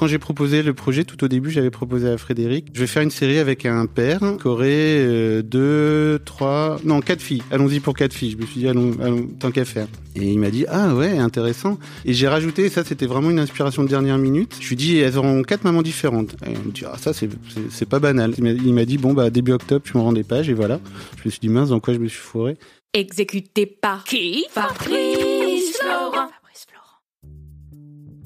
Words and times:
Quand 0.00 0.06
j'ai 0.06 0.18
proposé 0.18 0.62
le 0.62 0.72
projet, 0.72 1.04
tout 1.04 1.22
au 1.22 1.28
début, 1.28 1.50
j'avais 1.50 1.68
proposé 1.68 2.08
à 2.08 2.16
Frédéric, 2.16 2.68
je 2.72 2.80
vais 2.80 2.86
faire 2.86 3.02
une 3.02 3.10
série 3.10 3.36
avec 3.36 3.66
un 3.66 3.84
père 3.84 4.20
qui 4.40 4.48
aurait 4.48 4.66
euh, 4.70 5.42
deux, 5.42 6.18
trois, 6.24 6.80
non, 6.84 7.02
quatre 7.02 7.20
filles. 7.20 7.42
Allons-y 7.50 7.80
pour 7.80 7.92
quatre 7.92 8.14
filles. 8.14 8.30
Je 8.30 8.38
me 8.38 8.46
suis 8.46 8.60
dit, 8.60 8.66
allons, 8.68 8.92
allons 9.02 9.26
tant 9.38 9.50
qu'à 9.50 9.66
faire. 9.66 9.88
Et 10.16 10.32
il 10.32 10.38
m'a 10.38 10.48
dit, 10.48 10.64
ah 10.68 10.94
ouais, 10.94 11.18
intéressant. 11.18 11.78
Et 12.06 12.14
j'ai 12.14 12.28
rajouté, 12.28 12.70
ça 12.70 12.82
c'était 12.82 13.04
vraiment 13.04 13.28
une 13.28 13.40
inspiration 13.40 13.84
de 13.84 13.88
dernière 13.88 14.16
minute. 14.16 14.56
Je 14.58 14.70
lui 14.70 14.76
dis, 14.76 14.96
elles 14.96 15.18
auront 15.18 15.42
quatre 15.42 15.64
mamans 15.64 15.82
différentes. 15.82 16.34
Et 16.46 16.52
il 16.52 16.68
me 16.68 16.72
dit, 16.72 16.84
ah 16.90 16.96
ça 16.96 17.12
c'est, 17.12 17.28
pas 17.86 17.98
banal. 17.98 18.32
Il 18.38 18.72
m'a- 18.72 18.86
dit, 18.86 18.96
bon 18.96 19.12
bah 19.12 19.28
début 19.28 19.52
octobre, 19.52 19.84
je 19.84 19.98
me 19.98 20.02
rends 20.02 20.14
des 20.14 20.24
pages 20.24 20.48
et 20.48 20.54
voilà. 20.54 20.80
Je 21.18 21.28
me 21.28 21.30
suis 21.30 21.40
dit, 21.40 21.50
mince, 21.50 21.68
dans 21.68 21.80
quoi 21.80 21.92
je 21.92 21.98
me 21.98 22.08
suis 22.08 22.20
fourré? 22.20 22.56
Exécuté 22.94 23.66
par 23.66 24.04
qui? 24.04 24.46
Fabrice 24.50 25.29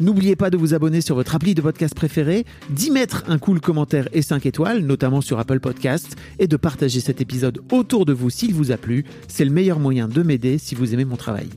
N'oubliez 0.00 0.34
pas 0.34 0.50
de 0.50 0.56
vous 0.56 0.74
abonner 0.74 1.00
sur 1.00 1.14
votre 1.14 1.36
appli 1.36 1.54
de 1.54 1.62
podcast 1.62 1.94
préféré, 1.94 2.44
d'y 2.68 2.90
mettre 2.90 3.22
un 3.28 3.38
cool 3.38 3.60
commentaire 3.60 4.08
et 4.12 4.22
5 4.22 4.44
étoiles, 4.44 4.80
notamment 4.80 5.20
sur 5.20 5.38
Apple 5.38 5.60
Podcasts, 5.60 6.16
et 6.40 6.48
de 6.48 6.56
partager 6.56 6.98
cet 6.98 7.20
épisode 7.20 7.60
autour 7.70 8.04
de 8.04 8.12
vous 8.12 8.28
s'il 8.28 8.54
vous 8.54 8.72
a 8.72 8.76
plu. 8.76 9.04
C'est 9.28 9.44
le 9.44 9.52
meilleur 9.52 9.78
moyen 9.78 10.08
de 10.08 10.22
m'aider 10.22 10.58
si 10.58 10.74
vous 10.74 10.94
aimez 10.94 11.04
mon 11.04 11.16
travail. 11.16 11.48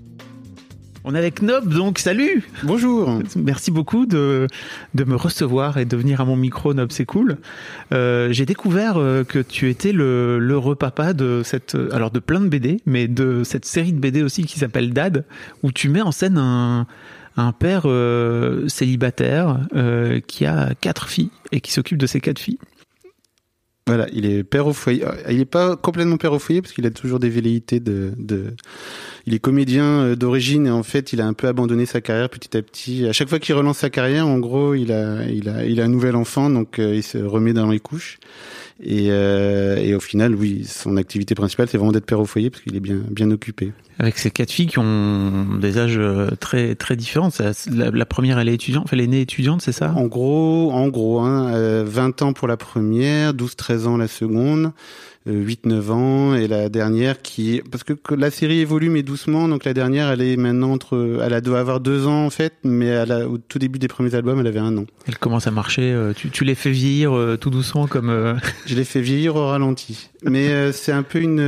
On 1.03 1.15
est 1.15 1.17
avec 1.17 1.41
Nob, 1.41 1.73
donc 1.73 1.99
salut 1.99 2.43
Bonjour. 2.63 3.21
Merci 3.37 3.71
beaucoup 3.71 4.05
de, 4.05 4.47
de 4.93 5.03
me 5.03 5.15
recevoir 5.15 5.77
et 5.77 5.85
de 5.85 5.97
venir 5.97 6.21
à 6.21 6.25
mon 6.25 6.35
micro, 6.35 6.75
Nob, 6.75 6.91
c'est 6.91 7.05
cool. 7.05 7.37
Euh, 7.91 8.31
J'ai 8.31 8.45
découvert 8.45 8.97
euh, 8.97 9.23
que 9.23 9.39
tu 9.39 9.69
étais 9.69 9.93
le 9.93 10.37
l'heureux 10.37 10.75
papa 10.75 11.13
de 11.13 11.41
cette, 11.43 11.75
alors 11.91 12.11
de 12.11 12.19
plein 12.19 12.41
de 12.41 12.49
BD, 12.49 12.81
mais 12.85 13.07
de 13.07 13.43
cette 13.43 13.65
série 13.65 13.93
de 13.93 13.99
BD 13.99 14.21
aussi 14.21 14.43
qui 14.43 14.59
s'appelle 14.59 14.93
Dad, 14.93 15.25
où 15.63 15.71
tu 15.71 15.89
mets 15.89 16.01
en 16.01 16.11
scène 16.11 16.37
un, 16.37 16.85
un 17.37 17.51
père 17.51 17.83
euh, 17.85 18.67
célibataire 18.67 19.59
euh, 19.75 20.19
qui 20.19 20.45
a 20.45 20.73
quatre 20.81 21.07
filles 21.07 21.29
et 21.51 21.61
qui 21.61 21.71
s'occupe 21.71 21.97
de 21.97 22.07
ses 22.07 22.19
quatre 22.19 22.39
filles. 22.39 22.57
Voilà, 23.85 24.07
il 24.11 24.25
est 24.25 24.43
père 24.43 24.67
au 24.67 24.73
foyer. 24.73 25.05
Euh, 25.05 25.13
Il 25.29 25.39
est 25.39 25.45
pas 25.45 25.77
complètement 25.77 26.17
père 26.17 26.33
au 26.33 26.39
foyer 26.39 26.61
parce 26.61 26.73
qu'il 26.73 26.85
a 26.85 26.91
toujours 26.91 27.19
des 27.19 27.29
velléités 27.29 27.79
de... 27.79 28.13
Il 29.27 29.33
est 29.33 29.39
comédien 29.39 29.83
euh, 29.83 30.15
d'origine 30.15 30.67
et 30.67 30.71
en 30.71 30.83
fait, 30.83 31.11
il 31.11 31.19
a 31.19 31.27
un 31.27 31.33
peu 31.33 31.47
abandonné 31.47 31.85
sa 31.85 31.99
carrière 32.01 32.29
petit 32.29 32.55
à 32.55 32.61
petit. 32.61 33.05
À 33.05 33.11
chaque 33.11 33.27
fois 33.27 33.39
qu'il 33.39 33.53
relance 33.55 33.79
sa 33.79 33.89
carrière, 33.89 34.25
en 34.25 34.39
gros, 34.39 34.73
il 34.73 34.91
a, 34.91 35.25
il 35.25 35.49
a, 35.49 35.65
il 35.65 35.81
a 35.81 35.83
un 35.83 35.89
nouvel 35.89 36.15
enfant, 36.15 36.49
donc 36.49 36.79
euh, 36.79 36.95
il 36.95 37.03
se 37.03 37.17
remet 37.17 37.51
dans 37.51 37.69
les 37.69 37.79
couches. 37.79 38.19
Et, 38.83 39.07
euh, 39.09 39.77
et 39.77 39.95
au 39.95 39.99
final, 39.99 40.35
oui, 40.35 40.63
son 40.65 40.97
activité 40.97 41.33
principale, 41.33 41.67
c'est 41.67 41.77
vraiment 41.77 41.91
d'être 41.91 42.05
père 42.05 42.19
au 42.19 42.25
foyer 42.25 42.49
parce 42.49 42.61
qu'il 42.61 42.75
est 42.75 42.79
bien, 42.79 42.99
bien 43.09 43.31
occupé. 43.31 43.73
Avec 43.97 44.19
ces 44.19 44.29
quatre 44.29 44.51
filles 44.51 44.67
qui 44.67 44.77
ont 44.77 45.57
des 45.59 45.79
âges 45.79 45.97
euh, 45.97 46.29
très 46.39 46.75
très 46.75 46.95
différents. 46.95 47.31
Ça, 47.31 47.51
La, 47.71 47.89
la 47.89 48.05
première, 48.05 48.37
elle 48.37 48.49
est 48.49 48.53
étudiante, 48.53 48.83
enfin, 48.85 48.95
elle 48.95 49.03
est 49.03 49.07
née 49.07 49.21
étudiante, 49.21 49.63
c'est 49.63 49.71
ça? 49.71 49.93
En 49.95 50.05
gros, 50.05 50.71
en 50.71 50.87
gros, 50.89 51.21
hein, 51.21 51.51
euh, 51.55 51.83
20 51.87 52.21
ans 52.21 52.33
pour 52.33 52.47
la 52.47 52.57
première, 52.57 53.33
12-13 53.33 53.87
ans 53.87 53.97
la 53.97 54.07
seconde, 54.07 54.71
8-9 55.27 55.91
ans 55.91 56.35
et 56.35 56.47
la 56.47 56.69
dernière 56.69 57.21
qui 57.21 57.61
parce 57.71 57.83
que, 57.83 57.93
que 57.93 58.15
la 58.15 58.31
série 58.31 58.59
évolue 58.59 58.89
mais 58.89 59.03
doucement 59.03 59.47
donc 59.47 59.65
la 59.65 59.73
dernière 59.73 60.09
elle 60.11 60.21
est 60.21 60.37
maintenant 60.37 60.71
entre 60.71 61.19
elle 61.23 61.41
doit 61.41 61.59
avoir 61.59 61.79
deux 61.79 62.07
ans 62.07 62.25
en 62.25 62.29
fait 62.29 62.53
mais 62.63 62.85
elle 62.87 63.11
a, 63.11 63.27
au 63.27 63.37
tout 63.37 63.59
début 63.59 63.79
des 63.79 63.87
premiers 63.87 64.13
albums 64.15 64.39
elle 64.39 64.47
avait 64.47 64.59
un 64.59 64.75
an. 64.77 64.85
Elle 65.07 65.17
commence 65.17 65.47
à 65.47 65.51
marcher. 65.51 65.91
euh, 65.93 66.13
Tu, 66.15 66.29
tu 66.29 66.43
les 66.43 66.55
fais 66.55 66.71
vieillir 66.71 67.15
euh, 67.15 67.37
tout 67.37 67.49
doucement 67.49 67.87
comme. 67.87 68.09
euh, 68.09 68.33
Je 68.65 68.75
l'ai 68.75 68.83
fait 68.83 69.01
vieillir 69.01 69.35
au 69.35 69.45
ralenti. 69.47 70.09
Mais 70.23 70.71
c'est 70.71 70.91
un 70.91 71.03
peu 71.03 71.19
une. 71.21 71.39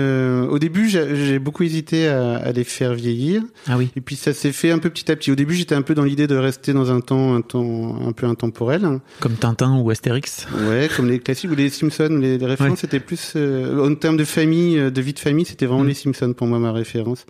au 0.50 0.60
début, 0.60 0.90
j'ai 0.90 1.40
beaucoup 1.40 1.64
hésité 1.64 2.08
à, 2.08 2.36
à 2.38 2.52
les 2.52 2.64
faire 2.64 2.94
vieillir, 2.94 3.42
Ah 3.68 3.78
oui. 3.78 3.90
et 3.96 4.02
puis 4.02 4.16
ça 4.16 4.32
s'est 4.32 4.52
fait 4.52 4.70
un 4.72 4.78
peu 4.78 4.92
petit 4.92 5.12
à 5.12 5.16
petit. 5.16 5.32
Au 5.32 5.36
début, 5.36 5.56
j'étais 5.56 5.74
un 5.74 5.82
peu 5.82 5.96
dans 5.96 6.04
l'idée 6.04 6.28
de 6.28 6.36
rester 6.36 6.72
dans 6.72 6.92
un 6.92 7.00
temps, 7.02 7.34
un 7.36 7.42
temps 7.42 7.98
un 8.08 8.12
peu 8.12 8.28
intemporel. 8.28 8.88
Comme 9.22 9.34
Tintin 9.34 9.76
ou 9.80 9.90
Astérix. 9.90 10.46
Ouais, 10.70 10.88
comme 10.96 11.08
les 11.10 11.18
classiques 11.20 11.52
ou 11.52 11.56
les 11.56 11.70
Simpsons. 11.70 12.20
Les, 12.22 12.38
les 12.38 12.46
références, 12.46 12.74
Ouais. 12.74 12.78
c'était 12.80 13.00
plus 13.00 13.34
en 13.78 13.96
termes 13.96 14.18
de 14.18 14.24
famille, 14.24 14.78
euh, 14.78 14.90
de 14.90 15.02
vie 15.02 15.14
de 15.14 15.20
famille, 15.20 15.46
c'était 15.46 15.66
vraiment 15.66 15.84
Mm. 15.84 15.88
les 15.88 15.94
Simpsons 15.94 16.34
pour 16.34 16.48
moi 16.48 16.60
ma 16.60 16.72
référence. 16.72 17.26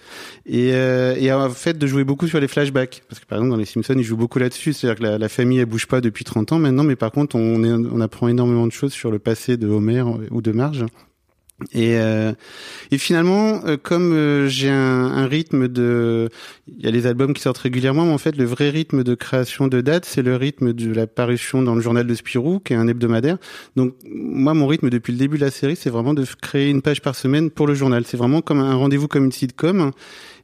Et, 0.45 0.72
euh, 0.73 1.16
et 1.17 1.31
en 1.31 1.50
fait, 1.50 1.77
de 1.77 1.88
jouer 1.88 2.03
beaucoup 2.03 2.27
sur 2.27 2.39
les 2.39 2.47
flashbacks, 2.47 3.03
parce 3.07 3.19
que 3.19 3.25
par 3.25 3.38
exemple 3.38 3.51
dans 3.51 3.57
les 3.57 3.66
Simpsons, 3.66 3.95
ils 3.97 4.03
jouent 4.03 4.17
beaucoup 4.17 4.39
là-dessus. 4.39 4.73
C'est-à-dire 4.73 5.00
que 5.00 5.03
la, 5.03 5.17
la 5.17 5.29
famille 5.29 5.59
elle 5.59 5.66
bouge 5.66 5.88
pas 5.88 6.01
depuis 6.01 6.23
30 6.23 6.51
ans 6.53 6.59
maintenant, 6.59 6.83
mais 6.83 6.95
par 6.95 7.11
contre, 7.11 7.35
on, 7.35 7.63
est, 7.63 7.72
on 7.72 8.01
apprend 8.01 8.27
énormément 8.27 8.67
de 8.67 8.72
choses 8.72 8.94
sur 8.94 9.11
le 9.11 9.19
passé 9.19 9.57
de 9.57 9.67
Homer 9.67 10.03
ou 10.31 10.41
de 10.41 10.51
Marge. 10.51 10.85
Et, 11.74 11.97
euh, 11.97 12.31
et 12.92 12.97
finalement, 12.97 13.62
euh, 13.66 13.78
comme 13.81 14.14
euh, 14.14 14.47
j'ai 14.47 14.70
un, 14.70 14.75
un 14.75 15.28
rythme 15.28 15.68
de, 15.68 16.30
il 16.68 16.86
y 16.86 16.88
a 16.88 16.92
les 16.92 17.06
albums 17.06 17.34
qui 17.34 17.42
sortent 17.42 17.58
régulièrement, 17.58 18.06
mais 18.06 18.14
en 18.14 18.18
fait, 18.18 18.38
le 18.38 18.46
vrai 18.46 18.70
rythme 18.70 19.03
de 19.03 19.14
création 19.16 19.68
de 19.68 19.81
date, 19.81 20.06
c'est 20.06 20.22
le 20.22 20.36
rythme 20.36 20.74
de 20.74 20.94
la 20.94 21.06
parution 21.06 21.62
dans 21.62 21.75
le 21.75 21.81
journal 21.81 22.08
de 22.08 22.16
Spirou, 22.16 22.59
qui 22.59 22.74
est 22.74 22.78
un 22.78 22.88
hebdomadaire. 22.88 23.38
Donc, 23.75 23.94
moi, 24.09 24.53
mon 24.53 24.68
rythme 24.68 24.90
depuis 24.90 25.12
le 25.12 25.19
début 25.19 25.38
de 25.38 25.44
la 25.44 25.52
série, 25.52 25.75
c'est 25.75 25.90
vraiment 25.90 26.14
de 26.14 26.25
créer 26.42 26.69
une 26.69 26.81
page 26.81 27.02
par 27.02 27.16
semaine 27.16 27.50
pour 27.50 27.68
le 27.68 27.74
journal. 27.74 28.03
C'est 28.06 28.18
vraiment 28.18 28.42
comme 28.42 28.59
un 28.59 28.75
rendez-vous 28.75 29.08
comme 29.08 29.25
une 29.25 29.31
sitcom. 29.31 29.92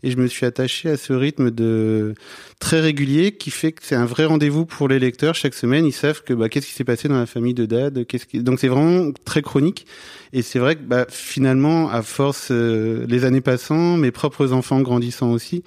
Et 0.03 0.11
je 0.11 0.17
me 0.17 0.28
suis 0.28 0.45
attaché 0.45 0.89
à 0.89 0.97
ce 0.97 1.13
rythme 1.13 1.51
de 1.51 2.13
très 2.59 2.79
régulier 2.79 3.31
qui 3.31 3.51
fait 3.51 3.72
que 3.72 3.81
c'est 3.83 3.95
un 3.95 4.06
vrai 4.06 4.25
rendez-vous 4.25 4.66
pour 4.66 4.88
les 4.88 5.00
lecteurs. 5.00 5.35
Chaque 5.35 5.53
semaine, 5.53 5.85
ils 5.85 5.94
savent 5.94 6.23
que 6.23 6.33
bah, 6.33 6.50
qu'est-ce 6.50 6.67
qui 6.67 6.73
s'est 6.73 6.83
passé 6.83 7.07
dans 7.07 7.19
la 7.19 7.25
famille 7.25 7.53
de 7.53 7.66
Dad. 7.66 7.94
Donc 8.33 8.59
c'est 8.59 8.67
vraiment 8.67 9.11
très 9.25 9.41
chronique. 9.41 9.85
Et 10.33 10.41
c'est 10.41 10.59
vrai 10.59 10.75
que 10.75 10.81
bah, 10.81 11.06
finalement, 11.09 11.89
à 11.89 12.01
force, 12.01 12.50
euh, 12.51 13.06
les 13.07 13.25
années 13.25 13.41
passant, 13.41 13.97
mes 13.97 14.11
propres 14.11 14.51
enfants 14.51 14.81
grandissant 14.81 15.31
aussi, 15.31 15.63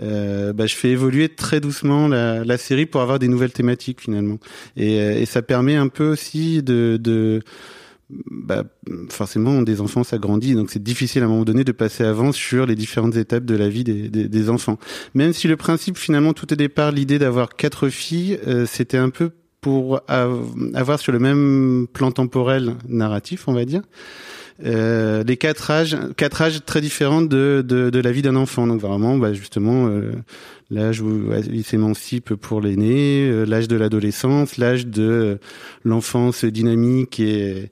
euh, 0.00 0.52
bah, 0.52 0.66
je 0.66 0.74
fais 0.74 0.90
évoluer 0.90 1.28
très 1.28 1.60
doucement 1.60 2.08
la, 2.08 2.44
la 2.44 2.58
série 2.58 2.86
pour 2.86 3.02
avoir 3.02 3.18
des 3.18 3.28
nouvelles 3.28 3.52
thématiques 3.52 4.00
finalement. 4.00 4.38
Et, 4.76 5.00
euh, 5.00 5.20
et 5.20 5.26
ça 5.26 5.42
permet 5.42 5.76
un 5.76 5.88
peu 5.88 6.08
aussi 6.08 6.62
de, 6.62 6.98
de 7.00 7.42
bah, 8.30 8.64
forcément, 9.08 9.62
des 9.62 9.80
enfants, 9.80 10.04
ça 10.04 10.18
grandit, 10.18 10.54
donc 10.54 10.70
c'est 10.70 10.82
difficile 10.82 11.22
à 11.22 11.26
un 11.26 11.28
moment 11.28 11.44
donné 11.44 11.64
de 11.64 11.72
passer 11.72 12.04
avant 12.04 12.32
sur 12.32 12.66
les 12.66 12.74
différentes 12.74 13.16
étapes 13.16 13.44
de 13.44 13.54
la 13.54 13.68
vie 13.68 13.84
des, 13.84 14.08
des, 14.08 14.50
enfants. 14.50 14.78
Même 15.14 15.32
si 15.32 15.48
le 15.48 15.56
principe, 15.56 15.96
finalement, 15.96 16.32
tout 16.32 16.52
au 16.52 16.56
départ, 16.56 16.92
l'idée 16.92 17.18
d'avoir 17.18 17.56
quatre 17.56 17.88
filles, 17.88 18.38
euh, 18.46 18.66
c'était 18.66 18.98
un 18.98 19.10
peu 19.10 19.30
pour 19.60 20.00
av- 20.08 20.54
avoir 20.74 20.98
sur 20.98 21.12
le 21.12 21.18
même 21.18 21.86
plan 21.92 22.10
temporel 22.10 22.74
narratif, 22.88 23.48
on 23.48 23.52
va 23.52 23.64
dire, 23.64 23.82
euh, 24.64 25.24
les 25.24 25.36
quatre 25.36 25.70
âges, 25.70 25.96
quatre 26.16 26.42
âges 26.42 26.64
très 26.64 26.80
différents 26.80 27.22
de, 27.22 27.64
de, 27.66 27.98
la 27.98 28.12
vie 28.12 28.22
d'un 28.22 28.36
enfant. 28.36 28.66
Donc 28.66 28.80
vraiment, 28.80 29.16
bah, 29.18 29.32
justement, 29.32 29.88
euh, 29.88 30.12
l'âge 30.70 31.00
où 31.00 31.30
il 31.50 31.64
s'émancipe 31.64 32.34
pour 32.34 32.60
l'aîné, 32.60 33.28
euh, 33.28 33.44
l'âge 33.44 33.68
de 33.68 33.76
l'adolescence, 33.76 34.58
l'âge 34.58 34.86
de 34.86 35.38
l'enfance 35.84 36.44
dynamique 36.44 37.18
et, 37.18 37.70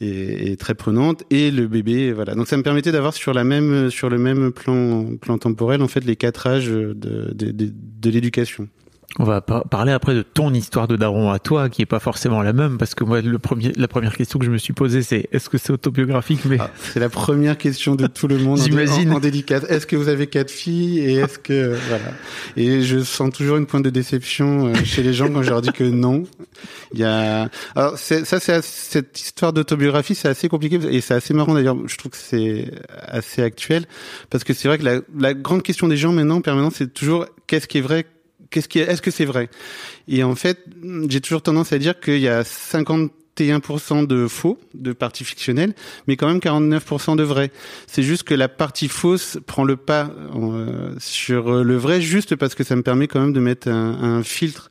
et, 0.00 0.56
très 0.56 0.74
prenante, 0.74 1.24
et 1.30 1.50
le 1.50 1.66
bébé. 1.66 2.12
Voilà. 2.12 2.34
Donc 2.34 2.48
ça 2.48 2.56
me 2.56 2.62
permettait 2.62 2.92
d'avoir 2.92 3.14
sur 3.14 3.34
la 3.34 3.44
même, 3.44 3.90
sur 3.90 4.08
le 4.08 4.18
même 4.18 4.50
plan, 4.50 5.16
plan 5.16 5.38
temporel, 5.38 5.82
en 5.82 5.88
fait, 5.88 6.04
les 6.04 6.16
quatre 6.16 6.46
âges 6.46 6.70
de, 6.70 7.34
de 7.34 8.10
l'éducation. 8.10 8.68
On 9.18 9.24
va 9.24 9.40
parler 9.40 9.90
après 9.90 10.14
de 10.14 10.22
ton 10.22 10.54
histoire 10.54 10.86
de 10.86 10.94
daron 10.94 11.30
à 11.30 11.40
toi, 11.40 11.68
qui 11.68 11.82
est 11.82 11.86
pas 11.86 11.98
forcément 11.98 12.42
la 12.42 12.52
même, 12.52 12.78
parce 12.78 12.94
que 12.94 13.02
moi, 13.02 13.20
le 13.20 13.38
premier, 13.40 13.72
la 13.76 13.88
première 13.88 14.16
question 14.16 14.38
que 14.38 14.44
je 14.44 14.52
me 14.52 14.56
suis 14.56 14.72
posée, 14.72 15.02
c'est 15.02 15.28
est-ce 15.32 15.50
que 15.50 15.58
c'est 15.58 15.72
autobiographique 15.72 16.44
Mais 16.44 16.58
ah, 16.60 16.70
c'est 16.78 17.00
la 17.00 17.08
première 17.08 17.58
question 17.58 17.96
de 17.96 18.06
tout 18.06 18.28
le 18.28 18.38
monde. 18.38 18.58
J'imagine. 18.58 19.10
En, 19.10 19.16
en, 19.16 19.18
délicate. 19.18 19.68
Est-ce 19.68 19.88
que 19.88 19.96
vous 19.96 20.08
avez 20.08 20.28
quatre 20.28 20.52
filles 20.52 21.00
et 21.00 21.14
est-ce 21.14 21.40
que 21.40 21.76
voilà. 21.88 22.12
Et 22.56 22.82
je 22.82 23.00
sens 23.00 23.32
toujours 23.34 23.56
une 23.56 23.66
pointe 23.66 23.84
de 23.84 23.90
déception 23.90 24.68
euh, 24.68 24.74
chez 24.84 25.02
les 25.02 25.12
gens 25.12 25.28
quand 25.28 25.42
je 25.42 25.50
leur 25.50 25.60
dis 25.60 25.72
que 25.72 25.84
non. 25.84 26.22
Il 26.92 27.00
y 27.00 27.04
a. 27.04 27.50
Alors 27.74 27.98
ça, 27.98 28.24
c'est 28.24 28.62
cette 28.62 29.20
histoire 29.20 29.52
d'autobiographie, 29.52 30.14
c'est 30.14 30.28
assez 30.28 30.48
compliqué 30.48 30.78
et 30.88 31.00
c'est 31.00 31.14
assez 31.14 31.34
marrant 31.34 31.54
d'ailleurs. 31.54 31.76
Je 31.84 31.96
trouve 31.96 32.12
que 32.12 32.16
c'est 32.16 32.70
assez 33.08 33.42
actuel 33.42 33.86
parce 34.30 34.44
que 34.44 34.54
c'est 34.54 34.68
vrai 34.68 34.78
que 34.78 34.84
la, 34.84 35.00
la 35.18 35.34
grande 35.34 35.64
question 35.64 35.88
des 35.88 35.96
gens 35.96 36.12
maintenant, 36.12 36.40
permanent, 36.40 36.70
c'est 36.70 36.94
toujours 36.94 37.26
qu'est-ce 37.48 37.66
qui 37.66 37.78
est 37.78 37.82
vrai 37.82 38.06
est-ce 38.58 39.02
que 39.02 39.10
c'est 39.10 39.24
vrai? 39.24 39.48
Et 40.08 40.22
en 40.24 40.34
fait, 40.34 40.64
j'ai 41.08 41.20
toujours 41.20 41.42
tendance 41.42 41.72
à 41.72 41.78
dire 41.78 42.00
qu'il 42.00 42.18
y 42.18 42.28
a 42.28 42.42
51% 42.42 44.06
de 44.06 44.26
faux, 44.26 44.58
de 44.74 44.92
parties 44.92 45.24
fictionnelles, 45.24 45.74
mais 46.06 46.16
quand 46.16 46.26
même 46.26 46.38
49% 46.38 47.16
de 47.16 47.22
vrai. 47.22 47.50
C'est 47.86 48.02
juste 48.02 48.24
que 48.24 48.34
la 48.34 48.48
partie 48.48 48.88
fausse 48.88 49.38
prend 49.46 49.64
le 49.64 49.76
pas 49.76 50.10
euh, 50.34 50.94
sur 50.98 51.64
le 51.64 51.76
vrai, 51.76 52.00
juste 52.00 52.36
parce 52.36 52.54
que 52.54 52.64
ça 52.64 52.76
me 52.76 52.82
permet 52.82 53.06
quand 53.06 53.20
même 53.20 53.32
de 53.32 53.40
mettre 53.40 53.68
un 53.68 54.22
filtre 54.22 54.70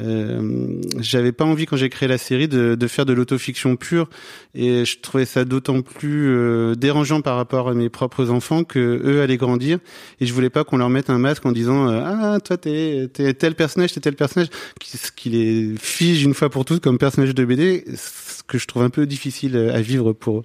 euh, 0.00 0.80
j'avais 0.98 1.32
pas 1.32 1.44
envie 1.44 1.66
quand 1.66 1.76
j'ai 1.76 1.88
créé 1.88 2.08
la 2.08 2.18
série 2.18 2.48
de, 2.48 2.74
de 2.74 2.86
faire 2.86 3.06
de 3.06 3.12
l'autofiction 3.12 3.76
pure. 3.76 4.08
Et 4.54 4.84
je 4.84 4.98
trouvais 5.00 5.24
ça 5.24 5.44
d'autant 5.44 5.82
plus 5.82 6.28
euh, 6.28 6.74
dérangeant 6.74 7.20
par 7.20 7.36
rapport 7.36 7.68
à 7.68 7.74
mes 7.74 7.88
propres 7.88 8.30
enfants 8.30 8.64
que 8.64 9.00
eux 9.04 9.20
allaient 9.20 9.36
grandir. 9.36 9.78
Et 10.20 10.26
je 10.26 10.32
voulais 10.32 10.50
pas 10.50 10.64
qu'on 10.64 10.76
leur 10.76 10.90
mette 10.90 11.10
un 11.10 11.18
masque 11.18 11.44
en 11.46 11.52
disant 11.52 11.88
euh, 11.88 12.02
ah 12.04 12.38
toi 12.40 12.56
t'es 12.56 13.10
es 13.18 13.34
tel 13.34 13.54
personnage 13.54 13.92
t'es 13.92 14.00
tel 14.00 14.14
personnage 14.14 14.48
qui, 14.80 14.98
qui 15.16 15.30
les 15.30 15.74
fige 15.78 16.22
une 16.22 16.34
fois 16.34 16.50
pour 16.50 16.64
toutes 16.64 16.82
comme 16.82 16.98
personnage 16.98 17.34
de 17.34 17.44
BD 17.44 17.84
ce 17.96 18.42
que 18.46 18.58
je 18.58 18.66
trouve 18.66 18.82
un 18.82 18.90
peu 18.90 19.06
difficile 19.06 19.56
à 19.56 19.80
vivre 19.80 20.12
pour 20.12 20.38
eux. 20.38 20.44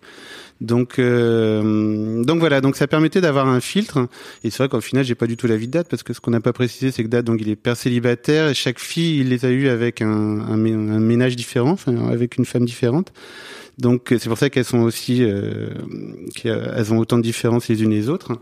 Donc, 0.61 0.99
euh, 0.99 2.21
donc 2.23 2.39
voilà, 2.39 2.59
donc 2.59 2.75
ça 2.75 2.87
permettait 2.87 3.21
d'avoir 3.21 3.47
un 3.47 3.61
filtre. 3.61 4.07
Et 4.43 4.49
c'est 4.49 4.57
vrai 4.57 4.69
qu'au 4.69 4.81
final, 4.81 5.05
j'ai 5.05 5.15
pas 5.15 5.27
du 5.27 5.37
tout 5.37 5.47
la 5.47 5.55
vie 5.55 5.67
de 5.67 5.71
Dad 5.71 5.87
parce 5.89 6.03
que 6.03 6.13
ce 6.13 6.19
qu'on 6.19 6.31
n'a 6.31 6.41
pas 6.41 6.53
précisé, 6.53 6.91
c'est 6.91 7.03
que 7.03 7.07
Dad, 7.07 7.25
donc 7.25 7.39
il 7.41 7.49
est 7.49 7.55
père 7.55 7.77
célibataire 7.77 8.49
et 8.49 8.53
chaque 8.53 8.79
fille, 8.79 9.19
il 9.19 9.29
les 9.29 9.45
a 9.45 9.49
eu 9.49 9.69
avec 9.69 10.01
un, 10.01 10.07
un, 10.09 10.57
ménage 10.57 11.35
différent, 11.35 11.71
enfin, 11.71 12.09
avec 12.09 12.37
une 12.37 12.45
femme 12.45 12.65
différente. 12.65 13.13
Donc 13.77 14.07
c'est 14.09 14.27
pour 14.27 14.37
ça 14.37 14.49
qu'elles 14.49 14.65
sont 14.65 14.79
aussi, 14.79 15.23
euh, 15.23 15.69
qu'elles 16.35 16.93
ont 16.93 16.97
autant 16.97 17.17
de 17.17 17.23
différences 17.23 17.69
les 17.69 17.81
unes 17.81 17.91
les 17.91 18.09
autres. 18.09 18.33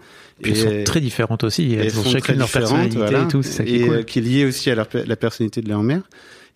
Et 0.44 0.50
elles 0.50 0.56
sont 0.56 0.84
très 0.86 1.00
différentes 1.00 1.44
aussi. 1.44 1.74
Elles, 1.74 2.00
ont 2.00 2.04
chacune 2.04 2.40
leur 2.40 2.50
personnalité 2.50 2.98
et 2.98 3.28
tout. 3.28 3.44
Ça 3.44 3.64
qui 3.64 3.76
et 3.76 3.82
est, 3.82 3.90
euh, 3.90 4.02
qui 4.02 4.20
est 4.20 4.22
lié 4.24 4.46
aussi 4.46 4.72
à 4.72 4.76
leur, 4.76 4.88
la 4.94 5.16
personnalité 5.16 5.62
de 5.62 5.70
leur 5.70 5.84
mère. 5.84 6.02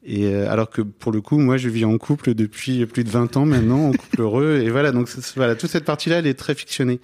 Et 0.04 0.26
euh, 0.26 0.50
alors 0.50 0.70
que 0.70 0.82
pour 0.82 1.12
le 1.12 1.22
coup, 1.22 1.38
moi, 1.38 1.58
je 1.58 1.70
vis 1.70 1.86
en 1.86 1.98
couple 1.98 2.34
depuis 2.34 2.86
plus 2.88 3.04
de 3.04 3.10
20 3.10 3.38
ans 3.38 3.46
maintenant, 3.46 3.90
en 3.90 3.92
couple 3.92 4.22
heureux. 4.22 4.62
Et 4.64 4.70
voilà, 4.70 4.92
donc 4.92 5.08
voilà, 5.36 5.56
toute 5.56 5.70
cette 5.70 5.86
partie-là, 5.86 6.20
elle 6.20 6.28
est 6.28 6.34
très 6.34 6.56
fictionnée. 6.56 7.00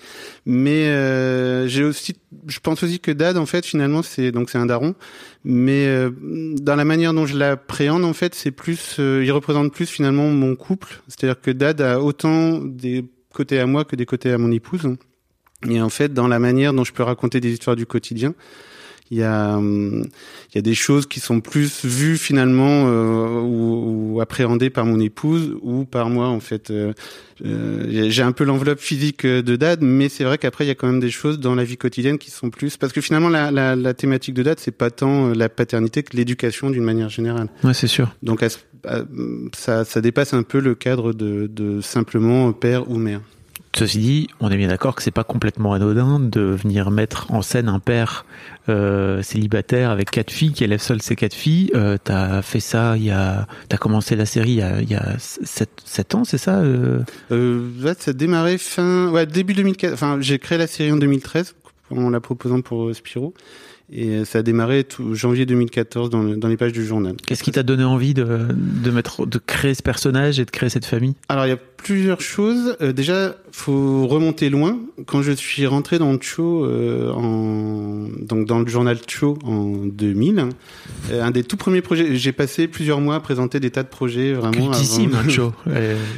Mais 0.46 0.88
euh, 0.88 1.68
j'ai 1.68 1.84
aussi, 1.84 2.16
je 2.48 2.60
pense 2.60 2.82
aussi 2.82 3.00
que 3.00 3.12
Dad, 3.12 3.38
en 3.38 3.46
fait, 3.46 3.66
finalement, 3.66 4.02
c'est 4.02 4.32
donc 4.32 4.50
c'est 4.50 4.58
un 4.58 4.66
daron. 4.66 4.96
Mais 5.44 5.86
euh, 5.86 6.10
dans 6.60 6.76
la 6.76 6.86
manière 6.86 7.14
dont 7.14 7.28
je 7.28 7.38
l'appréhende, 7.38 8.04
en 8.04 8.14
fait, 8.14 8.34
c'est 8.34 8.52
plus, 8.52 8.96
il 8.98 9.32
représente 9.32 9.72
plus 9.72 9.86
finalement 9.86 10.30
mon 10.30 10.56
couple. 10.56 11.02
C'est-à-dire 11.08 11.40
que 11.40 11.52
Dad 11.52 11.82
a 11.82 12.02
autant 12.02 12.58
des 12.58 13.06
côtés 13.32 13.60
à 13.60 13.68
moi 13.68 13.86
que 13.86 13.96
des 13.96 14.08
côtés 14.08 14.32
à 14.32 14.40
mon 14.40 14.52
épouse. 14.52 14.98
Et 15.70 15.82
en 15.82 15.90
fait, 15.90 16.14
dans 16.14 16.28
la 16.28 16.40
manière 16.40 16.74
dont 16.74 16.84
je 16.84 16.94
peux 16.94 17.04
raconter 17.04 17.40
des 17.40 17.52
histoires 17.52 17.76
du 17.76 17.86
quotidien, 17.86 18.34
il 19.12 19.18
y 19.18 19.24
a 19.24 19.58
hum, 19.58 20.06
il 20.52 20.56
y 20.56 20.58
a 20.58 20.62
des 20.62 20.76
choses 20.76 21.06
qui 21.06 21.20
sont 21.20 21.40
plus 21.40 21.86
vues 21.86 22.18
finalement 22.18 22.86
euh, 22.88 23.40
ou, 23.42 24.16
ou, 24.16 24.22
appréhendées 24.22 24.70
par 24.70 24.86
mon 24.86 25.00
épouse 25.00 25.56
ou 25.62 25.86
par 25.86 26.10
moi 26.10 26.28
en 26.28 26.40
fait. 26.40 26.72
Euh, 26.72 26.94
euh 27.46 28.10
j'ai 28.10 28.24
un 28.24 28.32
peu 28.32 28.44
l'enveloppe 28.44 28.80
physique 28.80 29.26
de 29.26 29.56
Dad, 29.56 29.82
mais 29.82 30.10
c'est 30.10 30.24
vrai 30.24 30.38
qu'après 30.38 30.66
il 30.66 30.68
y 30.68 30.72
a 30.72 30.76
quand 30.76 30.88
même 30.88 31.00
des 31.00 31.12
choses 31.12 31.40
dans 31.40 31.56
la 31.56 31.64
vie 31.64 31.78
quotidienne 31.78 32.18
qui 32.18 32.32
sont 32.32 32.50
plus 32.50 32.78
parce 32.78 32.94
que 32.94 33.02
finalement 33.02 33.30
la, 33.30 33.52
la, 33.52 33.76
la 33.76 33.94
thématique 33.94 34.34
de 34.34 34.44
Dad 34.44 34.60
c'est 34.60 34.72
pas 34.72 34.90
tant 34.90 35.30
euh, 35.30 35.34
la 35.34 35.50
paternité 35.50 36.04
que 36.04 36.16
l'éducation 36.18 36.70
d'une 36.70 36.84
manière 36.84 37.10
générale. 37.10 37.50
Ouais, 37.64 37.74
c'est 37.74 37.88
sûr. 37.88 38.14
Donc 38.24 38.44
ça, 39.54 39.86
ça 39.86 40.02
dépasse 40.02 40.34
un 40.34 40.44
peu 40.44 40.60
le 40.60 40.76
cadre 40.76 41.14
de, 41.14 41.48
de 41.48 41.82
simplement 41.82 42.52
père 42.54 42.90
ou 42.90 42.98
mère. 42.98 43.22
Ceci 43.78 44.00
dit, 44.00 44.28
on 44.40 44.50
est 44.50 44.58
bien 44.58 44.70
d'accord 44.70 44.96
que 44.96 45.04
c'est 45.04 45.12
pas 45.12 45.24
complètement 45.24 45.72
anodin 45.74 46.20
de 46.20 46.42
venir 46.42 46.90
mettre 46.90 47.32
en 47.32 47.44
scène 47.44 47.70
un 47.70 47.78
père 47.78 48.26
euh, 48.70 49.22
célibataire 49.22 49.92
avec 49.92 50.10
quatre 50.10 50.32
filles 50.32 50.52
qui 50.52 50.64
élève 50.64 50.82
seul 50.82 51.00
ses 51.00 51.16
quatre 51.16 51.36
filles. 51.36 51.70
Euh, 51.76 51.96
t'as 52.04 52.42
fait 52.42 52.60
ça 52.60 52.98
il 52.98 53.04
y 53.04 53.12
a, 53.12 53.46
t'as 53.70 53.78
commencé 53.78 54.16
la 54.16 54.26
série 54.26 54.54
il 54.54 54.58
y 54.58 54.62
a, 54.64 54.82
il 54.82 54.90
y 54.90 54.96
a 54.96 55.16
7, 55.20 56.16
ans, 56.16 56.24
c'est 56.24 56.40
ça 56.40 56.58
euh... 56.62 57.04
ça 57.30 58.10
a 58.10 58.14
démarré 58.14 58.58
fin, 58.58 59.12
ouais, 59.12 59.28
début 59.28 59.54
2004. 59.54 59.94
Enfin, 59.94 60.18
j'ai 60.22 60.40
créé 60.40 60.58
la 60.58 60.66
série 60.66 60.92
en 60.92 60.98
2013 60.98 61.54
en 61.92 62.10
la 62.10 62.20
proposant 62.20 62.62
pour 62.62 62.96
Spiro. 62.96 63.36
Et 63.92 64.26
ça 64.26 64.40
a 64.40 64.42
démarré 64.42 64.84
tout 64.84 65.16
janvier 65.16 65.46
2014 65.46 66.10
dans, 66.10 66.24
dans 66.24 66.48
les 66.50 66.58
pages 66.58 66.74
du 66.74 66.86
journal. 66.86 67.16
Qu'est-ce 67.26 67.44
qui 67.44 67.52
t'a 67.52 67.64
donné 67.64 67.86
envie 67.86 68.14
de, 68.14 68.26
de 68.52 68.92
mettre, 68.92 69.26
de 69.26 69.38
créer 69.38 69.74
ce 69.76 69.82
personnage 69.82 70.40
et 70.40 70.46
de 70.46 70.52
créer 70.52 70.70
cette 70.70 70.86
famille? 70.86 71.16
Alors 71.30 71.46
il 71.46 71.50
y 71.50 71.54
a 71.54 71.58
plusieurs 71.78 72.20
choses. 72.20 72.76
Euh, 72.82 72.92
déjà, 72.92 73.36
faut 73.52 74.06
remonter 74.08 74.50
loin. 74.50 74.78
Quand 75.06 75.22
je 75.22 75.32
suis 75.32 75.66
rentré 75.66 76.00
dans 76.00 76.12
le 76.12 76.20
show, 76.22 76.66
euh, 76.66 77.12
en, 77.12 78.08
donc 78.22 78.46
dans 78.46 78.60
le 78.60 78.68
journal 78.68 78.98
Cho 79.08 79.38
en 79.44 79.86
2000, 79.86 80.50
euh, 81.12 81.24
un 81.24 81.32
des 81.32 81.44
tout 81.44 81.56
premiers 81.56 81.82
projets, 81.82 82.16
j'ai 82.16 82.32
passé 82.34 82.68
plusieurs 82.68 83.00
mois 83.00 83.16
à 83.16 83.20
présenter 83.20 83.60
des 83.60 83.72
tas 83.72 83.84
de 83.84 83.88
projets 83.88 84.34
vraiment. 84.34 84.72
Cultissime, 84.72 85.16
avant... 85.16 85.30
Cho. 85.30 85.54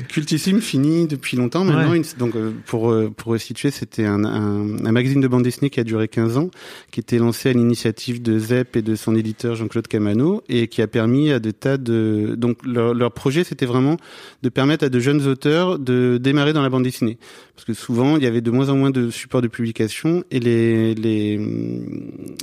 Cultissime, 0.08 0.60
fini 0.62 1.08
depuis 1.08 1.38
longtemps 1.38 1.64
maintenant. 1.64 1.92
Ouais. 1.92 2.02
donc 2.18 2.36
euh, 2.36 2.52
pour 2.66 2.94
pour 3.16 3.40
situer, 3.40 3.70
c'était 3.70 4.06
un, 4.06 4.24
un, 4.26 4.86
un, 4.86 4.92
magazine 4.92 5.22
de 5.22 5.28
bande 5.28 5.44
dessinée 5.44 5.70
qui 5.70 5.80
a 5.80 5.84
duré 5.84 6.08
15 6.08 6.38
ans, 6.38 6.50
qui 6.92 7.00
était 7.00 7.20
lancé 7.20 7.50
à 7.50 7.54
l'initiative 7.60 8.22
de 8.22 8.40
Zep 8.40 8.76
et 8.76 8.82
de 8.82 8.96
son 8.96 9.16
éditeur 9.16 9.56
Jean-Claude 9.56 9.88
Camano 9.88 10.44
et 10.50 10.68
qui 10.68 10.82
a 10.82 10.88
permis 10.88 11.32
à 11.32 11.40
des 11.40 11.54
tas 11.54 11.78
de 11.78 12.36
donc 12.38 12.58
leur, 12.66 13.12
projet, 13.12 13.44
c'était 13.44 13.66
vraiment 13.66 13.98
de 14.44 14.50
permettre 14.50 14.86
à 14.86 14.90
de 14.90 15.00
jeunes 15.00 15.28
auteurs 15.28 15.80
de 15.80 16.18
démarrer 16.22 16.54
dans 16.54 16.62
la 16.62 16.70
bande 16.70 16.84
dessinée. 16.84 17.18
Parce 17.56 17.66
que 17.66 17.74
souvent, 17.74 18.18
il 18.18 18.24
y 18.24 18.28
avait 18.28 18.42
de 18.42 18.52
moins 18.52 18.70
en 18.70 18.76
moins 18.76 18.92
de 18.92 19.10
supports 19.10 19.42
de 19.42 19.48
publication 19.48 20.24
et 20.32 20.40
les, 20.40 20.96
les 20.96 21.40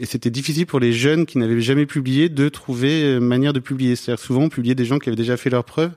et 0.00 0.06
c'était 0.06 0.30
difficile 0.30 0.66
pour 0.66 0.80
les 0.80 0.92
jeunes 0.92 1.26
qui 1.26 1.38
n'avaient 1.38 1.60
jamais 1.60 1.86
publié 1.86 2.28
de 2.28 2.48
trouver 2.48 3.04
euh, 3.04 3.20
manière 3.20 3.52
de 3.52 3.60
publier. 3.60 3.96
C'est-à-dire 3.96 4.24
souvent, 4.24 4.42
on 4.42 4.48
publiait 4.48 4.74
des 4.74 4.84
gens 4.84 4.98
qui 4.98 5.08
avaient 5.08 5.16
déjà 5.16 5.36
fait 5.36 5.50
leurs 5.50 5.64
preuves. 5.64 5.92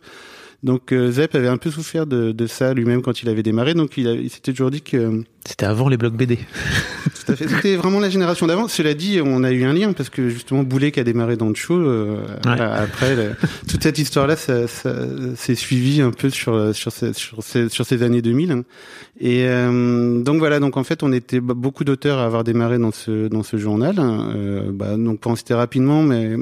Donc 0.62 0.92
euh, 0.92 1.12
Zep 1.12 1.36
avait 1.36 1.48
un 1.48 1.58
peu 1.58 1.72
souffert 1.72 2.06
de, 2.06 2.32
de 2.32 2.48
ça 2.48 2.74
lui-même 2.74 3.02
quand 3.02 3.22
il 3.22 3.30
avait 3.30 3.44
démarré. 3.44 3.74
Donc 3.74 3.98
il, 3.98 4.08
il 4.08 4.30
s'était 4.30 4.52
toujours 4.52 4.72
dit 4.72 4.82
que 4.82 5.24
c'était 5.46 5.66
avant 5.66 5.88
les 5.88 5.96
blogs 5.96 6.16
BD. 6.16 6.38
Tout 7.26 7.32
à 7.32 7.36
fait. 7.36 7.48
C'était 7.48 7.76
vraiment 7.76 8.00
la 8.00 8.10
génération 8.10 8.46
d'avant. 8.46 8.68
Cela 8.68 8.94
dit, 8.94 9.22
on 9.24 9.44
a 9.44 9.52
eu 9.52 9.64
un 9.64 9.74
lien 9.74 9.94
parce 9.94 10.10
que 10.10 10.30
justement 10.30 10.64
Boulet 10.64 10.92
qui 10.92 11.00
a 11.00 11.04
démarré 11.04 11.38
dans 11.38 11.48
le 11.48 11.56
show. 11.56 11.76
Euh, 11.76 12.22
ouais. 12.46 12.60
Après, 12.60 13.16
toute 13.70 13.82
cette 13.82 13.98
histoire-là, 13.98 14.36
ça, 14.36 14.68
ça 14.68 14.94
s'est 15.36 15.56
suivi 15.56 16.02
un 16.02 16.12
peu 16.12 16.30
sur 16.30 16.76
sur 16.76 16.92
ces, 16.92 17.14
sur 17.14 17.42
ces, 17.42 17.70
sur 17.70 17.86
ces 17.86 18.04
années 18.04 18.22
2000. 18.22 18.52
Hein. 18.52 18.64
Et 19.22 19.44
euh, 19.48 20.22
donc 20.22 20.40
voilà. 20.40 20.60
Donc 20.60 20.78
en 20.78 20.84
fait, 20.84 21.04
on 21.04 21.12
était 21.12 21.42
beaucoup 21.42 21.84
d'auteurs 21.84 22.20
à 22.20 22.26
avoir 22.26 22.46
démarré 22.46 22.80
dans 22.80 22.92
ce 22.92 23.28
dans 23.28 23.44
ce 23.44 23.58
journal. 23.58 23.96
Euh, 24.00 24.72
bah, 24.72 24.96
donc 24.96 25.20
pour 25.20 25.32
en 25.32 25.36
citer 25.36 25.54
rapidement, 25.54 26.04
mais 26.04 26.36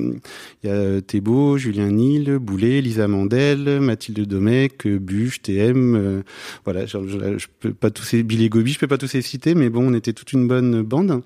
il 0.63 0.69
y 0.69 0.71
a 0.71 1.01
Thébault, 1.01 1.57
Julien 1.57 1.89
Nil, 1.89 2.37
Boulet, 2.39 2.81
Lisa 2.81 3.07
Mandel, 3.07 3.79
Mathilde 3.79 4.27
Domecq, 4.27 4.87
Buche, 4.87 5.41
TM. 5.41 5.95
Euh, 5.95 6.21
voilà. 6.65 6.85
Je, 6.85 6.97
je, 7.07 7.37
je, 7.39 7.47
peux 7.59 7.73
pas 7.73 7.89
tous 7.89 8.03
ces 8.03 8.21
Billy 8.21 8.49
Gobi, 8.49 8.73
je 8.73 8.79
peux 8.79 8.87
pas 8.87 8.99
tous 8.99 9.13
les 9.13 9.23
citer, 9.23 9.55
mais 9.55 9.69
bon, 9.69 9.91
on 9.91 9.93
était 9.95 10.13
toute 10.13 10.31
une 10.33 10.47
bonne 10.47 10.83
bande. 10.83 11.23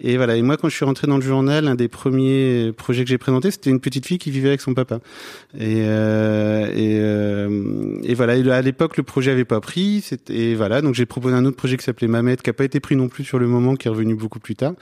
Et 0.00 0.16
voilà. 0.16 0.36
Et 0.36 0.42
moi, 0.42 0.56
quand 0.56 0.68
je 0.68 0.74
suis 0.74 0.84
rentré 0.84 1.06
dans 1.06 1.16
le 1.16 1.22
journal, 1.22 1.68
un 1.68 1.76
des 1.76 1.88
premiers 1.88 2.72
projets 2.76 3.04
que 3.04 3.10
j'ai 3.10 3.18
présenté, 3.18 3.50
c'était 3.50 3.70
une 3.70 3.80
petite 3.80 4.06
fille 4.06 4.18
qui 4.18 4.30
vivait 4.30 4.48
avec 4.48 4.60
son 4.60 4.74
papa. 4.74 4.98
Et 5.58 5.82
euh, 5.84 6.66
et, 6.74 6.98
euh, 7.00 7.96
et 8.02 8.14
voilà. 8.14 8.36
Et 8.36 8.50
à 8.50 8.62
l'époque, 8.62 8.96
le 8.96 9.04
projet 9.04 9.30
avait 9.30 9.44
pas 9.44 9.60
pris. 9.60 10.04
Et 10.28 10.54
voilà. 10.56 10.82
Donc 10.82 10.94
j'ai 10.94 11.06
proposé 11.06 11.34
un 11.36 11.44
autre 11.44 11.56
projet 11.56 11.76
qui 11.76 11.84
s'appelait 11.84 12.08
Mamet, 12.08 12.36
qui 12.36 12.50
a 12.50 12.52
pas 12.52 12.64
été 12.64 12.80
pris 12.80 12.96
non 12.96 13.08
plus 13.08 13.24
sur 13.24 13.38
le 13.38 13.46
moment, 13.46 13.76
qui 13.76 13.86
est 13.86 13.90
revenu 13.90 14.14
beaucoup 14.16 14.40
plus 14.40 14.56
tard. 14.56 14.74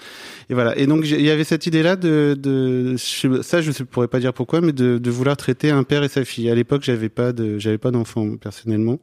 Et 0.48 0.54
voilà. 0.54 0.76
Et 0.78 0.86
donc 0.86 1.04
il 1.04 1.20
y 1.20 1.30
avait 1.30 1.44
cette 1.44 1.66
idée-là 1.66 1.96
de, 1.96 2.34
de 2.38 2.96
ça, 2.96 3.60
je 3.60 3.70
ne 3.70 3.84
pourrais 3.84 4.08
pas 4.08 4.18
dire 4.18 4.32
pourquoi, 4.32 4.60
mais 4.62 4.72
de, 4.72 4.98
de 4.98 5.10
vouloir 5.10 5.36
traiter 5.36 5.70
un 5.70 5.82
père 5.82 6.02
et 6.04 6.08
sa 6.08 6.24
fille. 6.24 6.48
À 6.48 6.54
l'époque, 6.54 6.82
j'avais 6.84 7.10
pas 7.10 7.32
de, 7.32 7.58
j'avais 7.58 7.78
pas 7.78 7.90
d'enfant 7.90 8.36
personnellement. 8.36 8.98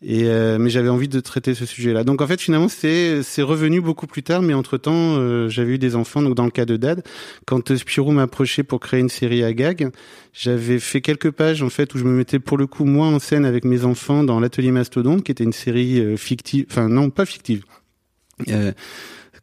Et 0.00 0.26
euh, 0.26 0.58
mais 0.60 0.70
j'avais 0.70 0.88
envie 0.88 1.08
de 1.08 1.18
traiter 1.18 1.54
ce 1.54 1.66
sujet-là. 1.66 2.04
Donc 2.04 2.22
en 2.22 2.26
fait 2.28 2.40
finalement 2.40 2.68
c'est 2.68 3.22
c'est 3.24 3.42
revenu 3.42 3.80
beaucoup 3.80 4.06
plus 4.06 4.22
tard, 4.22 4.42
mais 4.42 4.54
entre 4.54 4.76
temps 4.76 5.16
euh, 5.16 5.48
j'avais 5.48 5.72
eu 5.72 5.78
des 5.78 5.96
enfants. 5.96 6.22
Donc 6.22 6.36
dans 6.36 6.44
le 6.44 6.52
cas 6.52 6.64
de 6.64 6.76
Dad, 6.76 7.02
quand 7.46 7.74
Spirou 7.76 8.12
m'a 8.12 8.22
approché 8.22 8.62
pour 8.62 8.78
créer 8.78 9.00
une 9.00 9.08
série 9.08 9.42
à 9.42 9.52
gag, 9.52 9.90
j'avais 10.32 10.78
fait 10.78 11.00
quelques 11.00 11.32
pages 11.32 11.62
en 11.62 11.70
fait 11.70 11.92
où 11.94 11.98
je 11.98 12.04
me 12.04 12.12
mettais 12.12 12.38
pour 12.38 12.56
le 12.56 12.68
coup 12.68 12.84
moi 12.84 13.08
en 13.08 13.18
scène 13.18 13.44
avec 13.44 13.64
mes 13.64 13.84
enfants 13.84 14.22
dans 14.22 14.38
l'atelier 14.38 14.70
Mastodonte, 14.70 15.24
qui 15.24 15.32
était 15.32 15.44
une 15.44 15.52
série 15.52 15.98
euh, 16.00 16.16
fictive, 16.16 16.66
enfin 16.70 16.88
non 16.88 17.10
pas 17.10 17.26
fictive. 17.26 17.64
Euh, 18.48 18.72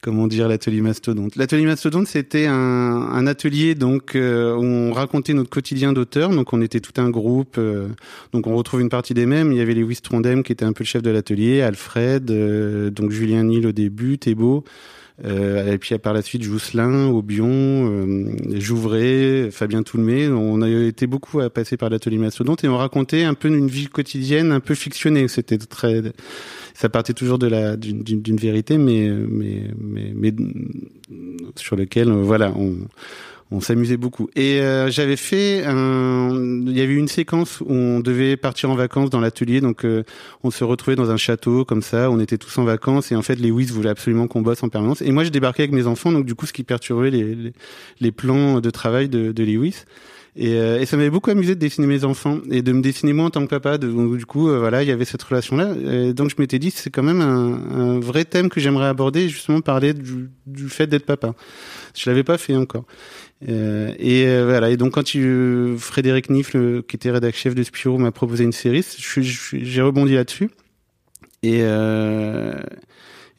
comment 0.06 0.28
dire 0.28 0.48
l'atelier 0.48 0.82
mastodonte. 0.82 1.36
L'atelier 1.36 1.66
mastodonte, 1.66 2.06
c'était 2.06 2.46
un, 2.46 3.26
atelier 3.26 3.74
donc 3.74 4.16
euh, 4.16 4.56
où 4.56 4.64
on 4.64 4.94
racontait 4.94 5.34
notre 5.34 5.50
quotidien 5.50 5.94
d'auteur. 5.94 6.30
Donc 6.30 6.54
on 6.54 6.62
était 6.62 6.80
tout 6.80 7.02
un 7.02 7.10
groupe. 7.10 7.56
Euh, 7.58 7.88
donc 8.32 8.46
on 8.46 8.56
retrouve 8.56 8.82
une 8.82 8.90
partie 8.90 9.16
des 9.16 9.26
mêmes. 9.26 9.52
Il 9.52 9.58
y 9.58 9.62
avait 9.62 9.74
Lewis 9.74 10.02
Trondheim 10.04 10.44
qui 10.44 10.52
était 10.52 10.64
un 10.64 10.74
peu 10.74 10.84
le 10.84 10.88
chef 10.88 11.02
de 11.02 11.10
l'atelier, 11.10 11.64
Alfred, 11.64 12.30
euh, 12.30 12.92
donc 12.92 13.10
Julien 13.10 13.46
Nil 13.46 13.66
au 13.66 13.72
début, 13.72 14.20
Thébault. 14.20 14.64
et 15.24 15.78
puis 15.80 15.98
par 15.98 16.14
la 16.14 16.22
suite 16.22 16.44
Jousselin, 16.44 17.08
Aubion, 17.08 17.92
Jouvray, 18.52 19.50
Fabien 19.50 19.82
Toulmé. 19.82 20.28
On 20.28 20.62
a 20.62 20.70
été 20.70 21.08
beaucoup 21.08 21.40
à 21.40 21.50
passer 21.50 21.78
par 21.78 21.90
l'atelier 21.90 22.20
mastodonte 22.20 22.64
et 22.64 22.68
on 22.68 22.78
racontait 22.78 23.24
un 23.24 23.34
peu 23.34 23.48
une 23.48 23.70
vie 23.70 23.88
quotidienne 23.88 24.52
un 24.52 24.60
peu 24.60 24.76
fictionnée. 24.76 25.28
C'était 25.28 25.58
très 25.58 26.04
ça 26.76 26.90
partait 26.90 27.14
toujours 27.14 27.40
de 27.40 27.48
la 27.48 27.78
d'une 27.78 28.38
vérité, 28.38 28.78
mais, 28.78 29.10
mais 29.10 29.72
mais 29.80 30.14
mais 30.14 30.34
sur 31.56 31.76
lequel 31.76 32.10
euh, 32.10 32.22
voilà 32.22 32.54
on 32.56 32.76
on 33.52 33.62
s'amusait 33.62 33.98
beaucoup. 33.98 34.28
Et 34.36 34.60
euh, 34.60 34.90
j'avais 34.90 35.16
fait 35.16 35.64
un... 35.66 36.32
Il 36.66 36.76
y 36.76 36.82
avait 36.82 36.96
une 36.96 37.08
séquence 37.08 37.62
où 37.62 37.72
on 37.72 38.00
devait 38.00 38.38
partir 38.38 38.72
en 38.72 38.76
vacances 38.76 39.12
dans 39.12 39.20
l'atelier, 39.20 39.62
donc 39.62 39.86
euh, 39.86 40.04
on 40.44 40.50
se 40.50 40.64
retrouvait 40.64 40.96
dans 40.96 41.12
un 41.12 41.18
château 41.18 41.64
comme 41.64 41.84
ça, 41.84 42.10
on 42.10 42.20
était 42.20 42.40
tous 42.40 42.58
en 42.58 42.64
vacances, 42.64 43.12
et 43.12 43.16
en 43.16 43.22
fait 43.22 43.36
Lewis 43.36 43.68
voulait 43.68 43.92
absolument 43.92 44.28
qu'on 44.28 44.42
bosse 44.42 44.64
en 44.64 44.70
permanence. 44.70 45.04
Et 45.04 45.12
moi 45.12 45.24
je 45.24 45.30
débarquais 45.30 45.62
avec 45.62 45.74
mes 45.74 45.86
enfants, 45.86 46.12
donc 46.12 46.26
du 46.26 46.34
coup 46.34 46.48
ce 46.48 46.54
qui 46.54 46.64
perturbait 46.64 47.12
les, 47.12 47.36
les, 47.36 47.54
les 48.02 48.12
plans 48.12 48.62
de 48.62 48.70
travail 48.72 49.10
de, 49.10 49.32
de 49.32 49.44
Lewis. 49.44 49.86
Et, 50.38 50.56
euh, 50.56 50.82
et 50.82 50.86
ça 50.86 50.98
m'avait 50.98 51.10
beaucoup 51.10 51.32
amusé 51.32 51.56
de 51.56 51.60
dessiner 51.60 51.88
mes 51.88 52.04
enfants 52.04 52.40
et 52.52 52.62
de 52.62 52.74
me 52.74 52.82
dessiner 52.82 53.14
moi 53.14 53.26
en 53.26 53.30
tant 53.30 53.42
que 53.42 53.50
papa. 53.50 53.78
donc 53.78 54.18
du 54.18 54.26
coup, 54.26 54.50
euh, 54.50 54.60
voilà, 54.60 54.84
il 54.84 54.90
y 54.90 54.92
avait 54.92 55.06
cette 55.06 55.24
relation-là. 55.24 56.12
donc 56.12 56.30
je 56.30 56.36
m'étais 56.38 56.60
dit, 56.60 56.72
c'est 56.72 56.90
quand 56.90 57.04
même 57.04 57.22
un, 57.22 57.54
un, 57.72 58.00
vrai 58.00 58.26
thème 58.26 58.50
que 58.50 58.60
j'aimerais 58.60 58.88
aborder, 58.88 59.30
justement 59.30 59.62
parler 59.62 59.94
du, 59.94 60.30
du 60.46 60.68
fait 60.68 60.88
d'être 60.88 61.06
papa. 61.06 61.34
Je 61.96 62.10
l'avais 62.10 62.24
pas 62.24 62.38
fait 62.38 62.56
encore. 62.56 62.84
Euh, 63.48 63.94
et 63.98 64.26
voilà. 64.44 64.70
Et 64.72 64.78
donc 64.78 64.94
quand 64.94 65.04
tu, 65.04 65.76
Frédéric 65.78 66.30
Nifle, 66.30 66.84
qui 66.84 66.98
était 66.98 67.12
rédacteur 67.12 67.40
chef 67.40 67.56
de 67.56 67.64
Spirou, 67.64 67.98
m'a 67.98 68.12
proposé 68.12 68.44
une 68.44 68.52
série, 68.52 68.86
j'ai 69.54 69.82
rebondi 69.82 70.16
là-dessus. 70.16 70.50
Et 71.44 71.62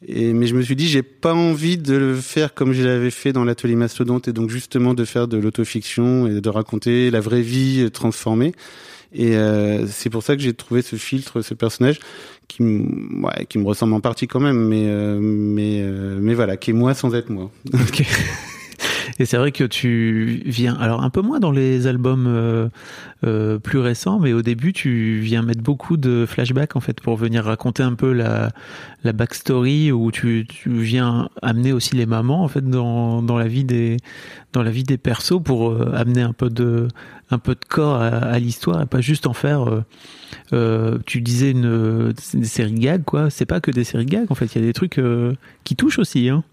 et, 0.05 0.33
mais 0.33 0.47
je 0.47 0.55
me 0.55 0.61
suis 0.61 0.75
dit, 0.75 0.87
j'ai 0.87 1.03
pas 1.03 1.33
envie 1.33 1.77
de 1.77 1.95
le 1.95 2.15
faire 2.15 2.53
comme 2.53 2.73
je 2.73 2.83
l'avais 2.83 3.09
fait 3.09 3.33
dans 3.33 3.43
l'atelier 3.43 3.75
Mastodonte, 3.75 4.27
et 4.27 4.33
donc 4.33 4.49
justement 4.49 4.93
de 4.93 5.05
faire 5.05 5.27
de 5.27 5.37
l'autofiction 5.37 6.27
et 6.27 6.41
de 6.41 6.49
raconter 6.49 7.09
la 7.09 7.19
vraie 7.19 7.41
vie 7.41 7.89
transformée. 7.91 8.53
Et 9.13 9.35
euh, 9.35 9.87
c'est 9.87 10.09
pour 10.09 10.21
ça 10.23 10.35
que 10.35 10.41
j'ai 10.41 10.53
trouvé 10.53 10.81
ce 10.81 10.95
filtre, 10.95 11.41
ce 11.41 11.53
personnage 11.53 11.99
qui, 12.47 12.61
ouais, 12.61 13.45
qui 13.47 13.57
me 13.57 13.65
ressemble 13.65 13.93
en 13.93 14.01
partie 14.01 14.27
quand 14.27 14.39
même, 14.39 14.67
mais 14.67 14.85
euh, 14.87 15.19
mais 15.19 15.81
euh, 15.81 16.19
mais 16.21 16.33
voilà, 16.33 16.57
qui 16.57 16.71
est 16.71 16.73
moi 16.73 16.93
sans 16.93 17.13
être 17.15 17.29
moi. 17.29 17.49
Okay. 17.73 18.05
Et 19.19 19.25
c'est 19.25 19.37
vrai 19.37 19.51
que 19.51 19.63
tu 19.63 20.43
viens, 20.45 20.75
alors 20.75 21.01
un 21.01 21.09
peu 21.09 21.21
moins 21.21 21.39
dans 21.39 21.51
les 21.51 21.87
albums 21.87 22.27
euh, 22.27 22.69
euh, 23.25 23.57
plus 23.57 23.79
récents, 23.79 24.19
mais 24.19 24.31
au 24.33 24.43
début 24.43 24.73
tu 24.73 25.19
viens 25.19 25.41
mettre 25.41 25.61
beaucoup 25.61 25.97
de 25.97 26.25
flashbacks 26.27 26.75
en 26.75 26.81
fait 26.81 27.01
pour 27.01 27.15
venir 27.15 27.45
raconter 27.45 27.81
un 27.81 27.95
peu 27.95 28.13
la, 28.13 28.51
backstory 29.03 29.91
où 29.91 30.11
tu, 30.11 30.45
viens 30.65 31.29
amener 31.41 31.71
aussi 31.71 31.95
les 31.95 32.05
mamans 32.05 32.43
en 32.43 32.47
fait 32.47 32.67
dans, 32.67 33.21
la 33.37 33.47
vie 33.47 33.63
des 33.63 33.97
dans 34.53 34.61
la 34.61 34.69
vie 34.69 34.83
des 34.83 34.97
persos 34.97 35.41
pour 35.43 35.71
euh, 35.71 35.91
amener 35.95 36.21
un 36.21 36.33
peu 36.33 36.49
de 36.49 36.87
un 37.31 37.39
peu 37.39 37.55
de 37.55 37.65
corps 37.67 37.99
à, 38.01 38.37
l'histoire 38.39 38.81
et 38.81 38.85
pas 38.85 39.01
juste 39.01 39.27
en 39.27 39.33
faire. 39.33 39.83
Tu 41.05 41.21
disais 41.21 41.51
une 41.51 42.13
des 42.33 42.45
séries 42.45 42.73
gags 42.73 43.03
quoi. 43.03 43.29
C'est 43.29 43.45
pas 43.45 43.59
que 43.59 43.71
des 43.71 43.83
séries 43.83 44.05
gags 44.05 44.27
en 44.29 44.35
fait. 44.35 44.45
Il 44.55 44.61
y 44.61 44.63
a 44.63 44.67
des 44.67 44.73
trucs 44.73 45.01
qui 45.65 45.75
touchent 45.75 45.99
aussi. 45.99 46.29
Hein. 46.29 46.43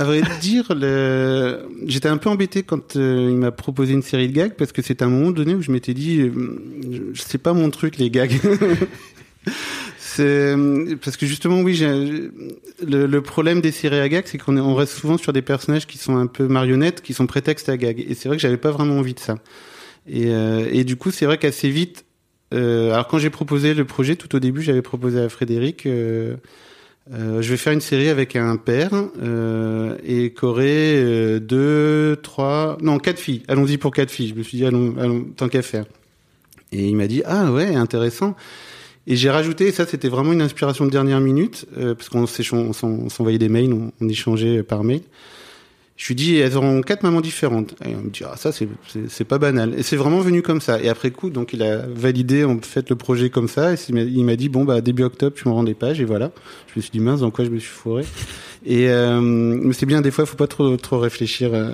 À 0.00 0.04
vrai 0.04 0.22
dire, 0.40 0.64
j'étais 1.84 2.08
un 2.08 2.16
peu 2.16 2.30
embêté 2.30 2.62
quand 2.62 2.96
euh, 2.96 3.28
il 3.30 3.36
m'a 3.36 3.50
proposé 3.50 3.92
une 3.92 4.00
série 4.00 4.28
de 4.28 4.32
gags 4.32 4.54
parce 4.54 4.72
que 4.72 4.80
c'est 4.80 5.02
un 5.02 5.08
moment 5.08 5.30
donné 5.30 5.54
où 5.54 5.60
je 5.60 5.70
m'étais 5.70 5.92
dit, 5.92 6.22
euh, 6.22 7.12
c'est 7.14 7.36
pas 7.36 7.52
mon 7.52 7.68
truc 7.68 7.98
les 7.98 8.08
gags. 8.08 8.32
parce 9.44 10.16
que 10.16 11.26
justement, 11.26 11.60
oui, 11.60 11.78
le, 12.82 13.18
problème 13.18 13.60
des 13.60 13.72
séries 13.72 14.00
à 14.00 14.08
gags, 14.08 14.24
c'est 14.24 14.38
qu'on 14.38 14.56
on 14.56 14.74
reste 14.74 14.94
souvent 14.94 15.18
sur 15.18 15.34
des 15.34 15.42
personnages 15.42 15.86
qui 15.86 15.98
sont 15.98 16.16
un 16.16 16.26
peu 16.26 16.48
marionnettes, 16.48 17.02
qui 17.02 17.12
sont 17.12 17.26
prétextes 17.26 17.68
à 17.68 17.76
gags. 17.76 18.00
Et 18.00 18.14
c'est 18.14 18.30
vrai 18.30 18.38
que 18.38 18.42
j'avais 18.42 18.56
pas 18.56 18.70
vraiment 18.70 18.96
envie 18.96 19.12
de 19.12 19.20
ça. 19.20 19.34
Et, 20.08 20.28
euh, 20.28 20.66
et 20.72 20.84
du 20.84 20.96
coup, 20.96 21.10
c'est 21.10 21.26
vrai 21.26 21.36
qu'assez 21.36 21.68
vite, 21.68 22.06
alors 22.52 23.06
quand 23.06 23.18
j'ai 23.18 23.28
proposé 23.28 23.74
le 23.74 23.84
projet, 23.84 24.16
tout 24.16 24.34
au 24.34 24.38
début, 24.38 24.62
j'avais 24.62 24.80
proposé 24.80 25.20
à 25.20 25.28
Frédéric. 25.28 25.86
Euh, 27.12 27.42
je 27.42 27.50
vais 27.50 27.56
faire 27.56 27.72
une 27.72 27.80
série 27.80 28.08
avec 28.08 28.36
un 28.36 28.56
père 28.56 28.90
euh, 29.20 29.96
et 30.04 30.30
qu'aurait 30.30 30.94
euh, 30.94 31.40
deux, 31.40 32.16
trois, 32.22 32.78
non 32.80 32.98
quatre 32.98 33.18
filles. 33.18 33.42
Allons-y 33.48 33.78
pour 33.78 33.92
quatre 33.92 34.10
filles. 34.10 34.28
Je 34.28 34.34
me 34.34 34.42
suis 34.42 34.58
dit 34.58 34.64
allons, 34.64 34.94
allons 34.98 35.24
tant 35.36 35.48
qu'à 35.48 35.62
faire. 35.62 35.86
Et 36.70 36.86
il 36.86 36.96
m'a 36.96 37.08
dit 37.08 37.22
ah 37.24 37.50
ouais 37.52 37.74
intéressant. 37.74 38.36
Et 39.06 39.16
j'ai 39.16 39.30
rajouté, 39.30 39.66
et 39.66 39.72
ça 39.72 39.86
c'était 39.86 40.08
vraiment 40.08 40.32
une 40.32 40.42
inspiration 40.42 40.84
de 40.84 40.90
dernière 40.90 41.20
minute, 41.20 41.66
euh, 41.78 41.94
parce 41.94 42.08
qu'on 42.08 42.26
s'envoyait 43.08 43.38
des 43.38 43.48
mails, 43.48 43.72
on, 43.72 43.90
on 44.00 44.08
échangeait 44.08 44.62
par 44.62 44.84
mail. 44.84 45.00
Je 46.00 46.08
lui 46.08 46.14
dis, 46.14 46.36
elles 46.36 46.56
auront 46.56 46.80
quatre 46.80 47.02
mamans 47.02 47.20
différentes. 47.20 47.74
Et 47.84 47.94
on 47.94 48.00
me 48.00 48.08
dit, 48.08 48.22
ah, 48.24 48.34
ça, 48.34 48.52
c'est 48.52 49.24
pas 49.24 49.36
banal. 49.36 49.74
Et 49.78 49.82
c'est 49.82 49.96
vraiment 49.96 50.20
venu 50.20 50.40
comme 50.40 50.62
ça. 50.62 50.80
Et 50.80 50.88
après 50.88 51.10
coup, 51.10 51.28
donc, 51.28 51.52
il 51.52 51.62
a 51.62 51.84
validé, 51.86 52.42
en 52.42 52.58
fait, 52.62 52.88
le 52.88 52.96
projet 52.96 53.28
comme 53.28 53.48
ça. 53.48 53.74
Et 53.74 53.76
il 53.86 54.24
m'a 54.24 54.34
dit, 54.34 54.48
bon, 54.48 54.64
bah, 54.64 54.80
début 54.80 55.02
octobre, 55.02 55.36
tu 55.36 55.46
me 55.46 55.52
rends 55.52 55.62
des 55.62 55.74
pages. 55.74 56.00
Et 56.00 56.06
voilà. 56.06 56.32
Je 56.68 56.72
me 56.78 56.80
suis 56.80 56.90
dit, 56.90 57.00
mince, 57.00 57.20
dans 57.20 57.30
quoi 57.30 57.44
je 57.44 57.50
me 57.50 57.58
suis 57.58 57.68
fourré. 57.68 58.06
Et, 58.64 58.88
euh, 58.88 59.20
mais 59.20 59.74
c'est 59.74 59.84
bien, 59.84 60.00
des 60.00 60.10
fois, 60.10 60.24
il 60.24 60.26
faut 60.26 60.38
pas 60.38 60.46
trop, 60.46 60.74
trop 60.78 60.98
réfléchir. 60.98 61.52
Euh, 61.52 61.72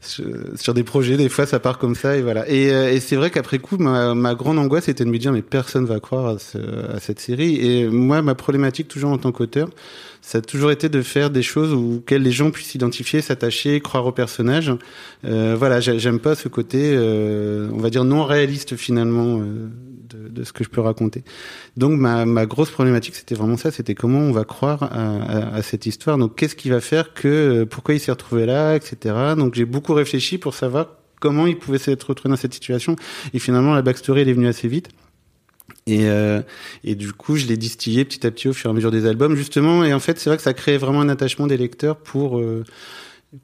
sur 0.00 0.74
des 0.74 0.84
projets, 0.84 1.16
des 1.16 1.28
fois 1.28 1.44
ça 1.44 1.58
part 1.58 1.78
comme 1.78 1.94
ça 1.94 2.16
et 2.16 2.22
voilà. 2.22 2.48
Et, 2.48 2.70
euh, 2.72 2.92
et 2.92 3.00
c'est 3.00 3.16
vrai 3.16 3.30
qu'après 3.30 3.58
coup, 3.58 3.76
ma, 3.78 4.14
ma, 4.14 4.34
grande 4.34 4.58
angoisse 4.58 4.88
était 4.88 5.04
de 5.04 5.10
me 5.10 5.18
dire 5.18 5.32
mais 5.32 5.42
personne 5.42 5.86
va 5.86 5.98
croire 5.98 6.26
à, 6.26 6.38
ce, 6.38 6.58
à, 6.58 7.00
cette 7.00 7.18
série. 7.20 7.56
Et 7.56 7.88
moi, 7.88 8.22
ma 8.22 8.34
problématique 8.34 8.88
toujours 8.88 9.10
en 9.10 9.18
tant 9.18 9.32
qu'auteur, 9.32 9.68
ça 10.20 10.38
a 10.38 10.40
toujours 10.40 10.70
été 10.70 10.88
de 10.88 11.02
faire 11.02 11.30
des 11.30 11.42
choses 11.42 11.72
auxquelles 11.72 12.22
les 12.22 12.30
gens 12.30 12.50
puissent 12.50 12.68
s'identifier, 12.68 13.22
s'attacher, 13.22 13.80
croire 13.80 14.06
au 14.06 14.12
personnage. 14.12 14.72
Euh, 15.24 15.56
voilà, 15.58 15.80
j'aime 15.80 16.18
pas 16.18 16.34
ce 16.34 16.48
côté, 16.48 16.92
euh, 16.94 17.68
on 17.72 17.78
va 17.78 17.90
dire 17.90 18.04
non 18.04 18.24
réaliste 18.24 18.76
finalement 18.76 19.38
euh, 19.40 19.68
de, 20.08 20.28
de, 20.28 20.44
ce 20.44 20.52
que 20.52 20.64
je 20.64 20.68
peux 20.68 20.80
raconter. 20.80 21.24
Donc 21.76 21.98
ma, 21.98 22.24
ma 22.24 22.46
grosse 22.46 22.70
problématique, 22.70 23.14
c'était 23.14 23.34
vraiment 23.34 23.56
ça, 23.56 23.70
c'était 23.70 23.94
comment 23.94 24.20
on 24.20 24.32
va 24.32 24.44
croire 24.44 24.82
à, 24.84 24.88
à, 24.88 25.54
à 25.56 25.62
cette 25.62 25.86
histoire. 25.86 26.18
Donc 26.18 26.36
qu'est-ce 26.36 26.56
qui 26.56 26.70
va 26.70 26.80
faire 26.80 27.14
que, 27.14 27.28
euh, 27.28 27.66
pourquoi 27.66 27.94
il 27.94 28.00
s'est 28.00 28.10
retrouvé 28.10 28.46
là, 28.46 28.74
etc. 28.76 29.14
Donc 29.36 29.54
j'ai 29.54 29.64
beaucoup 29.64 29.94
réfléchi 29.94 30.38
pour 30.38 30.54
savoir 30.54 30.88
comment 31.20 31.46
il 31.46 31.58
pouvait 31.58 31.78
s'être 31.78 32.04
retrouvé 32.04 32.30
dans 32.30 32.36
cette 32.36 32.54
situation. 32.54 32.96
Et 33.34 33.38
finalement, 33.38 33.74
la 33.74 33.82
backstory, 33.82 34.22
elle 34.22 34.28
est 34.28 34.34
venue 34.34 34.48
assez 34.48 34.68
vite. 34.68 34.88
Et, 35.86 36.08
euh, 36.08 36.42
et 36.84 36.94
du 36.94 37.12
coup, 37.12 37.36
je 37.36 37.46
l'ai 37.46 37.56
distillé 37.56 38.04
petit 38.04 38.26
à 38.26 38.30
petit 38.30 38.48
au 38.48 38.52
fur 38.52 38.68
et 38.68 38.72
à 38.72 38.74
mesure 38.74 38.90
des 38.90 39.06
albums, 39.06 39.34
justement. 39.36 39.84
Et 39.84 39.92
en 39.94 40.00
fait, 40.00 40.18
c'est 40.18 40.30
vrai 40.30 40.36
que 40.36 40.42
ça 40.42 40.54
crée 40.54 40.76
vraiment 40.76 41.00
un 41.00 41.08
attachement 41.08 41.46
des 41.46 41.56
lecteurs 41.56 41.96
pour 41.96 42.38
euh, 42.38 42.64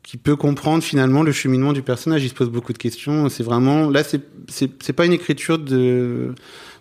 qui 0.02 0.16
peut 0.16 0.36
comprendre 0.36 0.82
finalement 0.82 1.22
le 1.22 1.32
cheminement 1.32 1.72
du 1.72 1.82
personnage. 1.82 2.24
Il 2.24 2.28
se 2.28 2.34
pose 2.34 2.50
beaucoup 2.50 2.72
de 2.72 2.78
questions. 2.78 3.28
C'est 3.28 3.42
vraiment 3.42 3.90
là, 3.90 4.02
c'est 4.02 4.20
c'est 4.48 4.92
pas 4.92 5.06
une 5.06 5.12
écriture 5.12 5.58
de 5.58 6.34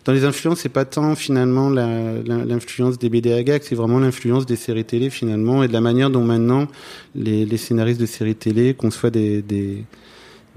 dans 0.04 0.12
les 0.12 0.24
influences, 0.24 0.60
c'est 0.60 0.68
pas 0.68 0.84
tant 0.84 1.14
finalement 1.14 1.70
l'influence 1.70 2.98
des 2.98 3.08
BD 3.08 3.32
à 3.32 3.58
c'est 3.62 3.74
vraiment 3.74 3.98
l'influence 3.98 4.44
des 4.44 4.56
séries 4.56 4.84
télé 4.84 5.08
finalement 5.08 5.62
et 5.62 5.68
de 5.68 5.72
la 5.72 5.80
manière 5.80 6.10
dont 6.10 6.24
maintenant 6.24 6.66
les, 7.14 7.56
scénaristes 7.56 8.00
de 8.00 8.06
séries 8.06 8.34
télé 8.34 8.74
conçoivent 8.74 9.12
des, 9.12 9.40
des 9.40 9.84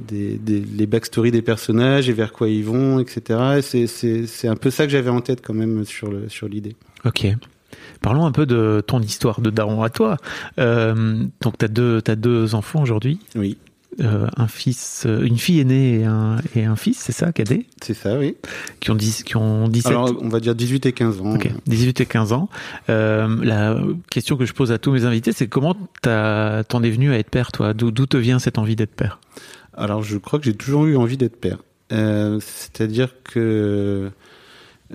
les 0.09 0.85
backstories 0.85 1.31
des 1.31 1.41
personnages 1.41 2.09
et 2.09 2.13
vers 2.13 2.33
quoi 2.33 2.49
ils 2.49 2.63
vont, 2.63 2.99
etc. 2.99 3.61
C'est 3.61 4.47
un 4.47 4.55
peu 4.55 4.69
ça 4.69 4.85
que 4.85 4.91
j'avais 4.91 5.09
en 5.09 5.21
tête 5.21 5.41
quand 5.41 5.53
même 5.53 5.85
sur 5.85 6.11
sur 6.27 6.47
l'idée. 6.47 6.75
Ok. 7.05 7.27
Parlons 8.01 8.25
un 8.25 8.31
peu 8.31 8.45
de 8.45 8.83
ton 8.85 9.01
histoire 9.01 9.41
de 9.41 9.49
daron 9.49 9.83
à 9.83 9.89
toi. 9.89 10.17
Euh, 10.59 11.23
donc, 11.41 11.57
tu 11.57 11.65
as 11.65 11.67
deux, 11.67 12.01
as 12.07 12.15
deux 12.15 12.55
enfants 12.55 12.81
aujourd'hui. 12.81 13.19
Oui. 13.35 13.57
Euh, 13.99 14.27
un 14.37 14.47
fils, 14.47 15.05
euh, 15.07 15.25
une 15.25 15.39
fille 15.39 15.59
aînée 15.59 16.01
et 16.01 16.05
un, 16.05 16.37
et 16.55 16.65
un 16.65 16.75
fils, 16.75 16.99
c'est 16.99 17.13
ça, 17.13 17.31
cadet? 17.31 17.65
C'est 17.81 17.95
ça, 17.95 18.19
oui. 18.19 18.35
Qui 18.79 18.91
ont, 18.91 18.95
10, 18.95 19.23
qui 19.23 19.35
ont 19.37 19.67
17 19.67 19.91
Alors, 19.91 20.13
on 20.21 20.29
va 20.29 20.39
dire 20.39 20.53
18 20.53 20.85
et 20.85 20.91
15 20.91 21.21
ans. 21.21 21.33
Ok, 21.33 21.49
18 21.65 22.01
et 22.01 22.05
15 22.05 22.31
ans. 22.31 22.47
Euh, 22.89 23.43
la 23.43 23.75
question 24.11 24.37
que 24.37 24.45
je 24.45 24.53
pose 24.53 24.71
à 24.71 24.77
tous 24.77 24.91
mes 24.91 25.05
invités, 25.05 25.31
c'est 25.31 25.47
comment 25.47 25.75
t'en 26.03 26.83
es 26.83 26.91
venu 26.91 27.11
à 27.11 27.17
être 27.17 27.31
père, 27.31 27.51
toi? 27.51 27.73
D'où 27.73 27.91
te 27.91 28.17
vient 28.17 28.37
cette 28.37 28.59
envie 28.59 28.75
d'être 28.75 28.93
père? 28.93 29.19
Alors, 29.73 30.03
je 30.03 30.17
crois 30.17 30.37
que 30.37 30.45
j'ai 30.45 30.55
toujours 30.55 30.85
eu 30.85 30.95
envie 30.95 31.17
d'être 31.17 31.39
père. 31.39 31.57
Euh, 31.91 32.39
C'est-à-dire 32.39 33.09
que 33.23 34.11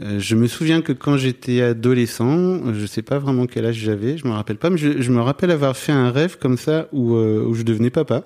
euh, 0.00 0.18
je 0.18 0.36
me 0.36 0.46
souviens 0.46 0.80
que 0.80 0.92
quand 0.92 1.16
j'étais 1.16 1.60
adolescent, 1.60 2.72
je 2.72 2.86
sais 2.86 3.02
pas 3.02 3.18
vraiment 3.18 3.46
quel 3.46 3.66
âge 3.66 3.76
j'avais, 3.76 4.16
je 4.16 4.26
me 4.26 4.32
rappelle 4.32 4.56
pas, 4.56 4.70
mais 4.70 4.78
je, 4.78 5.02
je, 5.02 5.10
me 5.10 5.20
rappelle 5.20 5.50
avoir 5.50 5.76
fait 5.76 5.92
un 5.92 6.10
rêve 6.10 6.38
comme 6.38 6.56
ça 6.56 6.88
où, 6.92 7.14
euh, 7.16 7.44
où 7.44 7.54
je 7.54 7.62
devenais 7.62 7.90
papa. 7.90 8.24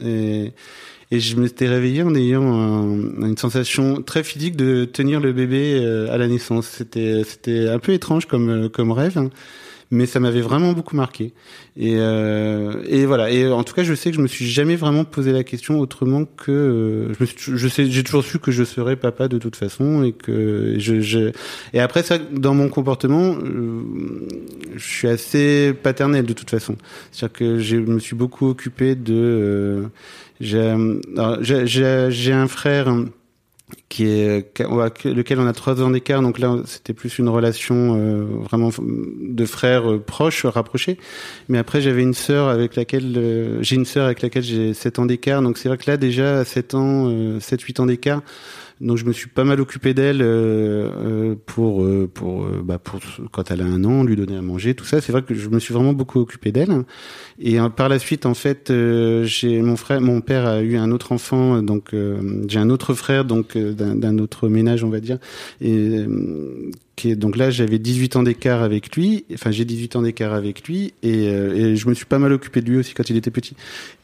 Et, 0.00 0.52
et 1.10 1.20
je 1.20 1.36
m'étais 1.36 1.68
réveillé 1.68 2.02
en 2.02 2.14
ayant 2.14 2.84
une 2.86 3.36
sensation 3.36 4.02
très 4.02 4.22
physique 4.22 4.56
de 4.56 4.84
tenir 4.84 5.20
le 5.20 5.32
bébé 5.32 5.84
à 6.10 6.18
la 6.18 6.28
naissance. 6.28 6.66
C'était 6.66 7.24
c'était 7.24 7.68
un 7.68 7.78
peu 7.78 7.92
étrange 7.94 8.26
comme 8.26 8.68
comme 8.68 8.92
rêve. 8.92 9.16
Hein 9.16 9.30
mais 9.90 10.06
ça 10.06 10.20
m'avait 10.20 10.40
vraiment 10.40 10.72
beaucoup 10.72 10.96
marqué. 10.96 11.32
Et, 11.76 11.94
euh, 11.96 12.82
et 12.86 13.06
voilà. 13.06 13.30
Et 13.30 13.50
en 13.50 13.64
tout 13.64 13.74
cas, 13.74 13.82
je 13.82 13.94
sais 13.94 14.10
que 14.10 14.16
je 14.16 14.22
me 14.22 14.26
suis 14.26 14.46
jamais 14.46 14.76
vraiment 14.76 15.04
posé 15.04 15.32
la 15.32 15.44
question 15.44 15.80
autrement 15.80 16.24
que 16.24 16.50
euh, 16.50 17.14
je, 17.14 17.16
me 17.20 17.26
suis, 17.26 17.52
je 17.56 17.68
sais, 17.68 17.90
j'ai 17.90 18.04
toujours 18.04 18.24
su 18.24 18.38
que 18.38 18.50
je 18.50 18.64
serais 18.64 18.96
papa 18.96 19.28
de 19.28 19.38
toute 19.38 19.56
façon 19.56 20.02
et 20.04 20.12
que 20.12 20.74
je, 20.78 21.00
je... 21.00 21.32
et 21.72 21.80
après 21.80 22.02
ça, 22.02 22.18
dans 22.18 22.54
mon 22.54 22.68
comportement, 22.68 23.36
euh, 23.36 23.82
je 24.76 24.86
suis 24.86 25.08
assez 25.08 25.72
paternel 25.72 26.26
de 26.26 26.32
toute 26.32 26.50
façon. 26.50 26.76
C'est-à-dire 27.10 27.38
que 27.38 27.58
je 27.58 27.76
me 27.76 27.98
suis 27.98 28.16
beaucoup 28.16 28.48
occupé 28.48 28.94
de. 28.94 29.14
Euh, 29.14 29.86
j'ai, 30.40 31.66
j'ai 31.66 32.32
un 32.32 32.46
frère 32.46 32.94
qui 33.88 34.06
est 34.06 34.58
lequel 35.04 35.40
on 35.40 35.46
a 35.46 35.52
trois 35.52 35.82
ans 35.82 35.90
d'écart. 35.90 36.22
Donc 36.22 36.38
là 36.38 36.56
c'était 36.66 36.92
plus 36.92 37.18
une 37.18 37.28
relation 37.28 37.96
euh, 37.96 38.24
vraiment 38.24 38.70
de 38.78 39.44
frères 39.44 39.90
euh, 39.90 39.98
proches 39.98 40.44
rapprochés. 40.46 40.98
Mais 41.48 41.58
après 41.58 41.80
j'avais 41.80 42.02
une 42.02 42.14
sœur 42.14 42.48
avec 42.48 42.76
laquelle 42.76 43.14
euh, 43.16 43.62
j'ai 43.62 43.76
une 43.76 43.84
sœur 43.84 44.06
avec 44.06 44.22
laquelle 44.22 44.42
j'ai 44.42 44.74
sept 44.74 44.98
ans 44.98 45.06
d'écart. 45.06 45.42
Donc 45.42 45.58
c'est 45.58 45.68
vrai 45.68 45.78
que 45.78 45.90
là 45.90 45.96
déjà 45.96 46.40
à 46.40 46.44
sept 46.44 46.74
ans 46.74 47.40
sept 47.40 47.62
huit 47.62 47.80
ans 47.80 47.86
d'écart 47.86 48.22
donc 48.80 48.96
je 48.96 49.04
me 49.04 49.12
suis 49.12 49.28
pas 49.28 49.44
mal 49.44 49.60
occupé 49.60 49.94
d'elle 49.94 50.22
euh, 50.22 50.90
euh 51.04 51.34
pour 51.46 51.84
euh, 51.84 52.08
pour 52.12 52.46
bah 52.62 52.78
pour 52.78 53.00
quand 53.32 53.50
elle 53.50 53.60
a 53.60 53.64
un 53.64 53.84
an, 53.84 54.04
lui 54.04 54.16
donner 54.16 54.36
à 54.36 54.42
manger, 54.42 54.74
tout 54.74 54.84
ça. 54.84 55.00
C'est 55.00 55.12
vrai 55.12 55.22
que 55.22 55.34
je 55.34 55.48
me 55.48 55.58
suis 55.58 55.74
vraiment 55.74 55.92
beaucoup 55.92 56.20
occupé 56.20 56.52
d'elle. 56.52 56.84
Et 57.38 57.58
par 57.76 57.88
la 57.88 57.98
suite, 57.98 58.26
en 58.26 58.34
fait, 58.34 58.72
j'ai 59.24 59.62
mon 59.62 59.76
frère, 59.76 60.00
mon 60.00 60.20
père 60.20 60.46
a 60.46 60.62
eu 60.62 60.76
un 60.76 60.90
autre 60.90 61.12
enfant, 61.12 61.62
donc 61.62 61.94
j'ai 62.48 62.58
un 62.58 62.70
autre 62.70 62.94
frère, 62.94 63.24
donc 63.24 63.56
d'un 63.56 64.18
autre 64.18 64.48
ménage, 64.48 64.84
on 64.84 64.90
va 64.90 65.00
dire, 65.00 65.18
et 65.60 66.06
donc 67.06 67.36
là 67.36 67.50
j'avais 67.50 67.78
18 67.78 68.16
ans 68.16 68.22
d'écart 68.22 68.62
avec 68.62 68.94
lui, 68.94 69.24
enfin 69.32 69.50
j'ai 69.50 69.64
18 69.64 69.96
ans 69.96 70.02
d'écart 70.02 70.32
avec 70.32 70.66
lui 70.66 70.94
et, 71.02 71.28
euh, 71.28 71.72
et, 71.72 71.76
je 71.76 71.88
me 71.88 71.94
suis 71.94 72.04
pas 72.04 72.18
mal 72.18 72.32
occupé 72.32 72.60
de 72.60 72.70
lui 72.70 72.78
aussi 72.78 72.94
quand 72.94 73.08
il 73.10 73.16
était 73.16 73.30
petit. 73.30 73.54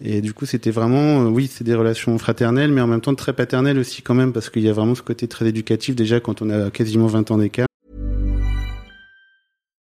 Et 0.02 0.20
du 0.20 0.32
coup 0.32 0.46
c'était 0.46 0.70
vraiment, 0.70 1.22
euh, 1.22 1.28
oui 1.28 1.50
c'est 1.52 1.64
des 1.64 1.74
relations 1.74 2.16
fraternelles 2.18 2.70
mais 2.70 2.80
en 2.80 2.86
même 2.86 3.00
temps 3.00 3.14
très 3.14 3.32
paternelles 3.32 3.78
aussi 3.78 4.02
quand 4.02 4.14
même 4.14 4.32
parce 4.32 4.50
qu'il 4.50 4.62
y 4.62 4.68
a 4.68 4.72
vraiment 4.72 4.94
ce 4.94 5.02
côté 5.02 5.28
très 5.28 5.46
éducatif 5.48 5.94
déjà 5.94 6.20
quand 6.20 6.42
on 6.42 6.50
a 6.50 6.70
quasiment 6.70 7.06
20 7.06 7.30
ans 7.30 7.38
d'écart. 7.38 7.66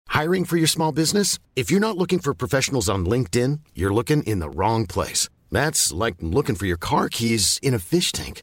Hiring 0.08 0.46
for 0.46 0.56
your 0.56 0.68
small 0.68 0.92
business? 0.92 1.38
If 1.56 1.70
you're 1.70 1.80
not 1.80 1.98
looking 1.98 2.20
for 2.20 2.34
professionals 2.34 2.88
on 2.88 3.04
LinkedIn, 3.04 3.60
you're 3.74 3.92
looking 3.92 4.22
in 4.22 4.40
the 4.40 4.48
wrong 4.48 4.86
place. 4.86 5.28
That's 5.52 5.92
like 5.92 6.16
looking 6.22 6.56
for 6.56 6.66
your 6.66 6.78
car 6.78 7.08
keys 7.08 7.58
in 7.62 7.74
a 7.74 7.78
fish 7.78 8.12
tank. 8.12 8.42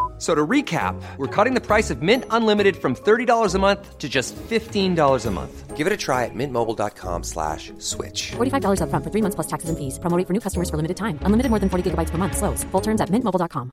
So 0.21 0.35
to 0.35 0.45
recap, 0.45 1.01
we're 1.17 1.25
cutting 1.35 1.55
the 1.55 1.65
price 1.65 1.89
of 1.89 2.03
Mint 2.03 2.25
Unlimited 2.29 2.77
from 2.77 2.95
$30 2.95 3.55
a 3.55 3.57
month 3.57 3.97
to 3.97 4.07
just 4.07 4.35
$15 4.35 5.25
a 5.25 5.31
month. 5.31 5.75
Give 5.75 5.87
it 5.87 5.93
a 5.93 5.97
try 5.97 6.25
at 6.25 6.35
mintmobile.com 6.35 7.23
slash 7.23 7.73
switch. 7.79 8.33
$45 8.33 8.83
up 8.83 8.91
front 8.91 9.03
for 9.03 9.09
three 9.09 9.23
months 9.23 9.33
plus 9.33 9.47
taxes 9.47 9.69
and 9.71 9.79
fees. 9.79 9.97
Promoting 9.97 10.27
for 10.27 10.33
new 10.33 10.39
customers 10.39 10.69
for 10.69 10.75
limited 10.77 10.97
time. 10.97 11.17
Unlimited 11.23 11.49
more 11.49 11.57
than 11.57 11.69
40 11.69 11.89
gigabytes 11.89 12.11
per 12.11 12.19
month. 12.19 12.37
Slows. 12.37 12.63
Full 12.65 12.81
terms 12.81 13.01
at 13.01 13.09
mintmobile.com. 13.09 13.71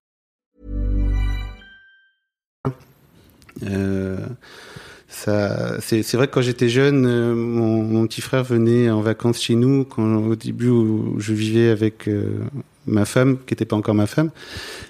Euh... 3.65 4.29
ça 5.09 5.81
c'est 5.81 6.15
vrai 6.15 6.29
que 6.29 6.33
quand 6.33 6.43
j'étais 6.43 6.69
jeune 6.69 7.07
euh, 7.07 7.35
mon, 7.35 7.83
mon, 7.83 8.07
petit 8.07 8.21
frère 8.21 8.45
venait 8.45 8.89
en 8.89 9.01
vacances 9.01 9.41
chez 9.41 9.57
nous 9.57 9.85
quand 9.85 10.17
au 10.17 10.37
début 10.37 10.69
où 10.69 11.19
je 11.19 11.33
vivais 11.33 11.71
avec 11.71 12.09
euh, 12.09 12.45
ma 12.89 13.05
femme 13.05 13.39
qui 13.47 13.53
n'était 13.53 13.65
pas 13.65 13.77
encore 13.77 13.95
ma 13.95 14.07
femme 14.07 14.31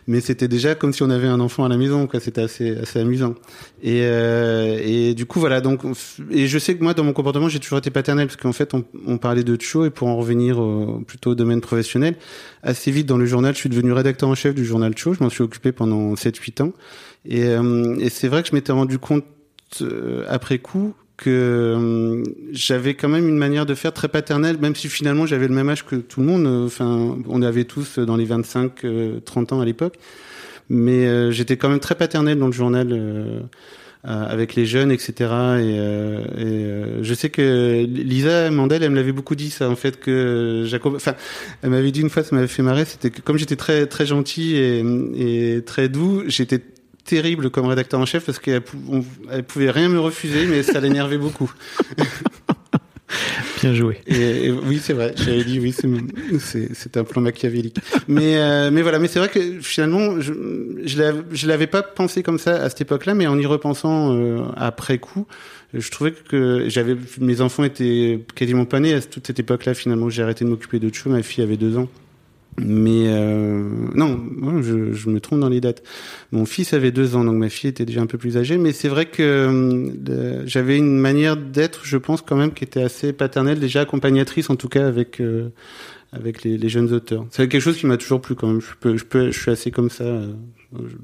mais 0.08 0.20
c'était 0.20 0.48
déjà 0.48 0.74
comme 0.74 0.92
si 0.92 1.02
on 1.02 1.10
avait 1.10 1.26
un 1.26 1.38
enfant 1.38 1.64
à 1.64 1.68
la 1.68 1.76
maison 1.76 2.06
quoi. 2.06 2.18
C'était 2.18 2.40
assez 2.40 2.76
assez 2.78 2.98
amusant. 2.98 3.34
Et 3.82 4.00
euh, 4.02 4.80
et 4.82 5.14
du 5.14 5.26
coup 5.26 5.38
voilà 5.38 5.60
donc 5.60 5.82
et 6.30 6.46
je 6.46 6.58
sais 6.58 6.76
que 6.76 6.82
moi 6.82 6.94
dans 6.94 7.04
mon 7.04 7.12
comportement 7.12 7.48
j'ai 7.48 7.60
toujours 7.60 7.78
été 7.78 7.90
paternel 7.90 8.26
parce 8.26 8.36
qu'en 8.36 8.52
fait 8.52 8.74
on, 8.74 9.18
parlait 9.18 9.44
de 9.44 9.60
show 9.60 9.84
et 9.84 9.90
pour 9.90 10.08
en 10.08 10.16
revenir 10.16 10.58
au, 10.58 11.00
plutôt 11.06 11.32
au 11.32 11.34
domaine 11.34 11.60
professionnel 11.60 12.16
assez 12.62 12.90
vite 12.90 13.06
dans 13.06 13.18
le 13.18 13.26
journal 13.26 13.54
je 13.54 13.58
suis 13.58 13.68
devenu 13.68 13.92
rédacteur 13.92 14.28
en 14.28 14.34
chef 14.34 14.54
du 14.54 14.64
journal 14.64 14.96
show 14.96 15.12
je 15.12 15.22
m'en 15.22 15.30
suis 15.30 15.42
occupé 15.42 15.72
pendant 15.72 16.16
7 16.16 16.36
8 16.36 16.60
ans. 16.62 16.72
Et, 17.26 17.44
euh, 17.44 17.96
et 17.98 18.08
c'est 18.08 18.28
vrai 18.28 18.42
que 18.42 18.48
je 18.48 18.54
m'étais 18.54 18.72
rendu 18.72 18.98
compte 18.98 19.24
euh, 19.82 20.24
après 20.28 20.58
coup 20.58 20.94
que 21.18 21.28
euh, 21.28 22.22
j'avais 22.52 22.94
quand 22.94 23.08
même 23.08 23.28
une 23.28 23.36
manière 23.36 23.66
de 23.66 23.74
faire 23.74 23.92
très 23.92 24.08
paternelle, 24.08 24.56
même 24.58 24.74
si 24.74 24.88
finalement 24.88 25.26
j'avais 25.26 25.48
le 25.48 25.54
même 25.54 25.68
âge 25.68 25.84
que 25.84 25.96
tout 25.96 26.20
le 26.20 26.26
monde. 26.26 26.46
Euh, 26.46 26.66
enfin, 26.66 27.18
on 27.28 27.42
avait 27.42 27.64
tous 27.64 27.98
dans 27.98 28.16
les 28.16 28.24
25, 28.24 28.86
30 29.24 29.52
ans 29.52 29.60
à 29.60 29.64
l'époque, 29.66 29.98
mais 30.70 31.32
j'étais 31.32 31.56
quand 31.56 31.68
même 31.68 31.80
très 31.80 31.96
paternel 31.96 32.38
dans 32.38 32.46
le 32.46 32.52
journal. 32.52 33.48
avec 34.04 34.54
les 34.54 34.64
jeunes, 34.64 34.90
etc. 34.92 35.12
Et, 35.58 35.74
et 36.42 37.02
je 37.02 37.14
sais 37.14 37.30
que 37.30 37.84
Lisa 37.84 38.50
Mandel, 38.50 38.82
elle 38.82 38.90
me 38.90 38.96
l'avait 38.96 39.12
beaucoup 39.12 39.34
dit 39.34 39.50
ça, 39.50 39.68
en 39.68 39.76
fait, 39.76 39.98
que 40.00 40.64
Jacob, 40.66 40.94
enfin, 40.94 41.14
elle 41.62 41.70
m'avait 41.70 41.90
dit 41.90 42.00
une 42.00 42.08
fois, 42.08 42.22
ça 42.22 42.34
m'avait 42.34 42.46
fait 42.46 42.62
marrer, 42.62 42.84
c'était 42.84 43.10
que 43.10 43.20
comme 43.20 43.36
j'étais 43.38 43.56
très 43.56 43.86
très 43.86 44.06
gentil 44.06 44.54
et, 44.56 44.82
et 45.16 45.62
très 45.62 45.88
doux, 45.88 46.22
j'étais 46.26 46.62
terrible 47.08 47.50
comme 47.50 47.66
rédacteur 47.66 47.98
en 47.98 48.06
chef 48.06 48.26
parce 48.26 48.38
qu'elle 48.38 48.62
elle 49.32 49.44
pouvait 49.44 49.70
rien 49.70 49.88
me 49.88 49.98
refuser, 49.98 50.46
mais 50.46 50.62
ça 50.62 50.80
l'énervait 50.80 51.18
beaucoup. 51.18 51.50
Bien 53.62 53.74
joué. 53.74 53.98
Et, 54.06 54.50
oui, 54.50 54.78
c'est 54.82 54.92
vrai. 54.92 55.14
J'avais 55.16 55.42
dit 55.42 55.58
oui, 55.58 55.74
c'est 56.38 56.96
un 56.96 57.04
plan 57.04 57.22
machiavélique. 57.22 57.78
Mais 58.06 58.36
euh, 58.36 58.70
mais 58.70 58.82
voilà, 58.82 58.98
mais 58.98 59.08
c'est 59.08 59.18
vrai 59.18 59.28
que 59.28 59.60
finalement, 59.60 60.20
je 60.20 60.32
je 60.84 61.46
l'avais 61.46 61.66
pas 61.66 61.82
pensé 61.82 62.22
comme 62.22 62.38
ça 62.38 62.56
à 62.56 62.68
cette 62.68 62.82
époque-là, 62.82 63.14
mais 63.14 63.26
en 63.26 63.38
y 63.38 63.46
repensant 63.46 64.14
euh, 64.14 64.42
après 64.56 64.98
coup, 64.98 65.26
je 65.72 65.90
trouvais 65.90 66.12
que 66.12 66.68
j'avais 66.68 66.96
mes 67.20 67.40
enfants 67.40 67.64
étaient 67.64 68.20
quasiment 68.34 68.66
pas 68.66 68.80
nés 68.80 68.94
à 68.94 69.00
toute 69.00 69.26
cette 69.26 69.40
époque-là. 69.40 69.74
Finalement, 69.74 70.10
j'ai 70.10 70.22
arrêté 70.22 70.44
de 70.44 70.50
m'occuper 70.50 70.78
d'autres 70.78 70.96
choses. 70.96 71.12
Ma 71.12 71.22
fille 71.22 71.42
avait 71.42 71.56
deux 71.56 71.78
ans. 71.78 71.88
Mais 72.60 73.04
euh, 73.06 73.62
non, 73.94 74.20
je, 74.62 74.92
je, 74.92 75.10
me 75.10 75.20
trompe 75.20 75.40
dans 75.40 75.48
les 75.48 75.60
dates. 75.60 75.82
Mon 76.32 76.44
fils 76.44 76.72
avait 76.72 76.90
deux 76.90 77.14
ans, 77.16 77.24
donc 77.24 77.36
ma 77.36 77.48
fille 77.48 77.70
était 77.70 77.84
déjà 77.84 78.00
un 78.00 78.06
peu 78.06 78.18
plus 78.18 78.36
âgée. 78.36 78.58
Mais 78.58 78.72
c'est 78.72 78.88
vrai 78.88 79.06
que 79.06 79.22
euh, 79.22 80.46
j'avais 80.46 80.76
une 80.76 80.98
manière 80.98 81.36
d'être, 81.36 81.84
je 81.84 81.96
pense 81.96 82.22
quand 82.22 82.36
même, 82.36 82.52
qui 82.52 82.64
était 82.64 82.82
assez 82.82 83.12
paternelle, 83.12 83.60
déjà 83.60 83.82
accompagnatrice 83.82 84.50
en 84.50 84.56
tout 84.56 84.68
cas 84.68 84.86
avec 84.86 85.20
euh, 85.20 85.50
avec 86.12 86.42
les, 86.42 86.56
les, 86.56 86.68
jeunes 86.68 86.92
auteurs. 86.92 87.26
C'est 87.30 87.48
quelque 87.48 87.60
chose 87.60 87.76
qui 87.76 87.86
m'a 87.86 87.96
toujours 87.96 88.20
plu 88.20 88.34
quand 88.34 88.48
même. 88.48 88.60
Je 88.60 88.74
peux, 88.80 88.96
je 88.96 89.04
peux, 89.04 89.30
je 89.30 89.38
suis 89.38 89.50
assez 89.50 89.70
comme 89.70 89.90
ça 89.90 90.04
euh, 90.04 90.32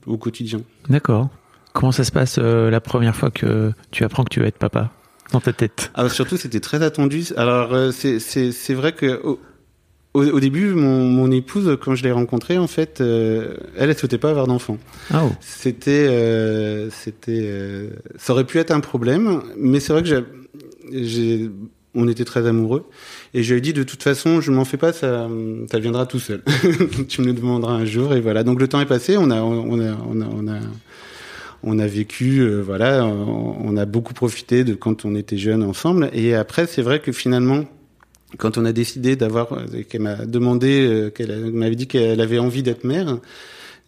au 0.07 0.17
quotidien. 0.17 0.63
D'accord. 0.89 1.29
Comment 1.73 1.93
ça 1.93 2.05
se 2.05 2.13
passe 2.13 2.39
euh, 2.39 2.71
la 2.71 2.81
première 2.81 3.15
fois 3.15 3.31
que 3.31 3.73
tu 3.91 4.05
apprends 4.05 4.25
que 4.25 4.31
tu 4.31 4.41
vas 4.41 4.47
être 4.47 4.59
papa 4.59 4.91
dans 5.33 5.41
ta 5.41 5.53
tête? 5.53 5.91
Alors 5.95 6.11
surtout, 6.11 6.37
c'était 6.37 6.61
très 6.61 6.83
attendu. 6.83 7.25
Alors 7.37 7.93
c'est 7.93 8.19
c'est 8.19 8.51
c'est 8.53 8.75
vrai 8.75 8.93
que 8.93 9.21
au, 10.15 10.25
au, 10.25 10.41
début, 10.41 10.69
mon, 10.75 11.05
mon, 11.05 11.31
épouse, 11.31 11.77
quand 11.81 11.97
je 11.97 12.05
l'ai 12.05 12.13
rencontrée, 12.13 12.57
en 12.57 12.69
fait, 12.69 13.01
euh, 13.01 13.57
elle, 13.77 13.91
elle 13.91 13.99
souhaitait 13.99 14.19
pas 14.19 14.31
avoir 14.31 14.47
d'enfant. 14.47 14.79
Oh. 15.13 15.31
C'était, 15.41 16.07
euh, 16.09 16.89
c'était, 16.91 17.43
euh, 17.45 17.91
ça 18.17 18.33
aurait 18.33 18.45
pu 18.45 18.59
être 18.59 18.71
un 18.71 18.81
problème, 18.81 19.43
mais 19.57 19.81
c'est 19.81 19.93
vrai 19.93 20.03
que 20.03 20.25
j'ai, 20.93 21.51
on 21.95 22.09
était 22.09 22.25
très 22.25 22.47
amoureux, 22.47 22.87
et 23.35 23.43
je 23.43 23.53
lui 23.53 23.59
ai 23.59 23.61
dit 23.61 23.73
de 23.73 23.83
toute 23.83 24.03
façon, 24.05 24.41
je 24.41 24.53
m'en 24.53 24.65
fais 24.65 24.77
pas, 24.77 24.93
ça, 24.93 25.29
ça 25.71 25.79
viendra 25.81 26.07
tout 26.07 26.21
seul. 26.21 26.43
tu 27.09 27.21
me 27.21 27.27
le 27.27 27.33
demanderas 27.33 27.75
un 27.75 27.85
jour, 27.85 28.15
et 28.15 28.21
voilà. 28.21 28.45
Donc 28.45 28.61
le 28.61 28.69
temps 28.69 28.81
est 28.81 28.87
passé, 28.87 29.17
on 29.17 29.31
a, 29.31 29.43
on 29.43 29.81
a, 29.81 29.97
on 30.09 30.21
a, 30.21 30.27
on 30.27 30.49
a 30.49 30.61
on 31.67 31.79
a 31.79 31.87
vécu, 31.87 32.41
euh, 32.41 32.61
voilà, 32.61 33.07
on, 33.07 33.57
on, 33.65 33.77
a 33.79 33.87
beaucoup 33.87 34.13
profité 34.13 34.65
de 34.65 34.75
quand 34.75 35.07
on 35.07 35.15
était 35.15 35.39
jeunes 35.39 35.63
ensemble. 35.63 36.11
Et 36.13 36.35
après, 36.35 36.67
c'est 36.67 36.83
vrai 36.83 37.01
que 37.01 37.11
finalement, 37.11 37.65
quand 38.39 38.59
on 38.59 38.65
a 38.65 38.73
décidé 38.73 39.17
d'avoir, 39.17 39.49
qu'elle 39.89 40.03
m'a 40.03 40.17
demandé, 40.27 40.87
euh, 40.87 41.11
qu'elle 41.11 41.53
m'avait 41.53 41.77
dit 41.77 41.87
qu'elle 41.87 42.21
avait 42.21 42.39
envie 42.39 42.63
d'être 42.63 42.85
mère, 42.85 43.19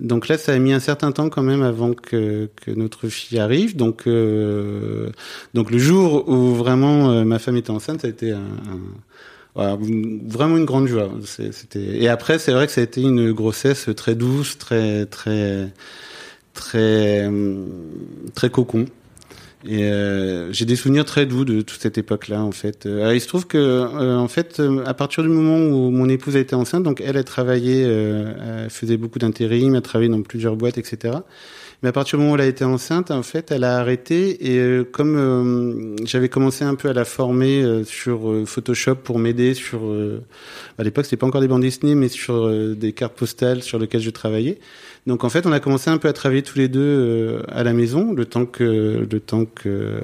Donc 0.01 0.29
là, 0.29 0.39
ça 0.39 0.53
a 0.53 0.59
mis 0.59 0.73
un 0.73 0.81
certain 0.81 1.13
temps 1.13 1.31
quand 1.31 1.43
même 1.43 1.63
avant 1.63 1.95
que, 1.95 2.49
notre 2.69 3.09
fille 3.09 3.39
arrive. 3.39 3.77
Donc, 3.77 4.07
euh, 4.07 5.11
donc 5.55 5.71
le 5.71 5.79
jour 5.79 6.29
où 6.29 6.55
vraiment 6.55 7.11
euh, 7.11 7.25
ma 7.25 7.39
femme 7.39 7.57
était 7.57 7.71
enceinte, 7.71 8.03
ça 8.03 8.07
a 8.09 8.11
été 8.11 8.33
un, 8.33 8.43
un 9.57 9.79
vraiment 10.27 10.57
une 10.59 10.67
grande 10.67 10.87
joie. 10.87 11.11
Et 11.75 12.09
après, 12.09 12.39
c'est 12.39 12.53
vrai 12.53 12.67
que 12.67 12.73
ça 12.73 12.83
a 12.83 12.85
été 12.85 13.01
une 13.01 13.33
grossesse 13.33 13.89
très 13.97 14.15
douce, 14.15 14.59
très 14.59 15.07
très 15.07 15.73
très 16.55 17.31
très 18.35 18.51
cocon. 18.51 18.87
Et 19.65 19.85
euh, 19.85 20.53
j'ai 20.53 20.65
des 20.65 20.77
souvenirs 20.77 21.05
très 21.05 21.25
doux 21.25 21.45
de 21.45 21.63
toute 21.63 21.81
cette 21.81 21.99
époque-là, 21.99 22.43
en 22.43 22.53
fait. 22.53 22.87
Euh, 22.87 23.15
il 23.15 23.21
se 23.21 23.27
trouve 23.27 23.47
que, 23.47 23.57
euh, 23.57 24.17
en 24.17 24.29
fait, 24.29 24.63
à 24.85 24.95
partir 24.95 25.23
du 25.23 25.29
moment 25.29 25.57
où 25.57 25.91
mon 25.91 26.09
épouse 26.09 26.37
a 26.37 26.41
été 26.41 26.55
enceinte, 26.55 26.83
donc 26.83 27.01
elle 27.05 27.17
a 27.17 27.25
travaillé, 27.25 27.83
elle 27.83 28.71
faisait 28.71 28.97
beaucoup 28.97 29.19
d'intérim, 29.19 29.75
a 29.75 29.81
travaillé 29.81 30.11
dans 30.11 30.23
plusieurs 30.23 30.57
boîtes, 30.57 30.79
etc. 30.79 31.15
Mais 31.83 31.91
à 31.91 31.93
partir 31.93 32.19
du 32.19 32.23
moment 32.23 32.35
où 32.35 32.39
elle 32.39 32.47
a 32.47 32.49
été 32.49 32.65
enceinte, 32.65 33.11
en 33.11 33.23
fait, 33.23 33.51
elle 33.51 33.65
a 33.65 33.79
arrêté. 33.79 34.51
Et 34.51 34.85
comme 34.93 35.97
j'avais 36.05 36.31
commencé 36.31 36.65
un 36.65 36.75
peu 36.75 36.89
à 36.89 36.95
la 36.95 37.05
former 37.05 37.83
sur 37.85 38.47
Photoshop 38.47 38.97
pour 38.97 39.19
m'aider 39.19 39.53
sur, 39.53 39.83
à 40.79 40.83
l'époque, 40.83 41.05
c'était 41.05 41.19
pas 41.19 41.27
encore 41.27 41.43
des 41.43 41.49
bandes 41.49 41.63
dessinées, 41.63 41.95
mais 41.95 42.09
sur 42.09 42.51
des 42.75 42.93
cartes 42.93 43.15
postales 43.15 43.63
sur 43.63 43.79
lesquelles 43.79 44.01
je 44.01 44.11
travaillais. 44.11 44.59
Donc 45.07 45.23
en 45.23 45.29
fait, 45.29 45.47
on 45.47 45.53
a 45.53 45.61
commencé 45.61 45.89
un 45.91 45.99
peu 45.99 46.09
à 46.09 46.13
travailler 46.13 46.43
tous 46.43 46.59
les 46.59 46.69
deux 46.69 46.81
euh, 46.81 47.43
à 47.49 47.63
la 47.63 47.73
maison, 47.73 48.13
le 48.13 48.25
temps 48.25 48.47
que 48.47 49.07
le 49.11 49.21
temps 49.21 49.45
que 49.45 50.01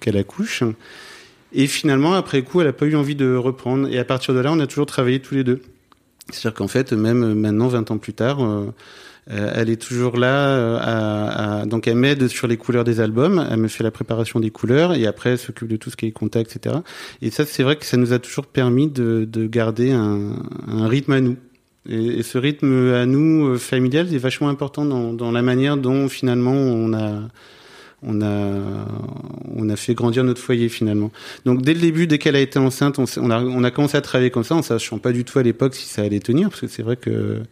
qu'elle 0.00 0.16
accouche. 0.16 0.64
Et 1.54 1.66
finalement, 1.66 2.14
après 2.14 2.42
coup, 2.42 2.60
elle 2.60 2.68
a 2.68 2.72
pas 2.72 2.86
eu 2.86 2.96
envie 2.96 3.14
de 3.14 3.34
reprendre. 3.34 3.88
Et 3.88 3.98
à 3.98 4.04
partir 4.04 4.34
de 4.34 4.40
là, 4.40 4.50
on 4.52 4.60
a 4.60 4.66
toujours 4.66 4.86
travaillé 4.86 5.20
tous 5.20 5.34
les 5.34 5.44
deux. 5.44 5.60
C'est-à-dire 6.30 6.54
qu'en 6.54 6.68
fait, 6.68 6.92
même 6.92 7.34
maintenant, 7.34 7.68
20 7.68 7.90
ans 7.90 7.98
plus 7.98 8.14
tard, 8.14 8.42
euh, 8.42 8.72
euh, 9.30 9.52
elle 9.54 9.68
est 9.68 9.80
toujours 9.80 10.16
là. 10.16 10.78
À, 10.78 11.60
à, 11.60 11.66
donc, 11.66 11.86
elle 11.88 11.96
m'aide 11.96 12.28
sur 12.28 12.46
les 12.46 12.56
couleurs 12.56 12.84
des 12.84 13.00
albums. 13.00 13.46
Elle 13.50 13.58
me 13.58 13.68
fait 13.68 13.84
la 13.84 13.90
préparation 13.90 14.40
des 14.40 14.50
couleurs 14.50 14.94
et 14.94 15.06
après, 15.06 15.30
elle 15.30 15.38
s'occupe 15.38 15.68
de 15.68 15.76
tout 15.76 15.90
ce 15.90 15.96
qui 15.96 16.06
est 16.06 16.12
contact, 16.12 16.56
etc. 16.56 16.76
Et 17.20 17.30
ça, 17.30 17.44
c'est 17.44 17.62
vrai 17.62 17.76
que 17.76 17.84
ça 17.84 17.98
nous 17.98 18.12
a 18.12 18.18
toujours 18.18 18.46
permis 18.46 18.88
de, 18.88 19.28
de 19.30 19.46
garder 19.46 19.92
un, 19.92 20.36
un 20.66 20.88
rythme 20.88 21.12
à 21.12 21.20
nous. 21.20 21.36
Et, 21.88 22.22
ce 22.22 22.38
rythme 22.38 22.92
à 22.92 23.06
nous 23.06 23.46
euh, 23.48 23.58
familial 23.58 24.12
est 24.14 24.18
vachement 24.18 24.48
important 24.48 24.84
dans, 24.84 25.32
la 25.32 25.42
manière 25.42 25.76
dont 25.76 26.08
finalement 26.08 26.52
on 26.52 26.92
a 26.94 27.22
on 28.04 28.20
a 28.20 28.86
on 29.54 29.68
a 29.68 29.76
fait 29.76 29.94
grandir 29.94 30.24
notre 30.24 30.40
foyer 30.40 30.68
finalement. 30.68 31.12
Donc 31.44 31.62
dès 31.62 31.74
le 31.74 31.80
début, 31.80 32.06
dès 32.06 32.18
qu'elle 32.18 32.36
a 32.36 32.40
été 32.40 32.58
enceinte, 32.58 32.98
on, 32.98 33.30
a 33.30 33.40
on 33.40 33.64
a 33.64 33.70
commencé 33.70 33.96
à 33.96 34.00
travailler 34.00 34.30
comme 34.30 34.44
ça, 34.44 34.56
en 34.56 34.62
sachant 34.62 34.98
pas 34.98 35.12
du 35.12 35.24
tout 35.24 35.38
à 35.38 35.42
l'époque 35.42 35.74
si 35.74 35.86
ça 35.86 36.02
allait 36.02 36.20
tenir, 36.20 36.48
parce 36.48 36.60
que 36.60 36.66
c'est 36.66 36.82
vrai 36.82 36.96
que 36.96 37.42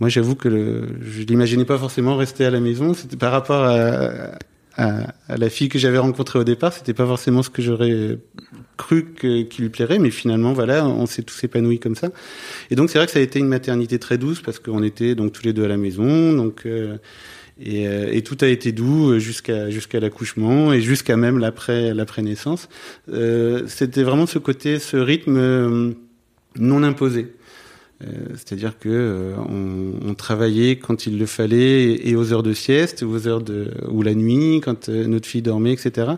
moi 0.00 0.08
j'avoue 0.08 0.36
que 0.36 0.48
le, 0.48 0.88
je 1.02 1.22
l'imaginais 1.22 1.64
pas 1.64 1.78
forcément 1.78 2.16
rester 2.16 2.44
à 2.44 2.50
la 2.50 2.60
maison. 2.60 2.94
C'était 2.94 3.16
par 3.16 3.32
rapport 3.32 3.64
à 3.64 4.38
la 4.78 5.50
fille 5.50 5.68
que 5.68 5.78
j'avais 5.78 5.98
rencontrée 5.98 6.38
au 6.38 6.44
départ, 6.44 6.72
c'était 6.72 6.94
pas 6.94 7.06
forcément 7.06 7.42
ce 7.42 7.50
que 7.50 7.62
j'aurais 7.62 8.18
cru 8.76 9.04
que, 9.12 9.44
lui 9.58 9.68
plairait, 9.68 9.98
mais 9.98 10.10
finalement, 10.10 10.52
voilà, 10.52 10.86
on 10.86 11.06
s'est 11.06 11.22
tous 11.22 11.42
épanouis 11.44 11.80
comme 11.80 11.96
ça. 11.96 12.10
Et 12.70 12.76
donc, 12.76 12.88
c'est 12.90 12.98
vrai 12.98 13.06
que 13.06 13.12
ça 13.12 13.18
a 13.18 13.22
été 13.22 13.38
une 13.38 13.48
maternité 13.48 13.98
très 13.98 14.18
douce 14.18 14.40
parce 14.40 14.58
qu'on 14.58 14.82
était 14.82 15.14
donc 15.14 15.32
tous 15.32 15.42
les 15.42 15.52
deux 15.52 15.64
à 15.64 15.68
la 15.68 15.76
maison, 15.76 16.32
donc 16.32 16.62
euh, 16.64 16.96
et, 17.60 17.88
euh, 17.88 18.08
et, 18.12 18.22
tout 18.22 18.36
a 18.40 18.46
été 18.46 18.70
doux 18.70 19.18
jusqu'à 19.18 19.68
jusqu'à 19.70 19.98
l'accouchement 19.98 20.72
et 20.72 20.80
jusqu'à 20.80 21.16
même 21.16 21.38
l'après 21.38 21.92
l'après 21.92 22.22
naissance. 22.22 22.68
Euh, 23.12 23.64
C'était 23.66 24.04
vraiment 24.04 24.26
ce 24.26 24.38
côté, 24.38 24.78
ce 24.78 24.96
rythme 24.96 25.36
euh, 25.36 25.92
non 26.56 26.82
imposé. 26.84 27.32
Euh, 28.00 28.06
c'est-à-dire 28.34 28.78
que 28.78 29.34
on, 29.48 30.08
on, 30.08 30.14
travaillait 30.14 30.76
quand 30.76 31.06
il 31.06 31.18
le 31.18 31.26
fallait 31.26 32.08
et 32.08 32.14
aux 32.14 32.32
heures 32.32 32.44
de 32.44 32.52
sieste, 32.52 33.02
aux 33.02 33.26
heures 33.26 33.40
de 33.40 33.72
ou 33.90 34.02
la 34.02 34.14
nuit 34.14 34.60
quand 34.62 34.88
notre 34.88 35.26
fille 35.26 35.42
dormait, 35.42 35.72
etc. 35.72 36.12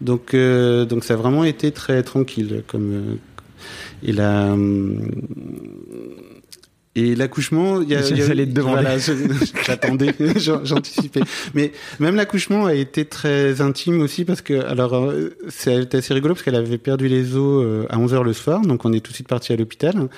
Donc, 0.00 0.34
euh, 0.34 0.84
donc 0.84 1.04
ça 1.04 1.14
a 1.14 1.16
vraiment 1.16 1.44
été 1.44 1.72
très 1.72 2.02
tranquille. 2.02 2.62
Comme 2.66 2.92
euh, 2.92 3.14
et 4.02 4.12
la 4.12 4.56
et 6.94 7.14
l'accouchement, 7.14 7.80
il 7.80 7.90
y 7.90 7.94
a, 7.94 8.02
j'allais 8.02 8.46
te 8.46 8.50
demander. 8.50 8.82
Voilà, 8.82 8.98
j'attendais, 9.64 10.14
j'anticipais. 10.64 11.20
Mais 11.54 11.70
même 12.00 12.16
l'accouchement 12.16 12.66
a 12.66 12.74
été 12.74 13.04
très 13.04 13.60
intime 13.60 14.00
aussi 14.00 14.24
parce 14.24 14.40
que, 14.40 14.64
alors, 14.64 14.96
euh, 14.96 15.36
c'est 15.48 15.94
assez 15.94 16.12
rigolo 16.12 16.34
parce 16.34 16.42
qu'elle 16.42 16.56
avait 16.56 16.78
perdu 16.78 17.06
les 17.06 17.36
os 17.36 17.64
euh, 17.64 17.86
à 17.88 17.98
11 17.98 18.14
heures 18.14 18.24
le 18.24 18.32
soir, 18.32 18.62
donc 18.62 18.84
on 18.84 18.92
est 18.92 19.00
tout 19.00 19.12
de 19.12 19.14
suite 19.14 19.28
parti 19.28 19.52
à 19.52 19.56
l'hôpital, 19.56 20.08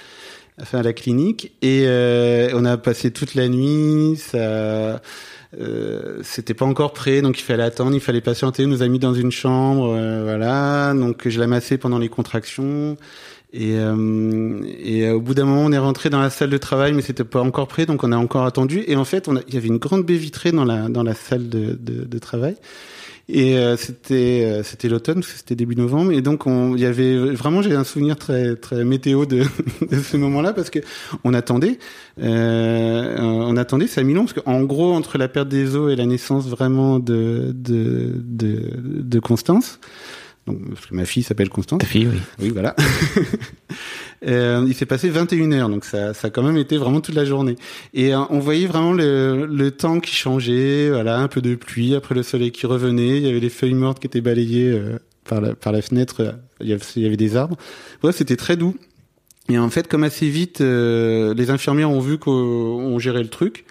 enfin 0.61 0.79
à 0.79 0.83
la 0.83 0.93
clinique, 0.93 1.53
et 1.63 1.85
euh, 1.87 2.51
on 2.55 2.65
a 2.65 2.77
passé 2.77 3.11
toute 3.11 3.35
la 3.35 3.49
nuit. 3.49 4.17
Ça, 4.17 5.01
euh, 5.59 6.21
c'était 6.23 6.55
pas 6.55 6.65
encore 6.65 6.93
prêt, 6.93 7.23
donc 7.23 7.39
il 7.41 7.43
fallait 7.43 7.63
attendre, 7.63 7.95
il 7.95 8.01
fallait 8.01 8.21
patienter. 8.21 8.65
On 8.65 8.69
nous 8.69 8.83
a 8.83 8.89
mis 8.89 8.99
dans 8.99 9.15
une 9.15 9.33
chambre, 9.33 9.95
euh, 9.97 10.23
voilà. 10.25 10.95
Donc 10.95 11.29
je 11.29 11.41
la 11.41 11.47
massais 11.47 11.79
pendant 11.79 11.99
les 11.99 12.09
contractions. 12.09 12.97
Et, 13.53 13.75
euh, 13.75 14.61
et 14.79 15.11
au 15.11 15.21
bout 15.21 15.35
d'un 15.35 15.45
moment, 15.45 15.65
on 15.65 15.73
est 15.73 15.79
rentré 15.79 16.09
dans 16.09 16.21
la 16.21 16.31
salle 16.31 16.51
de 16.51 16.59
travail, 16.59 16.93
mais 16.93 17.03
c'était 17.03 17.25
pas 17.25 17.41
encore 17.41 17.67
prêt, 17.67 17.85
donc 17.85 18.05
on 18.05 18.13
a 18.13 18.17
encore 18.17 18.45
attendu. 18.45 18.85
Et 18.87 18.95
en 18.95 19.05
fait, 19.05 19.29
il 19.49 19.55
y 19.55 19.57
avait 19.57 19.69
une 19.69 19.79
grande 19.79 20.05
baie 20.05 20.15
vitrée 20.15 20.53
dans 20.53 20.65
la 20.65 20.89
dans 20.89 21.03
la 21.03 21.15
salle 21.15 21.49
de, 21.49 21.77
de 21.81 22.19
travail. 22.19 22.55
Et 23.33 23.57
euh, 23.57 23.77
c'était 23.77 24.45
euh, 24.45 24.63
c'était 24.65 24.89
l'automne, 24.89 25.23
c'était 25.23 25.55
début 25.55 25.77
novembre, 25.77 26.11
et 26.11 26.21
donc 26.21 26.47
on, 26.47 26.77
y 26.77 26.85
avait 26.85 27.17
vraiment 27.17 27.63
j'ai 27.63 27.75
un 27.77 27.85
souvenir 27.85 28.17
très 28.17 28.57
très 28.57 28.85
météo 28.85 29.25
de, 29.25 29.45
de 29.91 30.01
ce 30.01 30.17
moment-là 30.17 30.53
parce 30.53 30.69
que 30.69 30.81
on 31.23 31.33
attendait, 31.33 31.79
euh, 32.21 33.17
on 33.21 33.57
attendait, 33.57 33.87
ça 33.87 34.01
a 34.01 34.05
mis 34.05 34.15
long 34.15 34.25
parce 34.25 34.33
qu'en 34.33 34.63
gros 34.63 34.93
entre 34.93 35.17
la 35.17 35.29
perte 35.29 35.49
des 35.49 35.77
os 35.77 35.93
et 35.93 35.97
la 35.97 36.07
naissance 36.07 36.49
vraiment 36.49 36.99
de 36.99 37.53
de 37.55 38.15
de, 38.17 38.73
de 38.77 39.21
Constance, 39.21 39.79
donc, 40.47 40.69
parce 40.71 40.87
que 40.87 40.95
ma 40.95 41.05
fille 41.05 41.23
s'appelle 41.23 41.49
Constance. 41.49 41.81
Ta 41.81 41.87
fille, 41.87 42.09
oui. 42.09 42.19
Oui, 42.41 42.49
voilà. 42.51 42.75
euh, 44.27 44.65
il 44.67 44.75
s'est 44.75 44.87
passé 44.87 45.09
21 45.09 45.53
heures, 45.53 45.69
donc 45.69 45.85
ça, 45.85 46.15
ça 46.15 46.29
a 46.29 46.31
quand 46.31 46.43
même 46.43 46.57
été 46.57 46.77
vraiment 46.77 47.01
toute 47.01 47.15
la 47.15 47.25
journée. 47.25 47.57
Et 47.95 48.15
euh, 48.15 48.21
on 48.31 48.39
voyait 48.39 48.67
vraiment 48.67 48.93
le, 48.93 49.47
le, 49.47 49.71
temps 49.71 50.01
qui 50.01 50.15
changeait, 50.15 50.89
voilà, 50.91 51.19
un 51.19 51.29
peu 51.29 51.41
de 51.41 51.55
pluie, 51.55 51.95
après 51.95 52.15
le 52.15 52.23
soleil 52.23 52.53
qui 52.53 52.67
revenait, 52.67 53.19
il 53.19 53.27
y 53.27 53.29
avait 53.29 53.41
les 53.41 53.51
feuilles 53.51 53.75
mortes 53.75 54.01
qui 54.01 54.07
étaient 54.07 54.21
balayées 54.21 54.71
euh, 54.71 54.99
par, 55.25 55.41
la, 55.41 55.55
par 55.55 55.73
la 55.73 55.83
fenêtre, 55.83 56.39
il 56.61 56.69
y 56.69 56.73
avait, 56.73 56.83
il 56.97 57.03
y 57.03 57.07
avait 57.07 57.17
des 57.17 57.37
arbres. 57.37 57.57
Bref, 58.03 58.17
c'était 58.17 58.37
très 58.37 58.57
doux. 58.57 58.75
Et 59.51 59.59
en 59.59 59.69
fait, 59.69 59.89
comme 59.89 60.05
assez 60.05 60.29
vite, 60.29 60.61
euh, 60.61 61.35
les 61.35 61.51
infirmières 61.51 61.91
ont 61.91 62.01
vu 62.01 62.19
qu'on 62.19 62.99
gérait 62.99 63.23
le 63.23 63.29
truc. 63.29 63.65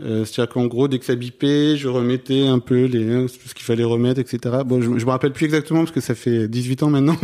Euh, 0.00 0.24
C'est-à-dire 0.24 0.52
qu'en 0.52 0.66
gros, 0.66 0.86
dès 0.86 0.98
que 0.98 1.04
ça 1.04 1.16
bipait, 1.16 1.76
je 1.76 1.88
remettais 1.88 2.46
un 2.46 2.60
peu 2.60 2.84
les, 2.84 3.26
tout 3.26 3.48
ce 3.48 3.54
qu'il 3.54 3.64
fallait 3.64 3.84
remettre, 3.84 4.20
etc. 4.20 4.58
Bon, 4.64 4.80
je, 4.80 4.98
je 4.98 5.04
me 5.04 5.10
rappelle 5.10 5.32
plus 5.32 5.46
exactement 5.46 5.80
parce 5.80 5.90
que 5.90 6.00
ça 6.00 6.14
fait 6.14 6.46
18 6.46 6.84
ans 6.84 6.90
maintenant. 6.90 7.16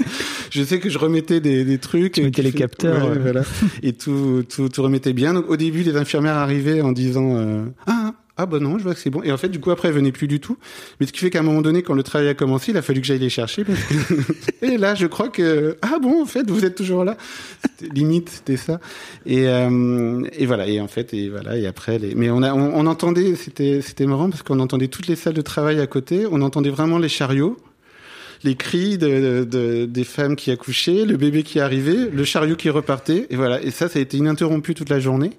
je 0.50 0.62
sais 0.62 0.78
que 0.78 0.90
je 0.90 0.98
remettais 0.98 1.40
des, 1.40 1.64
des 1.64 1.78
trucs. 1.78 2.12
Tu 2.12 2.22
mettais 2.22 2.42
les 2.42 2.52
capteurs. 2.52 3.10
Ouais, 3.10 3.18
voilà. 3.18 3.42
Et 3.82 3.94
tout, 3.94 4.44
tout, 4.48 4.68
tout 4.68 4.82
remettait 4.82 5.14
bien. 5.14 5.32
Donc 5.32 5.48
au 5.48 5.56
début, 5.56 5.82
les 5.82 5.96
infirmières 5.96 6.36
arrivaient 6.36 6.82
en 6.82 6.92
disant 6.92 7.36
euh, 7.36 7.64
ah 7.86 8.12
ah 8.38 8.46
bah 8.46 8.60
non, 8.60 8.78
je 8.78 8.84
vois 8.84 8.94
que 8.94 9.00
c'est 9.00 9.10
bon. 9.10 9.22
Et 9.24 9.32
en 9.32 9.36
fait, 9.36 9.48
du 9.48 9.58
coup, 9.58 9.72
après, 9.72 9.88
elle 9.88 9.94
venait 9.94 10.12
plus 10.12 10.28
du 10.28 10.38
tout. 10.38 10.56
Mais 11.00 11.06
ce 11.06 11.12
qui 11.12 11.18
fait 11.18 11.30
qu'à 11.30 11.40
un 11.40 11.42
moment 11.42 11.60
donné, 11.60 11.82
quand 11.82 11.94
le 11.94 12.04
travail 12.04 12.28
a 12.28 12.34
commencé, 12.34 12.70
il 12.70 12.76
a 12.76 12.82
fallu 12.82 13.00
que 13.00 13.06
j'aille 13.06 13.18
les 13.18 13.28
chercher. 13.28 13.64
Et 14.62 14.78
là, 14.78 14.94
je 14.94 15.06
crois 15.06 15.28
que 15.28 15.76
ah 15.82 15.98
bon, 16.00 16.22
en 16.22 16.26
fait, 16.26 16.48
vous 16.48 16.64
êtes 16.64 16.76
toujours 16.76 17.04
là. 17.04 17.16
Limite, 17.92 18.28
c'était 18.28 18.56
ça. 18.56 18.80
Et, 19.26 19.48
euh, 19.48 20.22
et 20.32 20.46
voilà. 20.46 20.68
Et 20.68 20.80
en 20.80 20.86
fait, 20.86 21.12
et 21.14 21.28
voilà. 21.28 21.56
Et 21.56 21.66
après, 21.66 21.98
les... 21.98 22.14
mais 22.14 22.30
on 22.30 22.42
a, 22.42 22.54
on, 22.54 22.74
on 22.74 22.86
entendait, 22.86 23.34
c'était, 23.34 23.82
c'était 23.82 24.06
marrant 24.06 24.30
parce 24.30 24.44
qu'on 24.44 24.60
entendait 24.60 24.88
toutes 24.88 25.08
les 25.08 25.16
salles 25.16 25.34
de 25.34 25.42
travail 25.42 25.80
à 25.80 25.88
côté. 25.88 26.24
On 26.30 26.40
entendait 26.40 26.70
vraiment 26.70 26.98
les 26.98 27.08
chariots 27.08 27.56
les 28.44 28.54
cris 28.54 28.98
de, 28.98 29.42
de, 29.42 29.84
des 29.86 30.04
femmes 30.04 30.36
qui 30.36 30.52
accouchaient, 30.52 31.04
le 31.04 31.16
bébé 31.16 31.42
qui 31.42 31.58
arrivait, 31.58 32.08
le 32.08 32.24
chariot 32.24 32.54
qui 32.54 32.70
repartait, 32.70 33.26
et 33.30 33.36
voilà. 33.36 33.60
Et 33.62 33.72
ça, 33.72 33.88
ça 33.88 33.98
a 33.98 34.02
été 34.02 34.16
ininterrompu 34.16 34.74
toute 34.74 34.90
la 34.90 35.00
journée. 35.00 35.32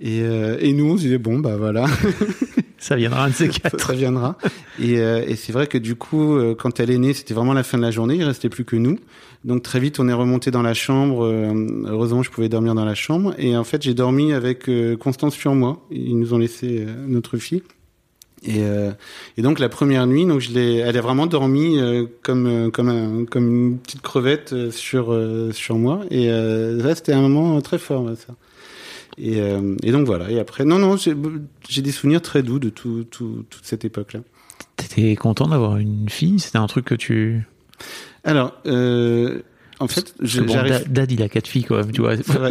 Et, 0.00 0.22
euh, 0.22 0.58
et 0.60 0.72
nous, 0.72 0.90
on 0.90 0.96
se 0.96 1.02
disait 1.02 1.18
bon, 1.18 1.38
bah 1.38 1.56
voilà. 1.56 1.86
ça 2.78 2.96
viendra 2.96 3.24
un 3.24 3.28
de 3.28 3.34
ces 3.34 3.48
quatre. 3.48 3.80
Ça, 3.80 3.86
ça 3.88 3.92
viendra. 3.94 4.36
Et, 4.80 4.98
euh, 4.98 5.24
et 5.26 5.36
c'est 5.36 5.52
vrai 5.52 5.66
que 5.66 5.78
du 5.78 5.94
coup, 5.94 6.36
euh, 6.36 6.54
quand 6.54 6.80
elle 6.80 6.90
est 6.90 6.98
née, 6.98 7.14
c'était 7.14 7.34
vraiment 7.34 7.52
la 7.54 7.62
fin 7.62 7.78
de 7.78 7.82
la 7.82 7.90
journée. 7.90 8.16
Il 8.16 8.24
restait 8.24 8.48
plus 8.48 8.64
que 8.64 8.76
nous. 8.76 8.98
Donc 9.44 9.62
très 9.62 9.78
vite, 9.78 10.00
on 10.00 10.08
est 10.08 10.12
remonté 10.12 10.50
dans 10.50 10.62
la 10.62 10.74
chambre. 10.74 11.24
Euh, 11.24 11.84
heureusement, 11.86 12.22
je 12.22 12.30
pouvais 12.30 12.48
dormir 12.48 12.74
dans 12.74 12.84
la 12.84 12.94
chambre. 12.94 13.34
Et 13.38 13.56
en 13.56 13.64
fait, 13.64 13.82
j'ai 13.82 13.94
dormi 13.94 14.32
avec 14.32 14.68
euh, 14.68 14.96
Constance 14.96 15.34
sur 15.34 15.54
moi. 15.54 15.86
Ils 15.90 16.18
nous 16.18 16.34
ont 16.34 16.38
laissé 16.38 16.86
euh, 16.86 16.94
notre 17.06 17.36
fille. 17.36 17.62
Et, 18.44 18.62
euh, 18.62 18.90
et, 19.38 19.42
donc 19.42 19.58
la 19.58 19.68
première 19.68 20.06
nuit, 20.06 20.26
donc 20.26 20.40
je 20.40 20.52
l'ai, 20.52 20.76
elle 20.76 20.96
a 20.98 21.00
vraiment 21.00 21.26
dormi 21.26 21.78
euh, 21.78 22.04
comme 22.22 22.46
euh, 22.46 22.70
comme 22.70 22.88
un, 22.88 23.24
comme 23.24 23.48
une 23.48 23.78
petite 23.78 24.02
crevette 24.02 24.70
sur 24.70 25.16
sur 25.52 25.78
moi. 25.78 26.00
Et 26.10 26.28
là, 26.28 26.94
c'était 26.94 27.12
un 27.12 27.22
moment 27.22 27.60
très 27.62 27.78
fort 27.78 28.06
ça. 28.16 28.34
Et, 29.18 29.38
et, 29.82 29.92
donc 29.92 30.06
voilà. 30.06 30.30
Et 30.30 30.38
après, 30.38 30.64
non 30.64 30.78
non, 30.78 30.96
j'ai 30.96 31.82
des 31.82 31.92
souvenirs 31.92 32.20
très 32.22 32.42
doux 32.42 32.58
de 32.58 32.68
tout, 32.70 33.04
tout 33.10 33.44
toute 33.48 33.64
cette 33.64 33.84
époque-là. 33.84 34.20
T'étais 34.76 35.14
content 35.14 35.46
d'avoir 35.48 35.76
une 35.76 36.08
fille? 36.08 36.40
C'était 36.40 36.58
un 36.58 36.66
truc 36.66 36.84
que 36.84 36.94
tu 36.94 37.46
alors, 38.24 38.54
euh, 38.66 39.42
En 39.78 39.86
fait, 39.88 40.14
bon, 40.18 40.26
j'arrive. 40.26 40.72
Da- 40.72 40.84
Dad, 40.84 41.12
il 41.12 41.22
a 41.22 41.28
quatre 41.28 41.46
filles 41.46 41.64
quand 41.64 41.76
même, 41.76 41.92
tu 41.92 42.00
vois. 42.00 42.14
Vrai, 42.16 42.50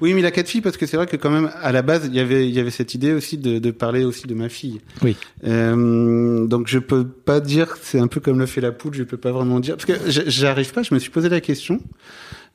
oui, 0.00 0.14
mais 0.14 0.20
il 0.20 0.26
a 0.26 0.30
quatre 0.30 0.48
filles 0.48 0.60
parce 0.60 0.76
que 0.76 0.86
c'est 0.86 0.96
vrai 0.96 1.06
que 1.06 1.16
quand 1.16 1.30
même 1.30 1.50
à 1.60 1.72
la 1.72 1.82
base 1.82 2.06
il 2.06 2.14
y 2.14 2.20
avait 2.20 2.48
il 2.48 2.54
y 2.54 2.60
avait 2.60 2.70
cette 2.70 2.94
idée 2.94 3.12
aussi 3.12 3.36
de, 3.36 3.58
de 3.58 3.70
parler 3.70 4.04
aussi 4.04 4.26
de 4.26 4.34
ma 4.34 4.48
fille. 4.48 4.80
Oui. 5.02 5.16
Euh, 5.44 6.46
donc 6.46 6.68
je 6.68 6.78
peux 6.78 7.06
pas 7.06 7.40
dire 7.40 7.72
que 7.74 7.78
c'est 7.82 7.98
un 7.98 8.06
peu 8.06 8.20
comme 8.20 8.38
le 8.38 8.46
fait 8.46 8.60
la 8.60 8.72
poule. 8.72 8.94
Je 8.94 9.02
peux 9.02 9.16
pas 9.16 9.32
vraiment 9.32 9.60
dire 9.60 9.76
parce 9.76 9.86
que 9.86 10.10
j'arrive 10.30 10.72
pas. 10.72 10.82
Je 10.82 10.94
me 10.94 11.00
suis 11.00 11.10
posé 11.10 11.28
la 11.28 11.40
question. 11.40 11.80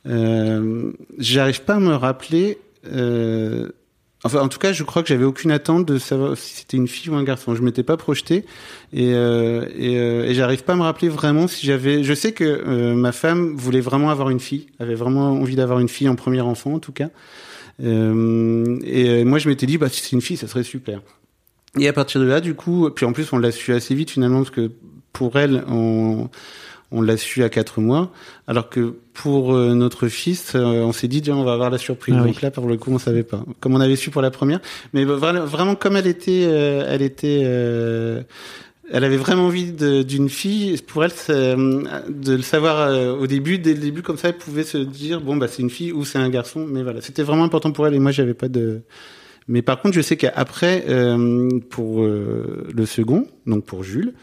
Euh, 0.08 0.92
j'arrive 1.18 1.64
pas 1.64 1.76
à 1.76 1.80
me 1.80 1.94
rappeler. 1.94 2.60
Euh, 2.92 3.70
enfin, 4.24 4.40
en 4.40 4.48
tout 4.48 4.60
cas, 4.60 4.74
je 4.74 4.84
crois 4.84 5.02
que 5.02 5.10
j'avais 5.10 5.26
aucune 5.26 5.52
attente 5.52 5.86
de 5.86 5.98
savoir 5.98 6.38
si 6.38 6.56
c'était 6.56 6.78
une 6.78 6.88
fille 6.88 7.10
ou 7.10 7.16
un 7.16 7.24
garçon. 7.24 7.56
Je 7.56 7.62
m'étais 7.62 7.84
pas 7.84 7.98
projeté 7.98 8.46
et 8.94 9.14
euh, 9.14 9.68
et, 9.76 9.98
euh, 9.98 10.34
j'arrive 10.34 10.64
pas 10.64 10.74
à 10.74 10.76
me 10.76 10.84
rappeler 10.84 11.10
vraiment 11.10 11.48
si 11.48 11.66
j'avais. 11.66 12.04
Je 12.04 12.14
sais 12.14 12.32
que 12.32 12.44
euh, 12.44 12.96
ma 12.96 13.12
femme 13.12 13.56
voulait 13.56 13.82
vraiment 13.82 14.10
avoir 14.10 14.30
une 14.30 14.40
fille, 14.40 14.68
avait 14.80 14.96
vraiment 14.96 15.32
envie 15.32 15.56
d'avoir 15.56 15.80
une 15.80 15.90
fille 15.90 16.10
en 16.10 16.16
premier 16.16 16.42
enfant, 16.42 16.74
en 16.74 16.80
tout 16.80 16.94
cas. 16.94 17.10
Et 17.80 19.24
moi, 19.24 19.38
je 19.38 19.50
m'étais 19.50 19.68
dit, 19.68 19.78
bah 19.78 19.90
si 19.90 20.02
c'est 20.02 20.14
une 20.14 20.22
fille, 20.22 20.38
ça 20.38 20.48
serait 20.48 20.64
super. 20.64 21.02
Et 21.80 21.88
à 21.88 21.94
partir 21.94 22.20
de 22.20 22.26
là, 22.26 22.42
du 22.42 22.56
coup, 22.56 22.90
puis 22.90 23.06
en 23.06 23.14
plus, 23.14 23.32
on 23.34 23.38
l'a 23.38 23.52
su 23.52 23.72
assez 23.72 23.94
vite 23.94 24.10
finalement 24.10 24.40
parce 24.40 24.50
que 24.50 24.72
pour 25.14 25.38
elle, 25.38 25.64
on 25.68 26.30
on 26.92 27.02
l'a 27.02 27.18
su 27.18 27.44
à 27.44 27.50
quatre 27.50 27.82
mois, 27.82 28.12
alors 28.48 28.70
que 28.70 28.96
pour 29.14 29.54
euh, 29.54 29.74
notre 29.74 30.08
fils, 30.08 30.54
euh, 30.56 30.62
on 30.62 30.94
s'est 30.94 31.08
dit, 31.08 31.22
tiens, 31.22 31.36
on 31.36 31.44
va 31.44 31.54
avoir 31.54 31.70
la 31.70 31.78
surprise. 31.78 32.16
Ah 32.18 32.22
oui. 32.24 32.32
Donc 32.32 32.42
là, 32.42 32.52
pour 32.52 32.68
le 32.68 32.78
coup, 32.78 32.92
on 32.92 33.00
savait 33.00 33.24
pas. 33.24 33.44
Comme 33.60 33.76
on 33.76 33.82
avait 33.82 33.96
su 33.96 34.10
pour 34.10 34.22
la 34.22 34.32
première, 34.32 34.60
mais 34.94 35.04
vraiment, 35.04 35.46
vraiment 35.46 35.76
comme 35.76 35.98
elle 35.98 36.08
était, 36.08 36.46
euh, 36.46 36.86
elle 36.88 37.02
était, 37.02 37.42
elle 38.90 39.04
avait 39.04 39.18
vraiment 39.18 39.48
envie 39.48 39.74
d'une 39.74 40.30
fille. 40.30 40.78
Pour 40.82 41.04
elle, 41.04 41.12
de 41.28 42.36
le 42.36 42.42
savoir 42.42 43.20
au 43.20 43.28
début, 43.28 43.58
dès 43.60 43.74
le 43.74 43.80
début, 43.80 44.02
comme 44.02 44.18
ça, 44.18 44.30
elle 44.30 44.38
pouvait 44.38 44.64
se 44.64 44.78
dire, 44.78 45.20
bon, 45.20 45.36
bah, 45.36 45.48
c'est 45.50 45.62
une 45.62 45.70
fille 45.70 45.92
ou 45.92 46.06
c'est 46.06 46.20
un 46.20 46.30
garçon. 46.30 46.66
Mais 46.66 46.84
voilà, 46.84 47.02
c'était 47.02 47.24
vraiment 47.24 47.44
important 47.44 47.72
pour 47.72 47.86
elle. 47.88 47.96
Et 47.96 48.00
moi, 48.00 48.12
j'avais 48.12 48.34
pas 48.34 48.48
de. 48.48 48.82
Mais 49.50 49.62
par 49.62 49.80
contre, 49.82 49.96
je 49.96 50.02
sais 50.02 50.18
qu'après, 50.18 50.84
euh, 50.90 51.48
pour 51.70 52.02
euh, 52.04 52.68
le 52.76 52.86
second, 52.86 53.28
donc 53.46 53.64
pour 53.64 53.84
Jules, 53.84 54.14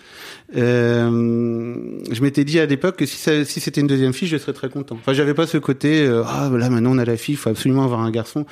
euh, 0.57 1.99
je 2.11 2.23
m'étais 2.23 2.45
dit 2.45 2.59
à 2.61 2.67
l'époque 2.67 2.97
que 2.97 3.07
si, 3.07 3.17
ça- 3.17 3.45
si 3.45 3.61
c'était 3.61 3.81
une 3.81 3.87
deuxième 3.87 4.13
fille, 4.13 4.29
je 4.29 4.37
serais 4.37 4.53
très 4.53 4.69
content. 4.69 4.97
Enfin, 4.97 5.13
j'avais 5.13 5.35
pas 5.35 5.47
ce 5.47 5.59
côté, 5.59 6.05
euh, 6.07 6.23
ah 6.27 6.51
là 6.53 6.71
maintenant 6.71 6.93
on 6.93 6.99
a 6.99 7.05
la 7.05 7.17
fille, 7.17 7.35
il 7.35 7.39
faut 7.39 7.51
absolument 7.51 7.85
avoir 7.85 8.01
un 8.01 8.11
garçon. 8.11 8.47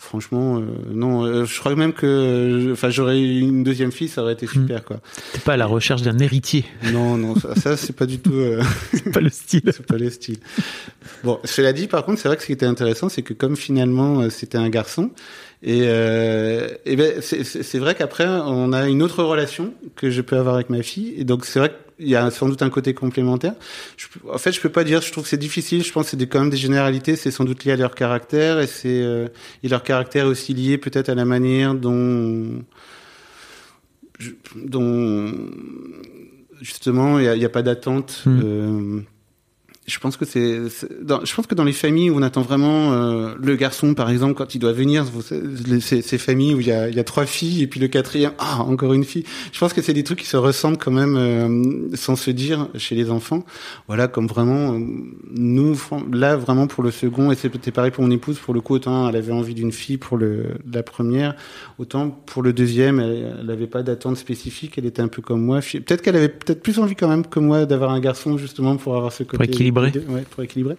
Franchement, 0.00 0.58
euh, 0.58 0.62
non. 0.92 1.24
euh, 1.24 1.44
je 1.44 1.58
crois 1.58 1.74
même 1.74 1.92
que, 1.92 2.70
enfin, 2.72 2.88
j'aurais 2.88 3.18
eu 3.20 3.40
une 3.40 3.64
deuxième 3.64 3.90
fille, 3.90 4.06
ça 4.06 4.22
aurait 4.22 4.34
été 4.34 4.46
super, 4.46 4.84
quoi. 4.84 5.00
T'es 5.32 5.40
pas 5.40 5.54
à 5.54 5.56
la 5.56 5.66
recherche 5.66 6.02
d'un 6.02 6.16
héritier. 6.20 6.64
Non, 6.92 7.16
non, 7.16 7.34
ça, 7.34 7.56
ça 7.56 7.76
c'est 7.76 7.96
pas 7.96 8.06
du 8.06 8.20
tout. 8.20 8.32
euh, 8.34 8.62
C'est 8.92 9.10
pas 9.12 9.20
le 9.20 9.28
style. 9.30 9.62
c'est 9.66 9.84
pas 9.84 9.96
le 9.96 10.08
style. 10.08 10.36
Bon, 11.24 11.40
cela 11.42 11.72
dit, 11.72 11.88
par 11.88 12.04
contre, 12.04 12.20
c'est 12.20 12.28
vrai 12.28 12.36
que 12.36 12.42
ce 12.42 12.46
qui 12.46 12.52
était 12.52 12.64
intéressant, 12.64 13.08
c'est 13.08 13.22
que 13.22 13.34
comme 13.34 13.56
finalement 13.56 14.30
c'était 14.30 14.56
un 14.58 14.68
garçon, 14.68 15.10
et, 15.62 15.82
euh, 15.84 16.68
et 16.84 16.94
ben 16.96 17.20
c'est- 17.20 17.78
vrai 17.78 17.94
qu'après 17.94 18.26
on 18.26 18.72
a 18.72 18.88
une 18.88 19.02
autre 19.02 19.22
relation 19.24 19.74
que 19.96 20.10
je 20.10 20.22
peux 20.22 20.36
avoir 20.36 20.54
avec 20.56 20.70
ma 20.70 20.82
fille, 20.82 21.14
et 21.16 21.24
donc 21.24 21.44
c'est 21.44 21.58
vrai 21.58 21.72
qu'il 21.96 22.08
y 22.08 22.14
a 22.14 22.30
sans 22.30 22.48
doute 22.48 22.62
un 22.62 22.70
côté 22.70 22.94
complémentaire. 22.94 23.54
Je, 23.96 24.06
en 24.32 24.38
fait, 24.38 24.52
je 24.52 24.60
peux 24.60 24.68
pas 24.68 24.84
dire. 24.84 25.00
Je 25.02 25.10
trouve 25.10 25.24
que 25.24 25.30
c'est 25.30 25.36
difficile. 25.36 25.82
Je 25.82 25.90
pense 25.92 26.10
que 26.10 26.16
c'est 26.16 26.26
quand 26.28 26.38
même 26.38 26.50
des 26.50 26.56
généralités. 26.56 27.16
C'est 27.16 27.32
sans 27.32 27.44
doute 27.44 27.64
lié 27.64 27.72
à 27.72 27.76
leur 27.76 27.96
caractère, 27.96 28.60
et 28.60 28.68
c'est 28.68 29.02
euh, 29.02 29.26
et 29.64 29.68
leur 29.68 29.82
caractère 29.82 30.26
est 30.26 30.28
aussi 30.28 30.54
lié 30.54 30.78
peut-être 30.78 31.08
à 31.08 31.16
la 31.16 31.24
manière 31.24 31.74
dont 31.74 32.62
je- 34.20 34.30
dont 34.54 35.32
justement 36.60 37.18
il 37.18 37.24
y 37.24 37.28
a, 37.28 37.34
il 37.34 37.42
y 37.42 37.44
a 37.44 37.48
pas 37.48 37.62
d'attente. 37.62 38.22
Hmm. 38.26 38.40
Euh, 38.44 39.00
je 39.88 39.98
pense 39.98 40.18
que 40.18 40.26
c'est, 40.26 40.60
je 40.60 41.34
pense 41.34 41.46
que 41.46 41.54
dans 41.54 41.64
les 41.64 41.72
familles 41.72 42.10
où 42.10 42.16
on 42.16 42.22
attend 42.22 42.42
vraiment 42.42 42.92
euh, 42.92 43.34
le 43.42 43.56
garçon, 43.56 43.94
par 43.94 44.10
exemple, 44.10 44.34
quand 44.34 44.54
il 44.54 44.58
doit 44.58 44.72
venir, 44.72 45.06
ces, 45.80 46.02
ces 46.02 46.18
familles 46.18 46.54
où 46.54 46.60
il 46.60 46.66
y 46.66 46.72
a, 46.72 46.88
il 46.88 46.94
y 46.94 47.00
a 47.00 47.04
trois 47.04 47.24
filles 47.24 47.62
et 47.62 47.66
puis 47.66 47.80
le 47.80 47.88
quatrième, 47.88 48.32
ah 48.38 48.62
encore 48.62 48.92
une 48.92 49.04
fille. 49.04 49.24
Je 49.50 49.58
pense 49.58 49.72
que 49.72 49.80
c'est 49.80 49.94
des 49.94 50.04
trucs 50.04 50.18
qui 50.18 50.26
se 50.26 50.36
ressemblent 50.36 50.76
quand 50.76 50.90
même 50.90 51.16
euh, 51.16 51.96
sans 51.96 52.16
se 52.16 52.30
dire 52.30 52.68
chez 52.76 52.94
les 52.94 53.10
enfants. 53.10 53.44
Voilà, 53.86 54.08
comme 54.08 54.26
vraiment 54.26 54.74
euh, 54.74 54.78
nous 55.34 55.78
là 56.12 56.36
vraiment 56.36 56.66
pour 56.66 56.82
le 56.82 56.90
second 56.90 57.32
et 57.32 57.34
c'était 57.34 57.70
pareil 57.70 57.90
pour 57.90 58.04
mon 58.04 58.10
épouse. 58.10 58.38
Pour 58.38 58.52
le 58.52 58.60
coup, 58.60 58.74
autant 58.74 59.08
elle 59.08 59.16
avait 59.16 59.32
envie 59.32 59.54
d'une 59.54 59.72
fille 59.72 59.96
pour 59.96 60.18
le 60.18 60.44
la 60.70 60.82
première, 60.82 61.34
autant 61.78 62.10
pour 62.10 62.42
le 62.42 62.52
deuxième, 62.52 63.00
elle, 63.00 63.36
elle 63.40 63.50
avait 63.50 63.66
pas 63.66 63.82
d'attente 63.82 64.18
spécifique. 64.18 64.76
Elle 64.76 64.86
était 64.86 65.02
un 65.02 65.08
peu 65.08 65.22
comme 65.22 65.42
moi. 65.42 65.60
Peut-être 65.60 66.02
qu'elle 66.02 66.16
avait 66.16 66.28
peut-être 66.28 66.62
plus 66.62 66.78
envie 66.78 66.94
quand 66.94 67.08
même 67.08 67.24
que 67.26 67.40
moi 67.40 67.64
d'avoir 67.64 67.92
un 67.92 68.00
garçon 68.00 68.36
justement 68.36 68.76
pour 68.76 68.94
avoir 68.94 69.12
ce 69.12 69.22
côté 69.22 69.38
équilibrer. 69.86 70.14
Ouais, 70.14 70.24
pour 70.30 70.42
équilibrer. 70.42 70.76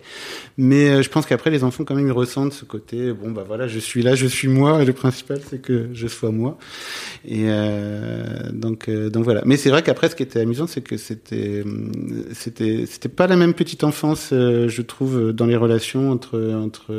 Mais 0.57 0.89
euh, 0.89 1.01
je 1.01 1.09
pense 1.09 1.25
qu'après 1.25 1.49
les 1.49 1.63
enfants 1.63 1.83
quand 1.83 1.95
même 1.95 2.07
ils 2.07 2.11
ressentent 2.11 2.53
ce 2.53 2.65
côté. 2.65 3.11
Bon 3.13 3.31
bah 3.31 3.43
voilà, 3.47 3.67
je 3.67 3.79
suis 3.79 4.01
là, 4.01 4.15
je 4.15 4.27
suis 4.27 4.47
moi. 4.47 4.81
Et 4.81 4.85
le 4.85 4.93
principal 4.93 5.39
c'est 5.49 5.61
que 5.61 5.89
je 5.93 6.07
sois 6.07 6.31
moi. 6.31 6.57
Et 7.25 7.45
euh, 7.45 8.51
donc 8.51 8.89
euh, 8.89 9.09
donc 9.09 9.23
voilà. 9.23 9.41
Mais 9.45 9.57
c'est 9.57 9.69
vrai 9.69 9.83
qu'après 9.83 10.09
ce 10.09 10.15
qui 10.15 10.23
était 10.23 10.39
amusant 10.39 10.67
c'est 10.67 10.81
que 10.81 10.97
c'était 10.97 11.63
c'était 12.33 12.85
c'était 12.85 13.09
pas 13.09 13.27
la 13.27 13.35
même 13.35 13.53
petite 13.53 13.83
enfance 13.83 14.29
je 14.31 14.81
trouve 14.81 15.33
dans 15.33 15.45
les 15.45 15.55
relations 15.55 16.11
entre 16.11 16.53
entre 16.53 16.93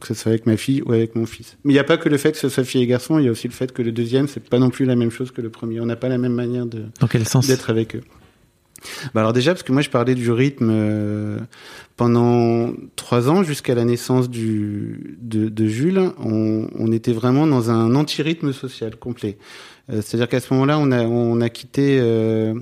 que 0.00 0.06
ce 0.06 0.14
soit 0.14 0.30
avec 0.30 0.46
ma 0.46 0.56
fille 0.56 0.82
ou 0.82 0.92
avec 0.92 1.14
mon 1.14 1.26
fils. 1.26 1.56
Mais 1.64 1.72
il 1.72 1.76
n'y 1.76 1.80
a 1.80 1.84
pas 1.84 1.96
que 1.96 2.08
le 2.08 2.18
fait 2.18 2.32
que 2.32 2.38
ce 2.38 2.48
soit 2.48 2.64
fille 2.64 2.82
et 2.82 2.86
garçon, 2.86 3.18
il 3.18 3.24
y 3.24 3.28
a 3.28 3.30
aussi 3.30 3.48
le 3.48 3.54
fait 3.54 3.72
que 3.72 3.82
le 3.82 3.92
deuxième 3.92 4.28
c'est 4.28 4.46
pas 4.48 4.58
non 4.58 4.70
plus 4.70 4.84
la 4.84 4.96
même 4.96 5.10
chose 5.10 5.30
que 5.30 5.40
le 5.40 5.50
premier. 5.50 5.80
On 5.80 5.86
n'a 5.86 5.96
pas 5.96 6.08
la 6.08 6.18
même 6.18 6.34
manière 6.34 6.66
de 6.66 6.84
d'être 7.46 7.70
avec 7.70 7.96
eux. 7.96 8.02
Bah 9.12 9.20
alors 9.20 9.32
déjà 9.32 9.52
parce 9.52 9.64
que 9.64 9.72
moi 9.72 9.82
je 9.82 9.90
parlais 9.90 10.14
du 10.14 10.30
rythme 10.30 10.68
euh, 10.70 11.38
pendant 11.96 12.72
trois 12.94 13.28
ans 13.28 13.42
jusqu'à 13.42 13.74
la 13.74 13.84
naissance 13.84 14.30
du 14.30 15.16
de, 15.20 15.48
de 15.48 15.66
Jules, 15.66 16.12
on, 16.18 16.68
on 16.78 16.92
était 16.92 17.12
vraiment 17.12 17.46
dans 17.46 17.70
un 17.70 17.94
anti-rythme 17.96 18.52
social 18.52 18.96
complet. 18.96 19.36
Euh, 19.90 20.00
C'est-à-dire 20.00 20.28
qu'à 20.28 20.40
ce 20.40 20.52
moment-là, 20.54 20.78
on 20.78 20.92
a 20.92 21.02
on 21.04 21.40
a 21.40 21.48
quitté. 21.48 21.98
euh, 22.00 22.54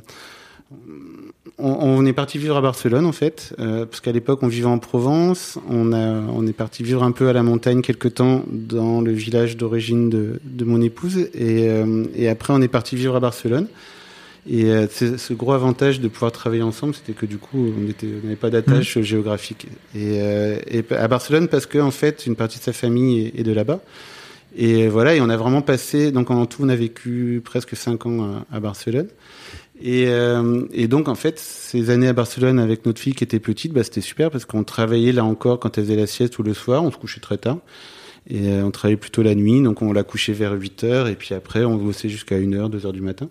on, 1.59 1.73
on 1.81 2.05
est 2.07 2.13
parti 2.13 2.39
vivre 2.39 2.57
à 2.57 2.61
Barcelone 2.61 3.07
en 3.07 3.13
fait, 3.13 3.55
euh, 3.59 3.87
parce 3.87 4.01
qu'à 4.01 4.13
l'époque 4.13 4.41
on 4.43 4.49
vivait 4.49 4.67
en 4.67 4.79
Provence. 4.79 5.59
On 5.69 5.93
a, 5.93 6.21
on 6.39 6.47
est 6.47 6.53
parti 6.53 6.83
vivre 6.83 7.03
un 7.03 7.13
peu 7.13 7.29
à 7.29 7.33
la 7.33 7.43
montagne 7.43 7.83
quelque 7.83 8.09
temps 8.09 8.43
dans 8.51 9.01
le 9.01 9.13
village 9.13 9.57
d'origine 9.57 10.11
de, 10.11 10.41
de 10.45 10.65
mon 10.65 10.81
épouse, 10.81 11.19
et, 11.35 11.69
euh, 11.69 12.05
et 12.15 12.29
après 12.29 12.53
on 12.53 12.61
est 12.63 12.69
parti 12.69 12.97
vivre 12.97 13.17
à 13.17 13.21
Barcelone. 13.21 13.69
Et 14.49 14.67
euh, 14.67 14.87
ce 14.89 15.33
gros 15.33 15.53
avantage 15.53 16.01
de 16.01 16.09
pouvoir 16.09 16.31
travailler 16.31 16.63
ensemble, 16.63 16.95
c'était 16.95 17.15
que 17.15 17.27
du 17.27 17.39
coup 17.39 17.73
on 17.77 18.05
n'avait 18.23 18.37
pas 18.37 18.51
d'attache 18.51 19.01
géographique. 19.01 19.67
Et, 19.95 20.21
euh, 20.21 20.59
et 20.69 20.85
à 20.95 21.09
Barcelone 21.09 21.49
parce 21.49 21.67
que 21.67 21.79
en 21.79 21.91
fait 21.91 22.27
une 22.27 22.37
partie 22.37 22.59
de 22.59 22.65
sa 22.65 22.73
famille 22.73 23.27
est, 23.27 23.41
est 23.41 23.43
de 23.43 23.53
là-bas. 23.53 23.81
Et 24.59 24.89
voilà, 24.89 25.15
et 25.15 25.21
on 25.21 25.29
a 25.29 25.37
vraiment 25.37 25.61
passé, 25.61 26.13
donc 26.13 26.31
en 26.31 26.47
tout, 26.47 26.63
on 26.63 26.71
a 26.71 26.77
vécu 26.77 27.43
presque 27.45 27.77
cinq 27.77 28.07
ans 28.07 28.23
à, 28.51 28.57
à 28.57 28.61
Barcelone. 28.61 29.09
Et, 29.81 30.07
euh, 30.09 30.65
et 30.73 30.89
donc, 30.89 31.09
en 31.09 31.15
fait, 31.15 31.39
ces 31.39 31.91
années 31.91 32.09
à 32.09 32.13
Barcelone 32.13 32.59
avec 32.59 32.87
notre 32.87 33.01
fille 33.01 33.15
qui 33.15 33.25
était 33.25 33.41
petite, 33.41 33.73
bah, 33.73 33.85
c'était 33.85 34.01
super 34.01 34.31
parce 34.31 34.45
qu'on 34.45 34.65
travaillait 34.65 35.13
là 35.13 35.25
encore 35.25 35.61
quand 35.61 35.77
elle 35.77 35.85
faisait 35.85 35.97
la 35.97 36.07
sieste 36.07 36.39
ou 36.39 36.43
le 36.43 36.55
soir, 36.55 36.83
on 36.83 36.91
se 36.91 36.97
couchait 36.97 37.21
très 37.21 37.37
tard. 37.37 37.59
Et 38.29 38.49
euh, 38.49 38.65
on 38.65 38.71
travaillait 38.71 38.97
plutôt 38.97 39.23
la 39.23 39.35
nuit, 39.35 39.63
donc 39.63 39.83
on 39.83 39.93
la 39.93 40.03
couchait 40.03 40.33
vers 40.33 40.53
8 40.53 40.85
heures, 40.85 41.09
et 41.09 41.15
puis 41.15 41.35
après, 41.35 41.65
on 41.65 41.77
bossait 41.77 42.09
jusqu'à 42.09 42.37
1 42.37 42.53
heure, 42.55 42.71
2 42.71 42.87
heures 42.87 42.93
du 42.93 43.03
matin. 43.03 43.29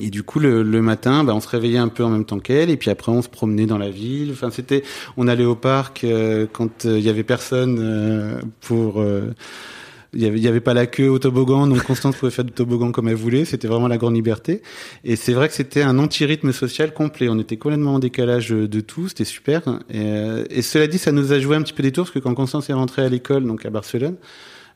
Et 0.00 0.08
du 0.08 0.22
coup, 0.22 0.40
le, 0.40 0.62
le 0.62 0.80
matin, 0.80 1.22
bah, 1.22 1.34
on 1.34 1.40
se 1.40 1.48
réveillait 1.48 1.78
un 1.78 1.88
peu 1.88 2.02
en 2.02 2.08
même 2.08 2.24
temps 2.24 2.38
qu'elle, 2.38 2.70
et 2.70 2.76
puis 2.78 2.90
après, 2.90 3.12
on 3.12 3.20
se 3.20 3.28
promenait 3.28 3.66
dans 3.66 3.76
la 3.78 3.90
ville. 3.90 4.30
Enfin, 4.32 4.50
c'était, 4.50 4.82
on 5.18 5.28
allait 5.28 5.44
au 5.44 5.54
parc 5.54 6.04
euh, 6.04 6.46
quand 6.50 6.86
euh, 6.86 6.98
il 6.98 7.04
y 7.04 7.10
avait 7.10 7.24
personne 7.24 7.78
euh, 7.80 8.40
pour. 8.60 9.00
euh, 9.00 9.34
il 10.14 10.20
y 10.22 10.26
avait, 10.26 10.38
y 10.38 10.46
avait 10.46 10.60
pas 10.60 10.74
la 10.74 10.86
queue 10.86 11.08
au 11.08 11.18
toboggan, 11.18 11.66
donc 11.66 11.84
Constance 11.84 12.16
pouvait 12.16 12.30
faire 12.30 12.44
du 12.44 12.52
toboggan 12.52 12.92
comme 12.92 13.08
elle 13.08 13.14
voulait. 13.14 13.46
C'était 13.46 13.66
vraiment 13.66 13.88
la 13.88 13.96
grande 13.96 14.14
liberté. 14.14 14.60
Et 15.04 15.16
c'est 15.16 15.32
vrai 15.32 15.48
que 15.48 15.54
c'était 15.54 15.80
un 15.82 15.98
anti-rythme 15.98 16.52
social 16.52 16.92
complet. 16.92 17.30
On 17.30 17.38
était 17.38 17.56
complètement 17.56 17.94
en 17.94 17.98
décalage 17.98 18.50
de 18.50 18.80
tout. 18.80 19.08
C'était 19.08 19.24
super. 19.24 19.62
Et, 19.88 20.00
euh, 20.04 20.44
et 20.50 20.60
cela 20.60 20.86
dit, 20.86 20.98
ça 20.98 21.12
nous 21.12 21.32
a 21.32 21.38
joué 21.40 21.56
un 21.56 21.62
petit 21.62 21.72
peu 21.72 21.82
des 21.82 21.92
tours 21.92 22.04
parce 22.04 22.12
que 22.14 22.18
quand 22.18 22.34
Constance 22.34 22.68
est 22.68 22.74
rentrée 22.74 23.00
à 23.02 23.08
l'école, 23.08 23.46
donc 23.46 23.64
à 23.64 23.70
Barcelone, 23.70 24.16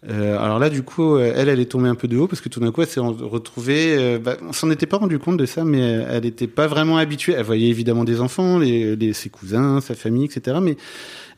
euh, 0.09 0.38
alors 0.38 0.59
là, 0.59 0.70
du 0.70 0.82
coup, 0.82 1.16
euh, 1.16 1.32
elle, 1.35 1.48
elle 1.48 1.59
est 1.61 1.64
tombée 1.70 1.88
un 1.88 1.94
peu 1.94 2.06
de 2.06 2.16
haut 2.16 2.26
parce 2.28 2.40
que 2.40 2.48
tout 2.48 2.61
d'un 2.61 2.70
coup, 2.70 2.82
elle 2.82 2.87
s'est 2.88 3.00
retrouvée. 3.00 3.96
euh, 3.98 4.18
bah, 4.18 4.37
on 4.46 4.52
s'en 4.52 4.70
était 4.70 4.87
pas 4.87 4.98
rendu 4.98 5.18
compte 5.18 5.37
de 5.37 5.46
ça, 5.46 5.64
mais 5.64 5.80
euh, 5.82 6.06
elle 6.11 6.22
n'était 6.24 6.46
pas 6.46 6.66
vraiment 6.66 6.96
habituée. 6.98 7.35
Elle 7.37 7.44
voyait 7.44 7.68
évidemment 7.68 8.04
des 8.04 8.20
enfants, 8.20 8.59
les, 8.59 8.94
les- 8.96 9.12
ses 9.12 9.30
cousins, 9.30 9.80
sa 9.80 9.94
famille, 9.94 10.24
etc. 10.26 10.59
Mais 10.62 10.76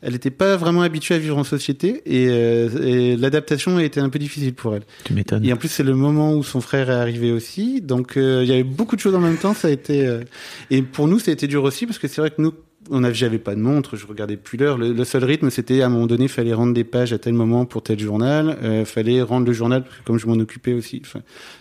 elle 0.02 0.12
n'était 0.12 0.30
pas 0.30 0.56
vraiment 0.56 0.82
habituée 0.82 1.14
à 1.14 1.18
vivre 1.18 1.38
en 1.38 1.44
société 1.44 2.02
et, 2.06 2.26
euh, 2.28 2.68
et 2.84 3.16
l'adaptation 3.16 3.76
a 3.78 3.82
été 3.84 4.00
un 4.00 4.08
peu 4.10 4.18
difficile 4.18 4.54
pour 4.54 4.74
elle. 4.74 4.82
Tu 5.04 5.12
m'étonnes. 5.14 5.44
Et 5.44 5.52
en 5.52 5.56
plus, 5.56 5.68
c'est 5.68 5.82
le 5.82 5.94
moment 5.94 6.34
où 6.34 6.42
son 6.44 6.60
frère 6.60 6.90
est 6.90 6.94
arrivé 6.94 7.32
aussi. 7.32 7.80
Donc, 7.80 8.16
euh, 8.16 8.40
il 8.44 8.48
y 8.48 8.52
avait 8.52 8.62
beaucoup 8.64 8.96
de 8.96 9.00
choses 9.00 9.14
en 9.14 9.20
même 9.20 9.38
temps. 9.38 9.54
Ça 9.54 9.68
a 9.68 9.70
été, 9.70 10.06
euh, 10.06 10.20
et 10.70 10.82
pour 10.82 11.08
nous, 11.08 11.18
ça 11.18 11.30
a 11.30 11.34
été 11.34 11.46
dur 11.46 11.64
aussi 11.64 11.86
parce 11.86 11.98
que 11.98 12.06
c'est 12.06 12.20
vrai 12.20 12.30
que 12.30 12.40
nous, 12.42 12.52
on 12.90 13.04
avait, 13.04 13.14
j'avais 13.14 13.38
pas 13.38 13.54
de 13.54 13.60
montre, 13.60 13.96
je 13.96 14.06
regardais 14.06 14.36
plus 14.36 14.58
l'heure. 14.58 14.78
Le, 14.78 14.92
le 14.92 15.04
seul 15.04 15.24
rythme, 15.24 15.50
c'était 15.50 15.82
à 15.82 15.86
un 15.86 15.88
moment 15.88 16.06
donné, 16.06 16.24
il 16.24 16.28
fallait 16.28 16.54
rendre 16.54 16.74
des 16.74 16.84
pages 16.84 17.12
à 17.12 17.18
tel 17.18 17.34
moment 17.34 17.64
pour 17.64 17.82
tel 17.82 17.98
journal. 17.98 18.58
Euh, 18.62 18.84
fallait 18.84 19.22
rendre 19.22 19.46
le 19.46 19.52
journal, 19.52 19.84
comme 20.04 20.18
je 20.18 20.26
m'en 20.26 20.34
occupais 20.34 20.72
aussi, 20.72 21.02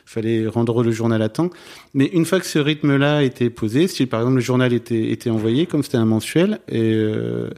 fallait 0.06 0.48
rendre 0.48 0.84
le 0.84 0.92
journal 0.92 1.22
à 1.22 1.30
temps. 1.30 1.50
Mais 1.94 2.06
une 2.06 2.26
fois 2.26 2.40
que 2.40 2.46
ce 2.46 2.60
rythme-là 2.60 3.24
était 3.24 3.50
posé, 3.50 3.88
si 3.88 4.06
par 4.06 4.22
exemple 4.22 4.36
le 4.36 4.42
journal 4.42 4.74
était, 4.74 5.12
était 5.12 5.30
envoyé, 5.30 5.66
comme 5.66 5.84
c'était 5.84 5.98
un 5.98 6.06
mensuel, 6.06 6.60
et 6.68 6.94
euh, 6.94 7.50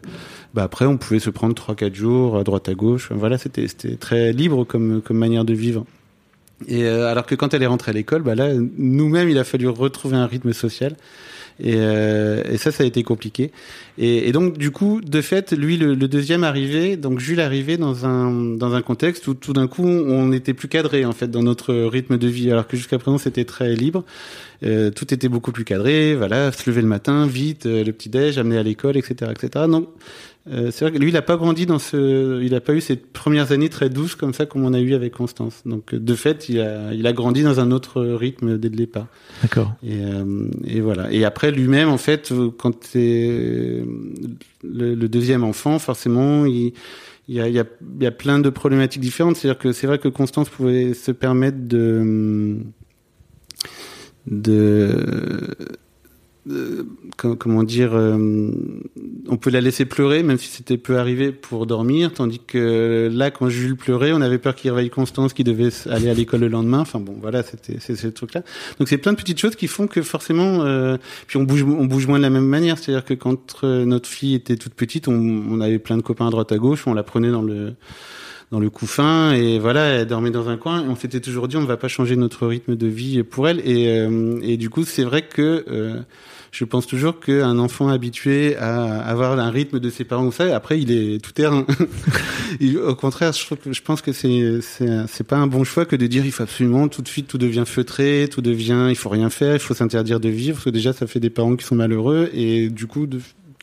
bah 0.54 0.64
après 0.64 0.86
on 0.86 0.98
pouvait 0.98 1.20
se 1.20 1.30
prendre 1.30 1.56
trois 1.56 1.76
quatre 1.76 1.96
jours 1.96 2.38
à 2.38 2.44
droite 2.44 2.70
à 2.70 2.74
gauche. 2.74 3.12
Voilà, 3.12 3.38
c'était 3.38 3.68
c'était 3.68 3.96
très 3.96 4.34
libre 4.34 4.64
comme 4.66 5.02
comme 5.02 5.18
manière 5.18 5.46
de 5.46 5.54
vivre. 5.54 5.86
Et 6.68 6.84
euh, 6.84 7.08
alors 7.08 7.26
que 7.26 7.36
quand 7.36 7.54
elle 7.54 7.64
est 7.64 7.68
rentrée 7.68 7.92
à 7.92 7.94
l'école, 7.94 8.22
bah 8.22 8.36
là, 8.36 8.50
nous-mêmes, 8.78 9.30
il 9.30 9.38
a 9.38 9.44
fallu 9.44 9.68
retrouver 9.68 10.18
un 10.18 10.26
rythme 10.26 10.52
social. 10.54 10.96
Et, 11.62 11.76
euh, 11.76 12.41
et 12.50 12.58
ça, 12.58 12.72
ça 12.72 12.84
a 12.84 12.86
été 12.86 13.04
compliqué. 13.04 13.52
Et, 13.98 14.30
et, 14.30 14.32
donc, 14.32 14.58
du 14.58 14.72
coup, 14.72 15.02
de 15.02 15.22
fait, 15.22 15.52
lui, 15.52 15.78
le, 15.78 15.93
le, 15.93 16.08
deuxième 16.08 16.43
arrivé, 16.43 16.95
donc 16.95 17.19
Jules 17.19 17.41
arrivait 17.41 17.78
dans 17.78 18.06
un 18.06 18.32
dans 18.32 18.74
un 18.74 18.82
contexte 18.82 19.28
où 19.28 19.34
tout 19.34 19.54
d'un 19.54 19.67
coup, 19.67 19.86
on 19.86 20.32
était 20.32 20.54
plus 20.54 20.69
cadré 20.69 21.06
en 21.06 21.12
fait 21.12 21.30
dans 21.30 21.43
notre 21.43 21.74
rythme 21.74 22.17
de 22.17 22.28
vie, 22.28 22.52
alors 22.52 22.67
que 22.67 22.78
jusqu'à 22.78 22.98
présent, 22.98 23.17
c'était 23.17 23.45
très 23.45 23.76
libre. 23.76 24.06
Euh, 24.63 24.89
tout 24.91 25.13
était 25.13 25.30
beaucoup 25.30 25.52
plus 25.52 25.65
cadré. 25.65 26.15
Voilà, 26.15 26.52
se 26.52 26.69
lever 26.69 26.82
le 26.82 26.88
matin, 26.88 27.28
vite, 27.28 27.65
euh, 27.65 27.84
le 27.84 27.91
petit 27.93 28.10
déj, 28.10 28.38
amener 28.38 28.58
à 28.58 28.63
l'école, 28.63 28.98
etc., 28.98 29.32
etc. 29.32 29.65
Donc, 29.67 29.88
euh, 30.47 30.71
c'est 30.71 30.86
vrai 30.86 30.91
que 30.91 30.97
lui, 30.97 31.10
il 31.10 31.13
n'a 31.13 31.21
pas 31.21 31.36
grandi 31.36 31.65
dans 31.65 31.80
ce, 31.80 32.41
il 32.41 32.52
n'a 32.52 32.62
pas 32.62 32.73
eu 32.73 32.82
ces 32.82 32.95
premières 32.95 33.52
années 33.52 33.69
très 33.69 33.89
douces 33.89 34.15
comme 34.15 34.34
ça 34.34 34.45
comme 34.45 34.63
on 34.63 34.73
a 34.73 34.80
eu 34.80 34.93
avec 34.93 35.13
Constance. 35.13 35.62
Donc 35.65 35.93
de 35.93 36.15
fait, 36.15 36.49
il 36.49 36.60
a, 36.62 36.93
il 36.93 37.06
a 37.06 37.13
grandi 37.13 37.43
dans 37.43 37.60
un 37.60 37.71
autre 37.71 38.02
rythme 38.02 38.58
dès 38.58 38.69
le 38.69 38.75
départ. 38.75 39.08
D'accord. 39.41 39.73
Et, 39.84 40.02
euh, 40.02 40.49
et 40.65 40.82
voilà. 40.82 41.12
Et 41.12 41.25
après 41.25 41.52
lui-même, 41.52 41.89
en 41.89 41.97
fait, 41.97 42.34
quand 42.58 42.84
c'est 42.84 43.84
le, 44.63 44.95
le, 44.95 45.10
deuxième 45.10 45.43
enfant, 45.43 45.78
forcément, 45.78 46.45
il 46.45 46.73
il 47.28 47.36
y 47.36 47.41
a, 47.41 47.47
il 47.47 47.54
y, 47.54 47.60
a, 47.60 47.65
il 47.97 48.04
y 48.04 48.08
a 48.08 48.12
plein 48.12 48.39
de 48.39 48.49
problématiques 48.49 49.04
différentes. 49.04 49.36
C'est-à-dire 49.36 49.60
que 49.60 49.71
c'est 49.71 49.86
vrai 49.86 49.99
que 49.99 50.08
Constance 50.08 50.49
pouvait 50.49 50.95
se 50.95 51.12
permettre 51.12 51.60
de 51.67 52.58
de 54.25 55.47
euh, 56.50 56.84
comment 57.16 57.64
dire, 57.64 57.92
euh, 57.94 58.52
on 59.28 59.38
peut 59.38 59.50
la 59.50 59.62
laisser 59.62 59.86
pleurer, 59.86 60.24
même 60.24 60.38
si 60.38 60.48
c'était 60.48 60.78
peu 60.78 60.98
arrivé 60.98 61.32
pour 61.32 61.66
dormir, 61.66 62.14
tandis 62.14 62.40
que 62.40 63.10
là, 63.12 63.32
quand 63.32 63.50
Jules 63.50 63.76
pleurait, 63.76 64.12
on 64.14 64.22
avait 64.22 64.38
peur 64.38 64.56
qu'il 64.56 64.72
réveille 64.72 64.90
Constance, 64.90 65.34
qui 65.34 65.44
devait 65.44 65.70
aller 65.90 66.10
à 66.10 66.14
l'école 66.14 66.42
le 66.42 66.48
lendemain. 66.48 66.80
Enfin 66.80 67.00
bon, 67.00 67.16
voilà, 67.20 67.44
c'était 67.44 67.78
c'est 67.80 67.96
ce 67.96 68.08
truc-là. 68.08 68.44
Donc 68.80 68.88
c'est 68.88 68.98
plein 68.98 69.14
de 69.14 69.18
petites 69.18 69.40
choses 69.40 69.56
qui 69.56 69.68
font 69.68 69.88
que 69.88 70.02
forcément, 70.02 70.64
euh, 70.64 70.98
puis 71.28 71.38
on 71.38 71.44
bouge, 71.44 71.64
on 71.64 71.86
bouge 71.86 72.08
moins 72.08 72.18
de 72.18 72.24
la 72.24 72.30
même 72.30 72.48
manière. 72.48 72.78
C'est-à-dire 72.78 73.06
que 73.06 73.14
quand 73.14 73.64
notre 73.64 74.10
fille 74.10 74.36
était 74.36 74.56
toute 74.56 74.74
petite, 74.74 75.08
on, 75.08 75.14
on 75.14 75.62
avait 75.62 75.80
plein 75.80 75.98
de 75.98 76.02
copains 76.02 76.28
à 76.28 76.32
droite 76.32 76.52
à 76.52 76.58
gauche, 76.58 76.88
on 76.88 76.94
la 76.94 77.04
prenait 77.04 77.32
dans 77.32 77.42
le 77.42 77.74
dans 78.52 78.60
le 78.60 78.70
couffin 78.70 79.34
et 79.34 79.60
voilà 79.60 79.86
elle 79.86 80.08
dormait 80.08 80.32
dans 80.32 80.50
un 80.50 80.58
coin 80.58 80.84
et 80.84 80.88
on 80.88 80.96
s'était 80.96 81.20
toujours 81.20 81.48
dit 81.48 81.58
on 81.58 81.62
ne 81.62 81.68
va 81.68 81.78
pas 81.78 81.88
changer 81.88 82.16
notre 82.16 82.48
rythme 82.48 82.76
de 82.76 82.88
vie 82.88 83.22
pour 83.24 83.48
elle 83.48 83.60
et, 83.60 83.90
euh, 83.90 84.40
et 84.42 84.58
du 84.58 84.70
coup 84.70 84.84
c'est 84.86 85.04
vrai 85.04 85.22
que 85.22 85.66
euh, 85.70 86.00
je 86.52 86.66
pense 86.66 86.88
toujours 86.88 87.20
qu'un 87.20 87.60
enfant 87.60 87.90
habitué 87.90 88.56
à 88.58 89.02
avoir 89.02 89.38
un 89.40 89.50
rythme 89.50 89.80
de 89.80 89.90
ses 89.90 90.04
parents 90.04 90.32
ça 90.32 90.56
après 90.56 90.80
il 90.80 90.92
est 90.92 91.24
tout 91.24 91.32
terrain. 91.32 91.66
Au 92.86 92.96
contraire 92.96 93.34
je, 93.34 93.72
je 93.72 93.82
pense 93.82 94.02
que 94.02 94.12
c'est 94.12 94.60
c'est 94.62 95.28
pas 95.28 95.38
un 95.38 95.48
bon 95.48 95.64
choix 95.64 95.86
que 95.86 95.96
de 95.96 96.08
dire 96.08 96.26
il 96.26 96.32
faut 96.32 96.44
absolument 96.44 96.88
tout 96.88 97.02
de 97.02 97.08
suite 97.08 97.28
tout 97.28 97.38
devient 97.38 97.64
feutré 97.66 98.28
tout 98.32 98.42
devient 98.42 98.88
il 98.90 98.96
faut 98.96 99.10
rien 99.10 99.30
faire 99.30 99.54
il 99.56 99.60
faut 99.60 99.74
s'interdire 99.74 100.20
de 100.20 100.30
vivre 100.30 100.56
parce 100.56 100.66
que 100.66 100.70
déjà 100.70 100.94
ça 100.94 101.08
fait 101.08 101.20
des 101.20 101.30
parents 101.30 101.56
qui 101.56 101.66
sont 101.66 101.76
malheureux 101.76 102.30
et 102.34 102.70
du 102.70 102.88
coup 102.88 103.06
de, 103.06 103.20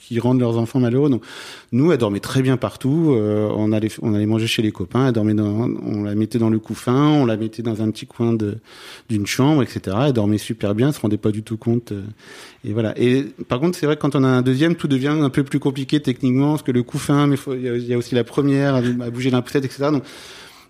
qui 0.07 0.21
rendent 0.21 0.41
leurs 0.41 0.57
enfants 0.57 0.79
malheureux. 0.79 1.11
Donc 1.11 1.23
nous, 1.73 1.91
elle 1.91 1.99
dormait 1.99 2.21
très 2.21 2.43
bien 2.43 2.57
partout. 2.57 3.13
Euh, 3.13 3.49
on 3.57 3.73
allait 3.73 3.91
on 4.03 4.15
allait 4.15 4.27
manger 4.27 4.47
chez 4.47 4.63
les 4.63 4.71
copains. 4.71 5.09
Elle 5.09 5.13
dormait 5.13 5.35
dans, 5.35 5.69
on 5.69 6.05
la 6.05 6.15
mettait 6.15 6.39
dans 6.39 6.51
le 6.51 6.59
couffin, 6.59 7.09
on 7.09 7.27
la 7.27 7.37
mettait 7.37 7.63
dans 7.63 7.83
un 7.83 7.91
petit 7.91 8.07
coin 8.07 8.33
de 8.33 8.59
d'une 9.09 9.27
chambre, 9.27 9.63
etc. 9.63 9.97
Elle 10.07 10.13
dormait 10.13 10.39
super 10.39 10.75
bien, 10.75 10.89
elle 10.89 10.95
se 10.95 11.01
rendait 11.01 11.17
pas 11.17 11.33
du 11.33 11.43
tout 11.43 11.57
compte. 11.57 11.93
Euh, 11.93 12.03
et 12.65 12.73
voilà. 12.73 12.95
Et 12.97 13.25
par 13.49 13.59
contre, 13.59 13.77
c'est 13.77 13.87
vrai 13.87 13.97
que 13.97 14.01
quand 14.01 14.15
on 14.15 14.23
a 14.25 14.29
un 14.29 14.43
deuxième, 14.43 14.77
tout 14.77 14.89
devient 14.89 15.09
un 15.09 15.31
peu 15.31 15.43
plus 15.43 15.59
compliqué 15.59 16.01
techniquement, 16.01 16.51
parce 16.51 16.63
que 16.63 16.73
le 16.73 16.83
couffin, 16.83 17.27
mais 17.27 17.37
il 17.53 17.61
y, 17.61 17.87
y, 17.87 17.95
a 17.95 17.99
aussi 17.99 18.15
la 18.15 18.25
première 18.25 18.77
à, 18.77 18.79
à 18.79 19.11
bouger 19.11 19.31
d'un 19.31 19.43
poussette, 19.43 19.65
etc. 19.65 19.89
Donc 19.91 20.05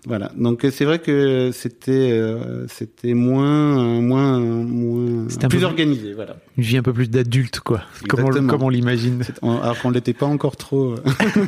voilà. 0.07 0.31
Donc 0.37 0.65
c'est 0.71 0.85
vrai 0.85 0.99
que 0.99 1.51
c'était 1.53 2.11
euh, 2.11 2.65
c'était 2.67 3.13
moins 3.13 4.01
moins 4.01 4.39
moins 4.39 5.25
c'était 5.27 5.47
plus 5.49 5.59
peu 5.59 5.65
organisé. 5.65 6.13
Voilà. 6.13 6.37
Une 6.57 6.63
vie 6.63 6.77
un 6.77 6.81
peu 6.81 6.93
plus 6.93 7.09
d'adulte 7.09 7.59
quoi. 7.59 7.81
Comment 8.07 8.29
comme 8.29 8.63
on 8.63 8.69
l'imagine. 8.69 9.21
Alors 9.41 9.79
qu'on 9.81 9.89
l'était 9.89 10.13
pas 10.13 10.25
encore 10.25 10.55
trop. 10.55 10.95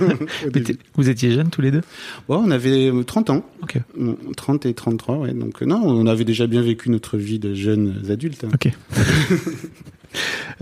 vous 0.96 1.10
étiez 1.10 1.32
jeunes 1.32 1.50
tous 1.50 1.62
les 1.62 1.72
deux? 1.72 1.82
Ouais, 2.28 2.38
on 2.40 2.52
avait 2.52 2.92
30 3.06 3.30
ans. 3.30 3.46
Ok. 3.64 3.78
30 4.36 4.66
et 4.66 4.74
33 4.74 5.18
ouais. 5.18 5.34
Donc 5.34 5.62
non, 5.62 5.82
on 5.84 6.06
avait 6.06 6.26
déjà 6.26 6.46
bien 6.46 6.62
vécu 6.62 6.90
notre 6.90 7.18
vie 7.18 7.40
de 7.40 7.54
jeunes 7.54 8.04
adultes. 8.10 8.44
Hein. 8.44 8.50
Ok. 8.54 8.72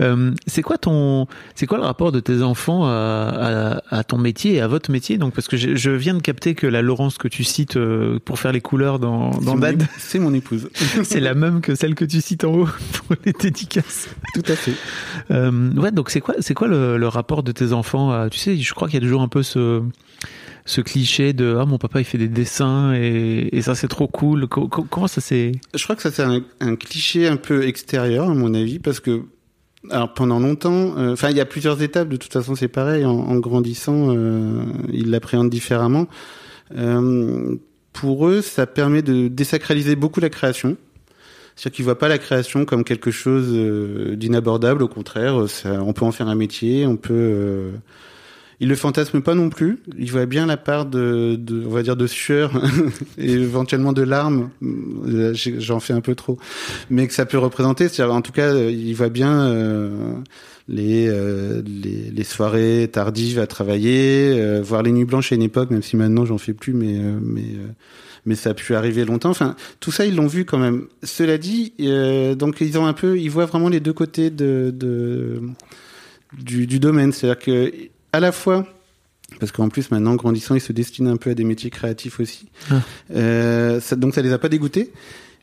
Euh, 0.00 0.32
c'est 0.46 0.62
quoi 0.62 0.78
ton, 0.78 1.26
c'est 1.54 1.66
quoi 1.66 1.78
le 1.78 1.84
rapport 1.84 2.12
de 2.12 2.20
tes 2.20 2.42
enfants 2.42 2.86
à, 2.86 3.80
à, 3.90 3.96
à, 3.98 4.04
ton 4.04 4.18
métier 4.18 4.54
et 4.54 4.60
à 4.60 4.68
votre 4.68 4.90
métier? 4.90 5.18
Donc 5.18 5.34
parce 5.34 5.48
que 5.48 5.56
je, 5.56 5.74
je, 5.74 5.90
viens 5.90 6.14
de 6.14 6.20
capter 6.22 6.54
que 6.54 6.66
la 6.66 6.82
Laurence 6.82 7.18
que 7.18 7.28
tu 7.28 7.44
cites 7.44 7.76
euh, 7.76 8.18
pour 8.24 8.38
faire 8.38 8.52
les 8.52 8.60
couleurs 8.60 8.98
dans, 8.98 9.30
dans 9.30 9.56
Dad, 9.56 9.86
c'est 9.98 10.18
mon 10.18 10.34
épouse. 10.34 10.68
c'est 11.02 11.20
la 11.20 11.34
même 11.34 11.60
que 11.60 11.74
celle 11.74 11.94
que 11.94 12.04
tu 12.04 12.20
cites 12.20 12.44
en 12.44 12.52
haut 12.52 12.68
pour 12.92 13.16
les 13.24 13.32
dédicaces. 13.32 14.08
Tout 14.34 14.42
à 14.46 14.54
fait. 14.54 14.74
Euh, 15.30 15.72
ouais, 15.74 15.90
donc 15.90 16.10
c'est 16.10 16.20
quoi, 16.20 16.34
c'est 16.40 16.54
quoi 16.54 16.68
le, 16.68 16.96
le, 16.96 17.08
rapport 17.08 17.42
de 17.42 17.52
tes 17.52 17.72
enfants 17.72 18.12
à, 18.12 18.30
Tu 18.30 18.38
sais, 18.38 18.56
je 18.56 18.74
crois 18.74 18.88
qu'il 18.88 19.00
y 19.00 19.02
a 19.02 19.06
toujours 19.06 19.22
un 19.22 19.28
peu 19.28 19.42
ce 19.42 19.82
ce 20.66 20.82
cliché 20.82 21.32
de 21.32 21.56
ah 21.58 21.64
mon 21.64 21.78
papa 21.78 21.98
il 21.98 22.04
fait 22.04 22.18
des 22.18 22.28
dessins 22.28 22.92
et, 22.92 23.48
et 23.52 23.62
ça 23.62 23.74
c'est 23.74 23.88
trop 23.88 24.06
cool. 24.06 24.46
comment 24.48 25.08
ça 25.08 25.22
c'est 25.22 25.52
Je 25.74 25.82
crois 25.82 25.96
que 25.96 26.02
ça 26.02 26.10
c'est 26.12 26.22
un, 26.22 26.42
un, 26.60 26.76
cliché 26.76 27.26
un 27.26 27.38
peu 27.38 27.66
extérieur 27.66 28.28
à 28.28 28.34
mon 28.34 28.52
avis 28.52 28.78
parce 28.78 29.00
que 29.00 29.22
alors 29.90 30.12
pendant 30.12 30.40
longtemps, 30.40 30.94
enfin 30.96 31.28
euh, 31.28 31.30
il 31.30 31.36
y 31.36 31.40
a 31.40 31.46
plusieurs 31.46 31.82
étapes. 31.82 32.08
De 32.08 32.16
toute 32.16 32.32
façon, 32.32 32.54
c'est 32.54 32.68
pareil. 32.68 33.04
En, 33.04 33.36
grandissant, 33.36 34.14
euh, 34.14 34.64
ils 34.92 35.10
l'appréhendent 35.10 35.50
différemment. 35.50 36.08
Euh, 36.76 37.56
pour 37.92 38.28
eux, 38.28 38.42
ça 38.42 38.66
permet 38.66 39.02
de 39.02 39.28
désacraliser 39.28 39.96
beaucoup 39.96 40.20
la 40.20 40.30
création. 40.30 40.76
C'est-à-dire 41.54 41.76
qu'ils 41.76 41.84
voient 41.84 41.98
pas 41.98 42.08
la 42.08 42.18
création 42.18 42.64
comme 42.64 42.84
quelque 42.84 43.10
chose 43.10 43.52
d'inabordable. 44.16 44.82
Au 44.82 44.88
contraire, 44.88 45.48
ça, 45.48 45.82
on 45.82 45.92
peut 45.92 46.04
en 46.04 46.12
faire 46.12 46.28
un 46.28 46.36
métier. 46.36 46.86
On 46.86 46.96
peut 46.96 47.72
il 48.60 48.68
le 48.68 48.74
fantasme 48.74 49.20
pas 49.20 49.34
non 49.34 49.50
plus. 49.50 49.78
Il 49.98 50.10
voit 50.10 50.26
bien 50.26 50.46
la 50.46 50.56
part 50.56 50.86
de, 50.86 51.36
de 51.38 51.64
on 51.64 51.70
va 51.70 51.82
dire, 51.82 51.96
de 51.96 52.06
sueur 52.06 52.52
et 53.18 53.32
éventuellement 53.32 53.92
de 53.92 54.02
larmes. 54.02 54.50
J'en 55.32 55.80
fais 55.80 55.92
un 55.92 56.00
peu 56.00 56.14
trop, 56.14 56.38
mais 56.90 57.06
que 57.06 57.14
ça 57.14 57.26
peut 57.26 57.38
représenter. 57.38 57.88
C'est-à-dire, 57.88 58.14
en 58.14 58.22
tout 58.22 58.32
cas, 58.32 58.54
il 58.54 58.94
voit 58.94 59.10
bien 59.10 59.42
euh, 59.42 60.14
les, 60.68 61.08
euh, 61.08 61.62
les, 61.64 62.24
soirées 62.24 62.88
tardives 62.92 63.38
à 63.38 63.46
travailler, 63.46 64.34
euh, 64.38 64.60
voir 64.62 64.82
les 64.82 64.92
nuits 64.92 65.06
blanches 65.06 65.32
à 65.32 65.34
une 65.34 65.42
époque, 65.42 65.70
même 65.70 65.82
si 65.82 65.96
maintenant 65.96 66.26
j'en 66.26 66.38
fais 66.38 66.52
plus, 66.52 66.74
mais 66.74 66.98
euh, 66.98 67.18
mais 67.20 67.44
mais 68.26 68.34
ça 68.34 68.50
a 68.50 68.54
pu 68.54 68.74
arriver 68.74 69.06
longtemps. 69.06 69.30
Enfin, 69.30 69.56
tout 69.80 69.90
ça, 69.90 70.04
ils 70.04 70.14
l'ont 70.14 70.26
vu 70.26 70.44
quand 70.44 70.58
même. 70.58 70.86
Cela 71.02 71.38
dit, 71.38 71.72
donc 72.36 72.60
ils 72.60 72.76
ont 72.78 72.84
un 72.84 72.92
peu, 72.92 73.18
ils 73.18 73.30
voient 73.30 73.46
vraiment 73.46 73.70
les 73.70 73.80
deux 73.80 73.94
côtés 73.94 74.28
de, 74.28 74.70
de 74.74 75.40
du, 76.36 76.66
du 76.66 76.78
domaine. 76.78 77.12
C'est-à-dire 77.12 77.38
que 77.38 77.72
à 78.12 78.20
la 78.20 78.32
fois 78.32 78.66
parce 79.40 79.52
qu'en 79.52 79.68
plus 79.68 79.90
maintenant 79.90 80.14
grandissant 80.14 80.54
ils 80.54 80.60
se 80.60 80.72
destinent 80.72 81.10
un 81.12 81.16
peu 81.16 81.30
à 81.30 81.34
des 81.34 81.44
métiers 81.44 81.70
créatifs 81.70 82.20
aussi. 82.20 82.48
Ah. 82.70 82.82
euh, 83.14 83.80
ça, 83.80 83.96
donc 83.96 84.14
ça 84.14 84.22
les 84.22 84.32
a 84.32 84.38
pas 84.38 84.48
dégoûtés. 84.48 84.92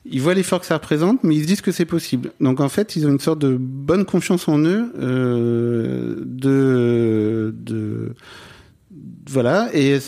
Ils 0.08 0.22
voient 0.22 0.36
l'effort 0.36 0.60
que 0.60 0.66
ça 0.66 0.76
représente 0.76 1.24
mais 1.24 1.36
ils 1.36 1.44
se 1.44 1.48
disent 1.48 1.62
que 1.62 1.72
c'est 1.72 1.86
possible. 1.86 2.32
Donc 2.40 2.60
en 2.60 2.70
fait 2.70 2.96
ils 2.96 3.06
ont 3.06 3.12
une 3.12 3.20
sorte 3.20 3.40
de 3.40 3.56
bonne 3.60 4.06
confiance 4.06 4.48
en 4.48 4.60
eux 4.60 4.92
euh, 5.00 6.16
de 6.26 7.54
de 7.56 8.14
voilà. 9.28 9.70
Et 9.74 10.00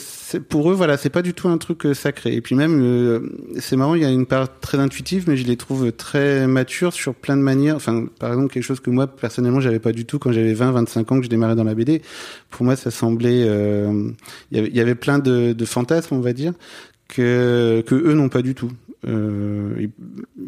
pour 0.50 0.72
eux 0.72 0.74
voilà 0.74 0.98
c'est 0.98 1.10
pas 1.10 1.22
du 1.22 1.34
tout 1.34 1.48
un 1.48 1.58
truc 1.58 1.86
euh, 1.86 1.94
sacré. 1.94 2.34
Et 2.34 2.42
puis 2.42 2.56
même 2.56 2.82
euh, 2.82 3.20
c'est 3.60 3.76
marrant 3.76 3.96
il 3.96 4.02
y 4.02 4.06
a 4.06 4.10
une 4.10 4.26
part 4.26 4.60
très 4.60 4.80
intuitive 4.80 5.26
mais 5.28 5.38
je 5.38 5.46
les 5.46 5.58
trouve 5.58 5.92
très 5.92 6.48
matures 6.48 6.94
sur 6.94 7.16
plein 7.16 7.38
de 7.38 7.42
manières. 7.42 7.76
Enfin 7.76 8.06
par 8.20 8.32
exemple 8.32 8.54
quelque 8.54 8.64
chose 8.64 8.80
que 8.80 8.90
moi 8.90 9.08
personnellement 9.08 9.60
j'avais 9.60 9.80
pas 9.80 9.92
du 9.92 10.06
tout 10.06 10.20
quand 10.20 10.32
j'avais 10.32 10.54
20 10.54 10.72
25 10.72 11.12
ans 11.12 11.18
que 11.18 11.24
je 11.24 11.30
démarrais 11.30 11.56
dans 11.56 11.64
la 11.64 11.76
BD 11.76 12.02
pour 12.50 12.66
moi 12.66 12.76
ça 12.76 12.92
semblait 12.92 13.44
euh, 13.48 14.12
il 14.52 14.58
y 14.58 14.60
avait, 14.60 14.70
y 14.72 14.80
avait 14.80 14.96
plein 14.96 15.20
de, 15.20 15.56
fantasmes 15.66 16.16
on 16.16 16.22
va 16.22 16.34
dire 16.34 16.54
que 17.08 17.84
eux 17.92 18.14
n'ont 18.14 18.30
pas 18.30 18.42
du 18.42 18.54
tout 18.54 18.72
euh, 19.08 19.88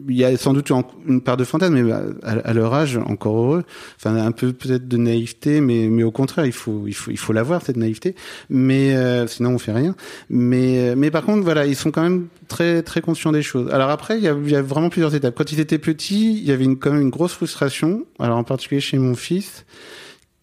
il 0.07 0.15
y 0.15 0.25
a 0.25 0.35
sans 0.37 0.53
doute 0.53 0.71
une 1.07 1.21
part 1.21 1.37
de 1.37 1.43
fantasme, 1.43 1.79
mais 1.79 1.91
à, 2.23 2.53
leur 2.53 2.73
âge, 2.73 2.97
encore 2.97 3.37
heureux. 3.37 3.63
Enfin, 3.97 4.15
un 4.15 4.31
peu 4.31 4.53
peut-être 4.53 4.87
de 4.87 4.97
naïveté, 4.97 5.61
mais 5.61 5.87
mais 5.87 6.03
au 6.03 6.11
contraire, 6.11 6.45
il 6.45 6.51
faut 6.51 6.85
il 6.87 6.93
faut 6.93 7.11
il 7.11 7.17
faut 7.17 7.33
l'avoir 7.33 7.61
cette 7.61 7.77
naïveté. 7.77 8.15
Mais 8.49 8.95
euh, 8.95 9.27
sinon, 9.27 9.51
on 9.51 9.59
fait 9.59 9.71
rien. 9.71 9.95
Mais 10.29 10.95
mais 10.95 11.11
par 11.11 11.23
contre, 11.23 11.43
voilà, 11.43 11.65
ils 11.65 11.75
sont 11.75 11.91
quand 11.91 12.01
même 12.01 12.27
très 12.47 12.81
très 12.81 13.01
conscients 13.01 13.31
des 13.31 13.43
choses. 13.43 13.69
Alors 13.71 13.89
après, 13.89 14.17
il 14.17 14.23
y 14.23 14.27
a, 14.27 14.35
il 14.43 14.49
y 14.49 14.55
a 14.55 14.61
vraiment 14.61 14.89
plusieurs 14.89 15.13
étapes. 15.13 15.35
Quand 15.35 15.51
ils 15.51 15.59
étaient 15.59 15.77
petits, 15.77 16.37
il 16.37 16.43
y 16.43 16.51
avait 16.51 16.65
quand 16.75 16.91
même 16.91 17.01
une 17.01 17.11
grosse 17.11 17.33
frustration. 17.33 18.05
Alors 18.19 18.37
en 18.37 18.43
particulier 18.43 18.81
chez 18.81 18.97
mon 18.97 19.15
fils 19.15 19.65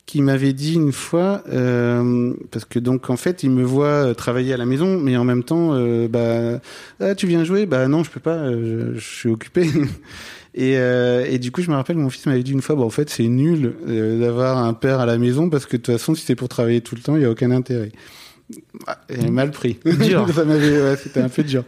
qui 0.07 0.23
m'avait 0.23 0.53
dit 0.53 0.75
une 0.75 0.93
fois, 0.93 1.43
euh, 1.53 2.33
parce 2.53 2.65
que 2.65 2.79
donc 2.79 3.11
en 3.11 3.17
fait, 3.17 3.43
il 3.43 3.51
me 3.51 3.65
voit 3.65 4.15
travailler 4.15 4.55
à 4.55 4.57
la 4.57 4.65
maison, 4.65 4.99
mais 5.01 5.17
en 5.17 5.25
même 5.25 5.43
temps, 5.43 5.75
euh, 5.75 6.07
bah, 6.09 6.61
ah, 7.01 7.15
tu 7.17 7.27
viens 7.27 7.43
jouer? 7.43 7.67
Bah 7.67 7.89
non, 7.89 8.05
je 8.05 8.11
peux 8.11 8.21
pas, 8.21 8.51
je, 8.53 8.95
je 8.95 9.01
suis 9.01 9.29
occupé. 9.29 9.69
Et, 10.57 10.79
euh, 10.79 11.27
et, 11.29 11.39
du 11.39 11.53
coup, 11.53 11.61
je 11.61 11.71
me 11.71 11.77
rappelle, 11.77 11.99
mon 11.99 12.09
fils 12.09 12.25
m'avait 12.25 12.43
dit 12.43 12.53
une 12.53 12.63
fois, 12.63 12.77
bon, 12.77 12.85
en 12.85 12.91
fait, 12.91 13.11
c'est 13.11 13.29
nul 13.29 13.75
euh, 13.87 14.19
d'avoir 14.19 14.57
un 14.57 14.73
père 14.73 15.01
à 15.01 15.07
la 15.07 15.19
maison 15.19 15.51
parce 15.51 15.67
que 15.67 15.77
de 15.77 15.83
toute 15.83 15.95
façon, 15.95 16.15
si 16.15 16.25
c'est 16.25 16.35
pour 16.35 16.49
travailler 16.49 16.81
tout 16.81 16.95
le 16.95 17.03
temps, 17.03 17.15
il 17.15 17.23
y 17.23 17.25
a 17.27 17.31
aucun 17.31 17.51
intérêt. 17.51 17.93
Et 19.11 19.29
mal 19.29 19.51
pris. 19.51 19.79
Dur. 19.85 20.27
ça 20.35 20.45
m'avait, 20.45 20.81
ouais, 20.81 20.97
c'était 20.97 21.21
un 21.21 21.29
peu 21.29 21.43
dur. 21.43 21.65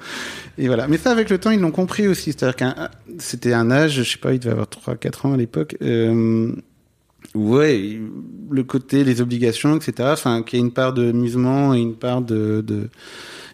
Et 0.57 0.69
voilà. 0.69 0.89
Mais 0.89 0.97
ça, 0.97 1.11
avec 1.11 1.29
le 1.29 1.37
temps, 1.37 1.51
ils 1.51 1.61
l'ont 1.61 1.71
compris 1.71 2.09
aussi. 2.09 2.33
C'est-à-dire 2.33 2.57
qu'un, 2.57 2.89
c'était 3.19 3.53
un 3.53 3.71
âge, 3.71 3.93
je 3.93 4.03
sais 4.05 4.17
pas, 4.17 4.33
il 4.33 4.39
devait 4.39 4.53
avoir 4.53 4.69
3, 4.69 4.97
4 4.97 5.27
ans 5.27 5.35
à 5.35 5.37
l'époque. 5.37 5.77
Euh, 5.83 6.53
ouais, 7.35 7.99
le 8.51 8.65
côté, 8.65 9.05
les 9.05 9.21
obligations, 9.21 9.77
etc. 9.77 10.11
Enfin, 10.13 10.43
qu'il 10.43 10.59
y 10.59 10.63
a 10.63 10.65
une 10.65 10.73
part 10.73 10.93
de 10.93 11.05
et 11.05 11.81
une 11.81 11.95
part 11.95 12.23
de, 12.23 12.63
de 12.67 12.89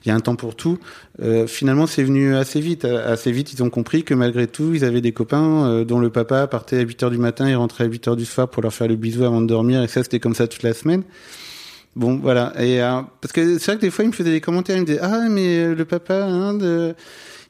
il 0.04 0.08
y 0.08 0.12
a 0.12 0.14
un 0.14 0.20
temps 0.20 0.36
pour 0.36 0.54
tout. 0.54 0.78
Euh, 1.22 1.46
finalement, 1.46 1.86
c'est 1.86 2.02
venu 2.02 2.36
assez 2.36 2.60
vite. 2.60 2.84
Assez 2.84 3.32
vite, 3.32 3.52
ils 3.54 3.62
ont 3.62 3.70
compris 3.70 4.04
que 4.04 4.12
malgré 4.12 4.46
tout, 4.46 4.74
ils 4.74 4.84
avaient 4.84 5.00
des 5.00 5.12
copains 5.12 5.66
euh, 5.66 5.84
dont 5.84 5.98
le 5.98 6.10
papa 6.10 6.46
partait 6.46 6.78
à 6.78 6.82
8 6.82 7.04
heures 7.04 7.10
du 7.10 7.18
matin 7.18 7.46
et 7.46 7.54
rentrait 7.54 7.84
à 7.84 7.86
8 7.86 8.08
heures 8.08 8.16
du 8.16 8.26
soir 8.26 8.48
pour 8.48 8.62
leur 8.62 8.74
faire 8.74 8.88
le 8.88 8.96
bisou 8.96 9.24
avant 9.24 9.40
de 9.40 9.46
dormir. 9.46 9.82
Et 9.82 9.88
ça, 9.88 10.02
c'était 10.02 10.20
comme 10.20 10.34
ça 10.34 10.46
toute 10.46 10.62
la 10.62 10.74
semaine. 10.74 11.04
Bon, 11.96 12.18
voilà. 12.18 12.52
Et 12.62 12.82
euh, 12.82 13.00
parce 13.22 13.32
que 13.32 13.58
c'est 13.58 13.66
vrai 13.66 13.76
que 13.76 13.80
des 13.80 13.90
fois, 13.90 14.04
il 14.04 14.08
me 14.08 14.12
faisait 14.12 14.32
des 14.32 14.42
commentaires. 14.42 14.76
Il 14.76 14.82
me 14.82 14.86
disait 14.86 15.00
ah 15.00 15.26
mais 15.30 15.74
le 15.74 15.84
papa, 15.86 16.24
hein, 16.24 16.58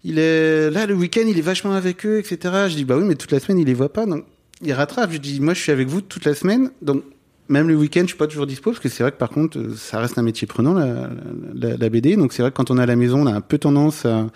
il 0.05 0.19
est 0.19 0.71
là 0.71 0.87
le 0.87 0.95
week-end, 0.95 1.25
il 1.27 1.37
est 1.39 1.43
vachement 1.43 1.73
avec 1.73 2.07
eux, 2.07 2.19
etc. 2.19 2.67
Je 2.69 2.77
dis 2.77 2.85
bah 2.85 2.97
oui, 2.97 3.05
mais 3.05 3.17
toute 3.17 3.33
la 3.33 3.41
semaine, 3.41 3.59
il 3.59 3.67
les 3.67 3.75
voit 3.75 3.93
pas. 3.93 4.07
Donc 4.07 4.27
il 4.63 4.73
rattrape. 4.73 5.13
Je 5.13 5.19
dis 5.19 5.41
moi, 5.41 5.55
je 5.55 5.61
suis 5.61 5.73
avec 5.73 5.89
vous 5.89 6.01
toute 6.01 6.25
la 6.25 6.35
semaine. 6.35 6.71
Donc 6.83 7.05
même 7.49 7.69
le 7.69 7.77
week-end, 7.77 8.03
je 8.03 8.09
suis 8.09 8.17
pas 8.17 8.27
toujours 8.27 8.47
dispo 8.47 8.71
parce 8.71 8.81
que 8.81 8.89
c'est 8.89 9.03
vrai 9.03 9.13
que 9.13 9.19
par 9.19 9.29
contre, 9.29 9.75
ça 9.77 9.99
reste 9.99 10.17
un 10.17 10.23
métier 10.23 10.47
prenant 10.47 10.75
la, 10.75 11.89
BD. 11.89 12.17
Donc 12.17 12.33
c'est 12.33 12.43
vrai 12.43 12.51
que 12.51 12.57
quand 12.57 12.71
on 12.71 12.79
est 12.79 12.83
à 12.83 12.87
la 12.87 12.97
maison, 12.97 13.23
on 13.23 13.27
a 13.27 13.35
un 13.35 13.41
peu 13.41 13.59
tendance 13.59 14.07
à, 14.07 14.29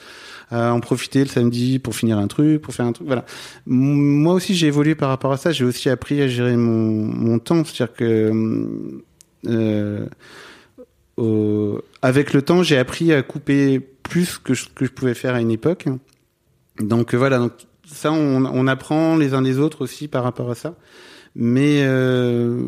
en 0.50 0.80
profiter 0.80 1.20
le 1.20 1.26
samedi 1.26 1.78
pour 1.78 1.94
finir 1.94 2.18
un 2.18 2.26
truc, 2.26 2.60
pour 2.60 2.74
faire 2.74 2.86
un 2.86 2.92
truc. 2.92 3.06
Voilà. 3.06 3.24
Moi 3.66 4.34
aussi, 4.34 4.54
j'ai 4.54 4.66
évolué 4.66 4.94
par 4.94 5.08
rapport 5.08 5.32
à 5.32 5.36
ça. 5.36 5.52
J'ai 5.52 5.64
aussi 5.64 5.88
appris 5.88 6.20
à 6.20 6.28
gérer 6.28 6.56
mon, 6.56 7.38
temps, 7.38 7.64
c'est-à-dire 7.64 7.94
que 7.94 9.00
euh, 9.46 10.06
au, 11.16 11.80
avec 12.02 12.32
le 12.32 12.42
temps, 12.42 12.62
j'ai 12.62 12.78
appris 12.78 13.12
à 13.12 13.22
couper 13.22 13.80
plus 13.80 14.38
que 14.38 14.54
ce 14.54 14.66
que 14.68 14.84
je 14.84 14.90
pouvais 14.90 15.14
faire 15.14 15.34
à 15.34 15.40
une 15.40 15.50
époque. 15.50 15.86
Donc 16.78 17.14
voilà. 17.14 17.48
Ça, 17.92 18.12
on, 18.12 18.44
on 18.44 18.66
apprend 18.66 19.16
les 19.16 19.34
uns 19.34 19.42
des 19.42 19.58
autres 19.58 19.82
aussi 19.82 20.08
par 20.08 20.22
rapport 20.24 20.50
à 20.50 20.54
ça. 20.54 20.74
Mais 21.40 21.82
euh, 21.82 22.60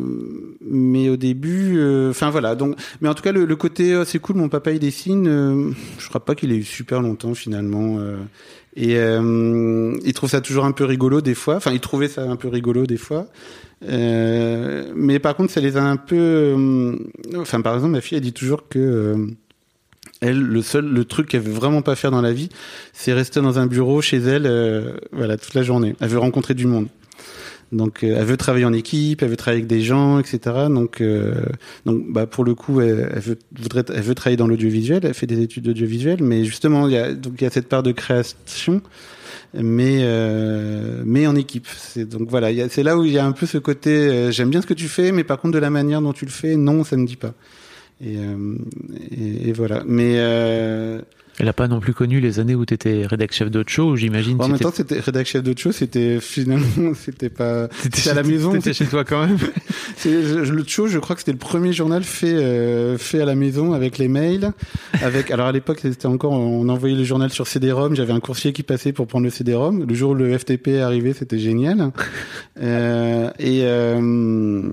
mais 0.61 1.09
au 1.09 1.17
début 1.17 1.73
enfin 2.09 2.27
euh, 2.27 2.31
voilà. 2.31 2.55
Donc 2.55 2.75
mais 3.01 3.09
en 3.09 3.13
tout 3.13 3.23
cas 3.23 3.31
le, 3.31 3.45
le 3.45 3.55
côté 3.55 3.97
oh, 3.97 4.05
c'est 4.05 4.19
cool 4.19 4.37
mon 4.37 4.49
papa 4.49 4.71
il 4.71 4.79
dessine 4.79 5.27
euh, 5.27 5.71
je 5.97 6.07
crois 6.07 6.23
pas 6.23 6.35
qu'il 6.35 6.51
ait 6.51 6.57
eu 6.57 6.63
super 6.63 7.01
longtemps 7.01 7.33
finalement 7.33 7.97
euh. 7.99 8.17
et 8.77 8.95
il 10.07 10.13
trouve 10.13 10.29
ça 10.29 10.39
toujours 10.39 10.63
un 10.65 10.71
peu 10.71 10.85
rigolo 10.85 11.21
des 11.21 11.35
fois. 11.35 11.55
Enfin 11.55 11.71
il 11.71 11.81
trouvait 11.81 12.07
ça 12.07 12.23
un 12.23 12.35
peu 12.37 12.47
rigolo 12.47 12.85
des 12.85 12.97
fois. 12.97 13.27
Mais 13.81 15.19
par 15.19 15.35
contre 15.35 15.51
ça 15.51 15.59
les 15.59 15.75
a 15.75 15.83
un 15.83 15.97
peu 15.97 16.97
enfin 17.35 17.61
par 17.61 17.75
exemple 17.75 17.91
ma 17.91 18.01
fille 18.01 18.17
elle 18.17 18.23
dit 18.23 18.31
toujours 18.31 18.69
que 18.69 19.27
elle, 20.21 20.39
le 20.39 20.61
seul, 20.61 20.85
le 20.85 21.05
truc 21.05 21.27
qu'elle 21.27 21.41
veut 21.41 21.51
vraiment 21.51 21.81
pas 21.81 21.95
faire 21.95 22.11
dans 22.11 22.21
la 22.21 22.33
vie, 22.33 22.49
c'est 22.93 23.13
rester 23.13 23.41
dans 23.41 23.59
un 23.59 23.65
bureau 23.65 24.01
chez 24.01 24.17
elle, 24.17 24.99
voilà, 25.11 25.37
toute 25.37 25.53
la 25.53 25.63
journée. 25.63 25.95
Elle 25.99 26.09
veut 26.09 26.19
rencontrer 26.19 26.53
du 26.53 26.67
monde. 26.67 26.87
Donc, 27.71 28.03
euh, 28.03 28.17
elle 28.19 28.25
veut 28.25 28.37
travailler 28.37 28.65
en 28.65 28.73
équipe, 28.73 29.21
elle 29.23 29.29
veut 29.29 29.37
travailler 29.37 29.61
avec 29.61 29.67
des 29.67 29.81
gens, 29.81 30.19
etc. 30.19 30.39
Donc, 30.69 30.99
euh, 30.99 31.35
donc, 31.85 32.03
bah, 32.09 32.27
pour 32.27 32.43
le 32.43 32.53
coup, 32.53 32.81
elle, 32.81 33.09
elle, 33.13 33.21
veut, 33.21 33.39
voudrait, 33.57 33.85
elle 33.93 34.01
veut 34.01 34.15
travailler 34.15 34.37
dans 34.37 34.47
l'audiovisuel. 34.47 35.05
Elle 35.05 35.13
fait 35.13 35.27
des 35.27 35.41
études 35.41 35.63
d'audiovisuel, 35.63 36.21
mais 36.21 36.43
justement, 36.43 36.87
il 36.87 36.93
y 36.93 36.97
a, 36.97 37.13
donc 37.13 37.35
il 37.39 37.43
y 37.45 37.47
a 37.47 37.49
cette 37.49 37.69
part 37.69 37.81
de 37.81 37.93
création, 37.93 38.81
mais 39.53 39.99
euh, 40.01 41.01
mais 41.05 41.27
en 41.27 41.35
équipe. 41.35 41.67
C'est 41.77 42.05
donc 42.05 42.29
voilà, 42.29 42.49
c'est 42.69 42.83
là 42.83 42.97
où 42.97 43.05
il 43.05 43.13
y 43.13 43.19
a 43.19 43.25
un 43.25 43.31
peu 43.31 43.45
ce 43.45 43.57
côté. 43.57 43.91
Euh, 43.91 44.31
J'aime 44.31 44.49
bien 44.49 44.61
ce 44.61 44.67
que 44.67 44.73
tu 44.73 44.89
fais, 44.89 45.13
mais 45.13 45.23
par 45.23 45.39
contre, 45.39 45.53
de 45.53 45.59
la 45.59 45.69
manière 45.69 46.01
dont 46.01 46.13
tu 46.13 46.25
le 46.25 46.31
fais, 46.31 46.57
non, 46.57 46.83
ça 46.83 46.97
me 46.97 47.05
dit 47.05 47.15
pas. 47.15 47.33
Et, 48.03 48.17
euh, 48.17 48.55
et, 49.11 49.49
et 49.49 49.53
voilà. 49.53 49.83
Mais 49.85 50.17
elle 51.41 51.45
n'a 51.45 51.53
pas 51.53 51.67
non 51.67 51.79
plus 51.79 51.95
connu 51.95 52.19
les 52.19 52.39
années 52.39 52.53
où 52.53 52.67
tu 52.67 52.73
étais 52.73 53.05
rédac 53.07 53.31
chef 53.33 53.49
d'autre 53.49 53.71
show, 53.71 53.95
j'imagine. 53.95 54.39
En 54.39 54.47
même 54.47 54.59
temps, 54.59 54.71
c'était 54.71 54.99
rédac 54.99 55.25
chef 55.25 55.41
d'autre 55.41 55.59
show, 55.59 55.71
c'était 55.71 56.19
finalement, 56.19 56.93
c'était 56.95 57.29
pas. 57.29 57.67
C'était 57.81 58.11
à 58.11 58.13
la 58.13 58.21
maison. 58.21 58.51
C'était 58.53 58.73
chez 58.73 58.85
toi 58.85 59.03
quand 59.03 59.25
même. 59.25 59.37
le 60.05 60.63
show, 60.67 60.85
je 60.85 60.99
crois 60.99 61.15
que 61.15 61.21
c'était 61.21 61.31
le 61.31 61.39
premier 61.39 61.73
journal 61.73 62.03
fait 62.03 62.35
euh, 62.35 62.97
fait 62.99 63.21
à 63.21 63.25
la 63.25 63.35
maison 63.35 63.73
avec 63.73 63.97
les 63.97 64.07
mails, 64.07 64.51
avec. 65.01 65.31
Alors 65.31 65.47
à 65.47 65.51
l'époque, 65.51 65.79
c'était 65.81 66.05
encore, 66.05 66.33
on 66.33 66.69
envoyait 66.69 66.95
le 66.95 67.03
journal 67.03 67.31
sur 67.31 67.47
CD-ROM. 67.47 67.95
J'avais 67.95 68.13
un 68.13 68.19
coursier 68.19 68.53
qui 68.53 68.61
passait 68.61 68.91
pour 68.91 69.07
prendre 69.07 69.23
le 69.23 69.31
CD-ROM. 69.31 69.87
Le 69.87 69.95
jour 69.95 70.11
où 70.11 70.15
le 70.15 70.37
FTP 70.37 70.67
est 70.67 70.81
arrivé, 70.81 71.13
c'était 71.13 71.39
génial. 71.39 71.91
Euh, 72.61 73.31
et 73.39 73.61
euh, 73.63 74.69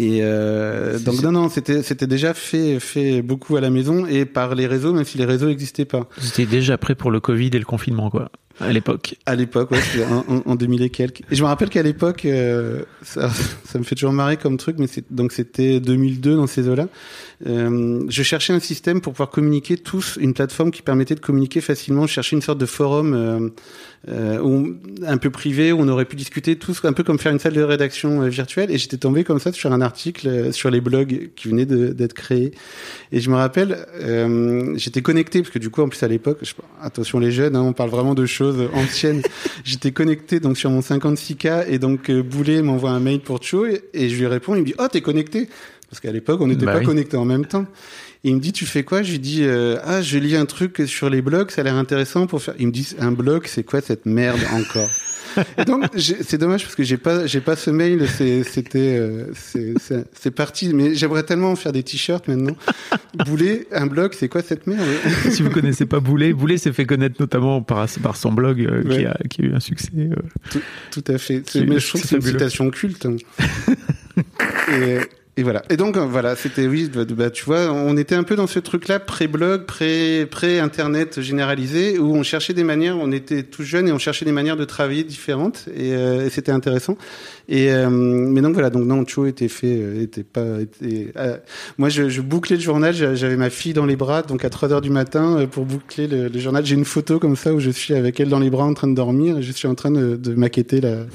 et 0.00 0.20
euh, 0.22 0.98
donc 0.98 1.22
non 1.22 1.30
non 1.30 1.50
c'était 1.50 1.82
c'était 1.82 2.06
déjà 2.06 2.32
fait 2.32 2.80
fait 2.80 3.20
beaucoup 3.20 3.56
à 3.56 3.60
la 3.60 3.68
maison 3.68 4.06
et 4.06 4.24
par 4.24 4.54
les 4.54 4.66
réseaux 4.66 4.94
même 4.94 5.04
si 5.04 5.18
les 5.18 5.26
réseaux 5.26 5.46
n'existaient 5.46 5.84
pas. 5.84 6.08
C'était 6.18 6.46
déjà 6.46 6.78
prêt 6.78 6.94
pour 6.94 7.10
le 7.10 7.20
Covid 7.20 7.50
et 7.52 7.58
le 7.58 7.66
confinement 7.66 8.08
quoi. 8.08 8.30
À 8.60 8.72
l'époque. 8.72 9.16
À 9.24 9.34
l'époque, 9.34 9.70
ouais, 9.70 9.80
en, 10.28 10.42
en, 10.44 10.54
2000 10.54 10.82
et 10.82 10.90
quelques. 10.90 11.20
Et 11.30 11.34
je 11.34 11.42
me 11.42 11.48
rappelle 11.48 11.70
qu'à 11.70 11.82
l'époque, 11.82 12.24
euh, 12.26 12.82
ça, 13.02 13.30
ça, 13.64 13.78
me 13.78 13.84
fait 13.84 13.94
toujours 13.94 14.12
marrer 14.12 14.36
comme 14.36 14.58
truc, 14.58 14.76
mais 14.78 14.86
donc 15.10 15.32
c'était 15.32 15.80
2002 15.80 16.36
dans 16.36 16.46
ces 16.46 16.68
eaux-là. 16.68 16.88
Euh, 17.46 18.04
je 18.08 18.22
cherchais 18.22 18.52
un 18.52 18.60
système 18.60 19.00
pour 19.00 19.14
pouvoir 19.14 19.30
communiquer 19.30 19.78
tous, 19.78 20.18
une 20.20 20.34
plateforme 20.34 20.70
qui 20.70 20.82
permettait 20.82 21.14
de 21.14 21.20
communiquer 21.20 21.62
facilement. 21.62 22.06
Je 22.06 22.12
cherchais 22.12 22.36
une 22.36 22.42
sorte 22.42 22.58
de 22.58 22.66
forum 22.66 23.14
euh, 23.14 23.48
euh, 24.08 24.40
où, 24.40 24.74
un 25.06 25.18
peu 25.18 25.28
privé 25.28 25.72
où 25.72 25.80
on 25.80 25.88
aurait 25.88 26.06
pu 26.06 26.16
discuter 26.16 26.56
tous, 26.56 26.82
un 26.84 26.94
peu 26.94 27.02
comme 27.02 27.18
faire 27.18 27.32
une 27.32 27.38
salle 27.38 27.52
de 27.52 27.60
rédaction 27.60 28.22
euh, 28.22 28.28
virtuelle. 28.28 28.70
Et 28.70 28.78
j'étais 28.78 28.96
tombé 28.96 29.24
comme 29.24 29.38
ça 29.38 29.52
sur 29.52 29.70
un 29.72 29.82
article 29.82 30.26
euh, 30.26 30.52
sur 30.52 30.70
les 30.70 30.80
blogs 30.80 31.28
qui 31.36 31.48
venaient 31.48 31.66
d'être 31.66 32.14
créés. 32.14 32.52
Et 33.12 33.20
je 33.20 33.28
me 33.28 33.36
rappelle, 33.36 33.86
j'étais 34.76 35.02
connecté 35.02 35.42
parce 35.42 35.52
que 35.52 35.58
du 35.58 35.68
coup, 35.68 35.82
en 35.82 35.88
plus 35.88 36.02
à 36.02 36.08
l'époque, 36.08 36.38
attention 36.80 37.18
les 37.18 37.30
jeunes, 37.30 37.56
hein, 37.56 37.62
on 37.62 37.72
parle 37.72 37.90
vraiment 37.90 38.14
de 38.14 38.24
choses 38.24 38.49
anciennes. 38.74 39.22
j'étais 39.64 39.92
connecté 39.92 40.40
donc 40.40 40.56
sur 40.56 40.70
mon 40.70 40.80
56K 40.80 41.66
et 41.68 41.78
donc 41.78 42.10
Boulet 42.10 42.62
m'envoie 42.62 42.90
un 42.90 43.00
mail 43.00 43.20
pour 43.20 43.42
Cho 43.42 43.66
et, 43.66 43.82
et 43.94 44.08
je 44.08 44.16
lui 44.16 44.26
réponds, 44.26 44.54
il 44.54 44.60
me 44.60 44.66
dit 44.66 44.74
oh 44.78 44.86
t'es 44.90 45.00
connecté 45.00 45.48
parce 45.90 46.00
qu'à 46.00 46.12
l'époque, 46.12 46.40
on 46.40 46.46
n'était 46.46 46.64
bah 46.64 46.74
pas 46.74 46.78
oui. 46.78 46.86
connectés 46.86 47.16
en 47.16 47.24
même 47.24 47.46
temps. 47.46 47.66
Et 48.22 48.30
il 48.30 48.34
me 48.34 48.40
dit, 48.40 48.52
tu 48.52 48.66
fais 48.66 48.82
quoi? 48.82 49.02
Je 49.02 49.12
lui 49.12 49.18
dis, 49.18 49.44
euh, 49.44 49.78
ah, 49.84 50.02
je 50.02 50.18
lis 50.18 50.36
un 50.36 50.46
truc 50.46 50.82
sur 50.86 51.08
les 51.08 51.22
blogs, 51.22 51.50
ça 51.50 51.62
a 51.62 51.64
l'air 51.64 51.76
intéressant 51.76 52.26
pour 52.26 52.42
faire. 52.42 52.54
Il 52.58 52.66
me 52.66 52.72
dit, 52.72 52.94
un 52.98 53.12
blog, 53.12 53.46
c'est 53.46 53.64
quoi 53.64 53.80
cette 53.80 54.06
merde 54.06 54.40
encore? 54.52 54.90
Et 55.58 55.64
donc 55.64 55.84
c'est 55.96 56.38
dommage 56.38 56.62
parce 56.62 56.74
que 56.74 56.82
j'ai 56.82 56.96
pas 56.96 57.26
j'ai 57.26 57.40
pas 57.40 57.56
ce 57.56 57.70
mail 57.70 58.06
c'était 58.08 58.98
euh, 58.98 59.32
c'est 59.34 60.30
parti. 60.30 60.72
Mais 60.74 60.94
j'aimerais 60.94 61.22
tellement 61.22 61.54
faire 61.56 61.72
des 61.72 61.82
t-shirts 61.82 62.28
maintenant. 62.28 62.56
Boulet 63.26 63.66
un 63.72 63.86
blog 63.86 64.14
c'est 64.14 64.28
quoi 64.28 64.42
cette 64.42 64.66
merde? 64.66 64.86
Si 65.30 65.42
vous 65.42 65.50
connaissez 65.50 65.86
pas 65.86 66.00
Boulet 66.00 66.32
Boulet 66.32 66.58
s'est 66.58 66.72
fait 66.72 66.86
connaître 66.86 67.16
notamment 67.20 67.62
par 67.62 67.86
par 68.02 68.16
son 68.16 68.32
blog 68.32 68.60
euh, 68.60 68.82
ouais. 68.82 68.98
qui, 68.98 69.06
a, 69.06 69.18
qui 69.28 69.42
a 69.42 69.44
eu 69.46 69.54
un 69.54 69.60
succès 69.60 69.90
euh, 69.96 70.14
tout, 70.50 70.60
tout, 70.90 71.12
à 71.12 71.18
fait. 71.18 71.42
Mais 71.66 71.78
je 71.78 71.88
trouve 71.88 72.02
que 72.02 72.08
c'est 72.08 72.16
une 72.16 72.22
citation 72.22 72.70
culte 72.70 73.06
hein. 73.06 73.16
et 74.72 74.98
et 75.40 75.42
voilà. 75.42 75.62
Et 75.70 75.78
donc 75.78 75.96
voilà, 75.96 76.36
c'était 76.36 76.66
oui, 76.66 76.90
bah, 76.94 77.04
bah, 77.08 77.30
tu 77.30 77.46
vois, 77.46 77.72
on 77.72 77.96
était 77.96 78.14
un 78.14 78.24
peu 78.24 78.36
dans 78.36 78.46
ce 78.46 78.58
truc-là 78.58 79.00
pré-blog, 79.00 79.64
pré 79.64 80.26
pré-internet 80.30 81.22
généralisé 81.22 81.98
où 81.98 82.14
on 82.14 82.22
cherchait 82.22 82.52
des 82.52 82.62
manières, 82.62 82.98
on 82.98 83.10
était 83.10 83.42
tout 83.42 83.62
jeune 83.62 83.88
et 83.88 83.92
on 83.92 83.98
cherchait 83.98 84.26
des 84.26 84.32
manières 84.32 84.58
de 84.58 84.66
travailler 84.66 85.02
différentes 85.02 85.66
et, 85.74 85.94
euh, 85.94 86.26
et 86.26 86.30
c'était 86.30 86.52
intéressant. 86.52 86.98
Et 87.48 87.72
euh, 87.72 87.88
mais 87.88 88.42
donc 88.42 88.52
voilà, 88.52 88.68
donc 88.68 88.84
non, 88.84 89.04
Cho 89.06 89.24
était 89.24 89.48
fait, 89.48 89.78
euh, 89.80 90.02
était 90.02 90.24
pas, 90.24 90.40
euh, 90.40 91.38
moi 91.78 91.88
je, 91.88 92.10
je, 92.10 92.20
bouclais 92.20 92.56
le 92.56 92.62
journal, 92.62 92.94
j'avais 92.94 93.36
ma 93.36 93.48
fille 93.48 93.72
dans 93.72 93.86
les 93.86 93.96
bras, 93.96 94.20
donc 94.20 94.44
à 94.44 94.50
3 94.50 94.74
heures 94.74 94.80
du 94.82 94.90
matin 94.90 95.38
euh, 95.38 95.46
pour 95.46 95.64
boucler 95.64 96.06
le, 96.06 96.28
le 96.28 96.38
journal. 96.38 96.66
J'ai 96.66 96.74
une 96.74 96.84
photo 96.84 97.18
comme 97.18 97.34
ça 97.34 97.54
où 97.54 97.60
je 97.60 97.70
suis 97.70 97.94
avec 97.94 98.20
elle 98.20 98.28
dans 98.28 98.38
les 98.40 98.50
bras 98.50 98.64
en 98.64 98.74
train 98.74 98.88
de 98.88 98.94
dormir 98.94 99.38
et 99.38 99.42
je 99.42 99.52
suis 99.52 99.66
en 99.66 99.74
train 99.74 99.90
de, 99.90 100.16
de 100.16 100.34
maqueter 100.34 100.82
la 100.82 101.06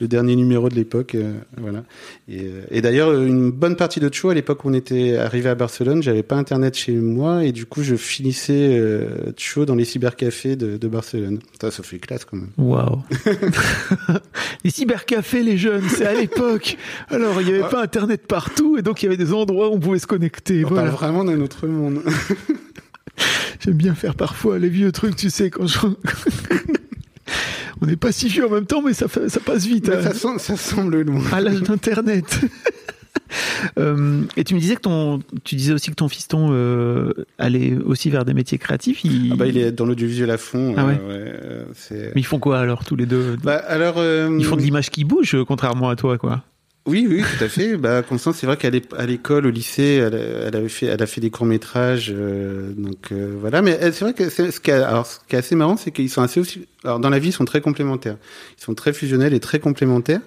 le 0.00 0.08
dernier 0.08 0.36
numéro 0.36 0.68
de 0.68 0.74
l'époque. 0.74 1.14
Euh, 1.14 1.34
voilà. 1.56 1.84
Et, 2.28 2.42
euh, 2.42 2.64
et 2.70 2.80
d'ailleurs, 2.80 3.12
une 3.12 3.50
bonne 3.50 3.76
partie 3.76 4.00
de 4.00 4.12
Cho, 4.12 4.30
à 4.30 4.34
l'époque 4.34 4.64
où 4.64 4.70
on 4.70 4.74
était 4.74 5.16
arrivé 5.16 5.48
à 5.48 5.54
Barcelone, 5.54 6.02
j'avais 6.02 6.22
pas 6.22 6.36
internet 6.36 6.76
chez 6.76 6.92
moi 6.92 7.44
et 7.44 7.52
du 7.52 7.66
coup, 7.66 7.82
je 7.82 7.96
finissais 7.96 8.78
euh, 8.78 9.32
Cho 9.36 9.64
dans 9.64 9.74
les 9.74 9.84
cybercafés 9.84 10.56
de, 10.56 10.76
de 10.76 10.88
Barcelone. 10.88 11.38
Ça, 11.60 11.70
ça 11.70 11.82
fait 11.82 11.98
classe 11.98 12.24
quand 12.24 12.36
même. 12.36 12.50
Waouh 12.58 13.02
Les 14.64 14.70
cybercafés, 14.70 15.42
les 15.42 15.56
jeunes, 15.56 15.88
c'est 15.88 16.06
à 16.06 16.14
l'époque. 16.14 16.76
Alors, 17.08 17.40
il 17.40 17.46
n'y 17.46 17.54
avait 17.54 17.68
pas 17.68 17.82
internet 17.82 18.26
partout 18.26 18.76
et 18.78 18.82
donc 18.82 19.02
il 19.02 19.06
y 19.06 19.08
avait 19.08 19.16
des 19.16 19.32
endroits 19.32 19.68
où 19.68 19.74
on 19.74 19.80
pouvait 19.80 19.98
se 19.98 20.06
connecter. 20.06 20.64
On 20.64 20.68
voilà. 20.68 20.84
parle 20.84 20.94
vraiment 20.94 21.24
d'un 21.24 21.40
autre 21.40 21.66
monde. 21.66 22.02
J'aime 23.60 23.74
bien 23.74 23.94
faire 23.94 24.14
parfois 24.14 24.58
les 24.58 24.68
vieux 24.68 24.92
trucs, 24.92 25.16
tu 25.16 25.30
sais, 25.30 25.50
quand 25.50 25.66
je 25.66 25.78
On 27.84 27.86
n'est 27.86 27.96
pas 27.96 28.12
si 28.12 28.28
vieux 28.28 28.46
en 28.46 28.50
même 28.50 28.66
temps, 28.66 28.82
mais 28.82 28.94
ça, 28.94 29.08
fait, 29.08 29.28
ça 29.28 29.40
passe 29.40 29.66
vite. 29.66 29.88
Hein. 29.90 30.00
ça, 30.02 30.14
sem- 30.14 30.38
ça 30.38 30.56
semble 30.56 31.00
loin. 31.02 31.22
à 31.32 31.40
l'âge 31.40 31.62
d'Internet. 31.62 32.40
Euh, 33.78 34.22
et 34.36 34.44
tu 34.44 34.54
me 34.54 34.60
disais 34.60 34.76
que 34.76 34.82
ton, 34.82 35.20
tu 35.44 35.56
disais 35.56 35.72
aussi 35.72 35.90
que 35.90 35.94
ton 35.96 36.08
fiston 36.08 36.50
euh, 36.52 37.12
allait 37.38 37.74
aussi 37.84 38.08
vers 38.10 38.24
des 38.24 38.34
métiers 38.34 38.58
créatifs. 38.58 39.02
Il... 39.04 39.30
Ah 39.32 39.36
bah, 39.36 39.46
il 39.46 39.56
est 39.58 39.72
dans 39.72 39.86
l'audiovisuel 39.86 40.30
à 40.30 40.36
fond. 40.36 40.74
Ah 40.76 40.84
ouais. 40.86 41.00
euh, 41.02 41.64
Mais 41.90 42.20
ils 42.20 42.26
font 42.26 42.38
quoi 42.38 42.60
alors 42.60 42.84
tous 42.84 42.94
les 42.94 43.06
deux? 43.06 43.36
Bah, 43.42 43.56
alors, 43.56 43.96
Ils 43.98 44.44
font 44.44 44.56
de 44.56 44.60
l'image 44.60 44.90
qui 44.90 45.04
bouge, 45.04 45.36
contrairement 45.48 45.88
à 45.88 45.96
toi, 45.96 46.18
quoi. 46.18 46.44
Oui, 46.86 47.06
oui, 47.08 47.22
tout 47.22 47.42
à 47.42 47.48
fait. 47.48 47.78
bah, 47.78 48.02
Constance, 48.02 48.36
c'est 48.36 48.46
vrai 48.46 48.58
qu'à 48.58 48.68
l'école, 48.68 49.46
au 49.46 49.50
lycée, 49.50 49.94
elle, 50.06 50.54
avait 50.54 50.68
fait, 50.68 50.84
elle 50.86 51.02
a 51.02 51.06
fait 51.06 51.22
des 51.22 51.30
courts 51.30 51.46
métrages, 51.46 52.10
donc 52.12 53.10
euh, 53.10 53.34
voilà. 53.40 53.62
Mais 53.62 53.78
elle- 53.80 53.94
c'est 53.94 54.04
vrai 54.04 54.12
que 54.12 54.28
ce 54.28 54.60
qui, 54.60 54.70
est- 54.70 54.74
alors, 54.74 55.06
ce 55.06 55.18
qui 55.26 55.34
est 55.34 55.38
assez 55.38 55.56
marrant, 55.56 55.78
c'est 55.78 55.92
qu'ils 55.92 56.10
sont 56.10 56.20
assez 56.20 56.40
aussi. 56.40 56.66
Alors, 56.84 57.00
dans 57.00 57.08
la 57.08 57.18
vie, 57.18 57.30
ils 57.30 57.32
sont 57.32 57.46
très 57.46 57.62
complémentaires. 57.62 58.18
Ils 58.58 58.62
sont 58.62 58.74
très 58.74 58.92
fusionnels 58.92 59.32
et 59.32 59.40
très 59.40 59.60
complémentaires. 59.60 60.20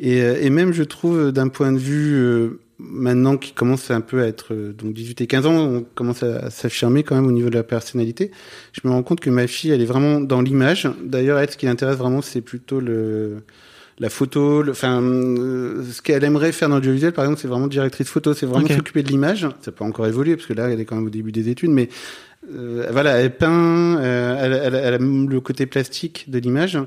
Et, 0.00 0.22
euh, 0.22 0.38
et 0.40 0.48
même, 0.48 0.72
je 0.72 0.84
trouve, 0.84 1.32
d'un 1.32 1.48
point 1.48 1.70
de 1.70 1.78
vue 1.78 2.14
euh, 2.14 2.60
maintenant 2.78 3.36
qui 3.36 3.52
commence 3.52 3.90
un 3.90 4.00
peu 4.00 4.22
à 4.22 4.26
être 4.26 4.54
euh, 4.54 4.72
donc 4.72 4.94
18 4.94 5.20
et 5.20 5.26
15 5.26 5.44
ans, 5.44 5.54
on 5.54 5.82
commence 5.94 6.22
à, 6.22 6.46
à 6.46 6.50
s'affirmer 6.50 7.02
quand 7.02 7.14
même 7.14 7.26
au 7.26 7.32
niveau 7.32 7.50
de 7.50 7.56
la 7.56 7.62
personnalité. 7.62 8.30
Je 8.72 8.80
me 8.84 8.90
rends 8.92 9.02
compte 9.02 9.20
que 9.20 9.28
ma 9.28 9.46
fille, 9.46 9.70
elle 9.72 9.82
est 9.82 9.86
vraiment 9.86 10.20
dans 10.20 10.40
l'image. 10.40 10.88
D'ailleurs, 11.04 11.38
elle, 11.38 11.50
ce 11.50 11.58
qui 11.58 11.66
l'intéresse 11.66 11.98
vraiment, 11.98 12.22
c'est 12.22 12.40
plutôt 12.40 12.80
le 12.80 13.42
la 14.00 14.08
photo, 14.10 14.62
le, 14.62 14.72
enfin, 14.72 15.00
euh, 15.02 15.84
ce 15.92 16.00
qu'elle 16.02 16.24
aimerait 16.24 16.52
faire 16.52 16.68
dans 16.70 16.76
l'audiovisuel, 16.76 17.12
par 17.12 17.24
exemple, 17.24 17.40
c'est 17.40 17.48
vraiment 17.48 17.66
directrice 17.68 18.08
photo, 18.08 18.32
c'est 18.34 18.46
vraiment 18.46 18.66
s'occuper 18.78 19.02
de 19.02 19.08
l'image. 19.08 19.46
Ça 19.60 19.70
peut 19.72 19.84
encore 19.84 20.06
évoluer 20.06 20.34
parce 20.36 20.46
que 20.48 20.54
là, 20.54 20.68
elle 20.70 20.80
est 20.80 20.84
quand 20.86 20.96
même 20.96 21.06
au 21.06 21.10
début 21.10 21.32
des 21.32 21.48
études, 21.50 21.70
mais 21.70 21.88
euh, 22.52 22.86
voilà, 22.90 23.18
elle 23.20 23.36
peint, 23.36 23.98
euh, 24.00 24.36
elle, 24.40 24.52
elle- 24.74 24.74
elle 24.82 24.94
a 24.94 24.98
le 24.98 25.40
côté 25.40 25.66
plastique 25.66 26.24
de 26.30 26.38
l'image. 26.38 26.78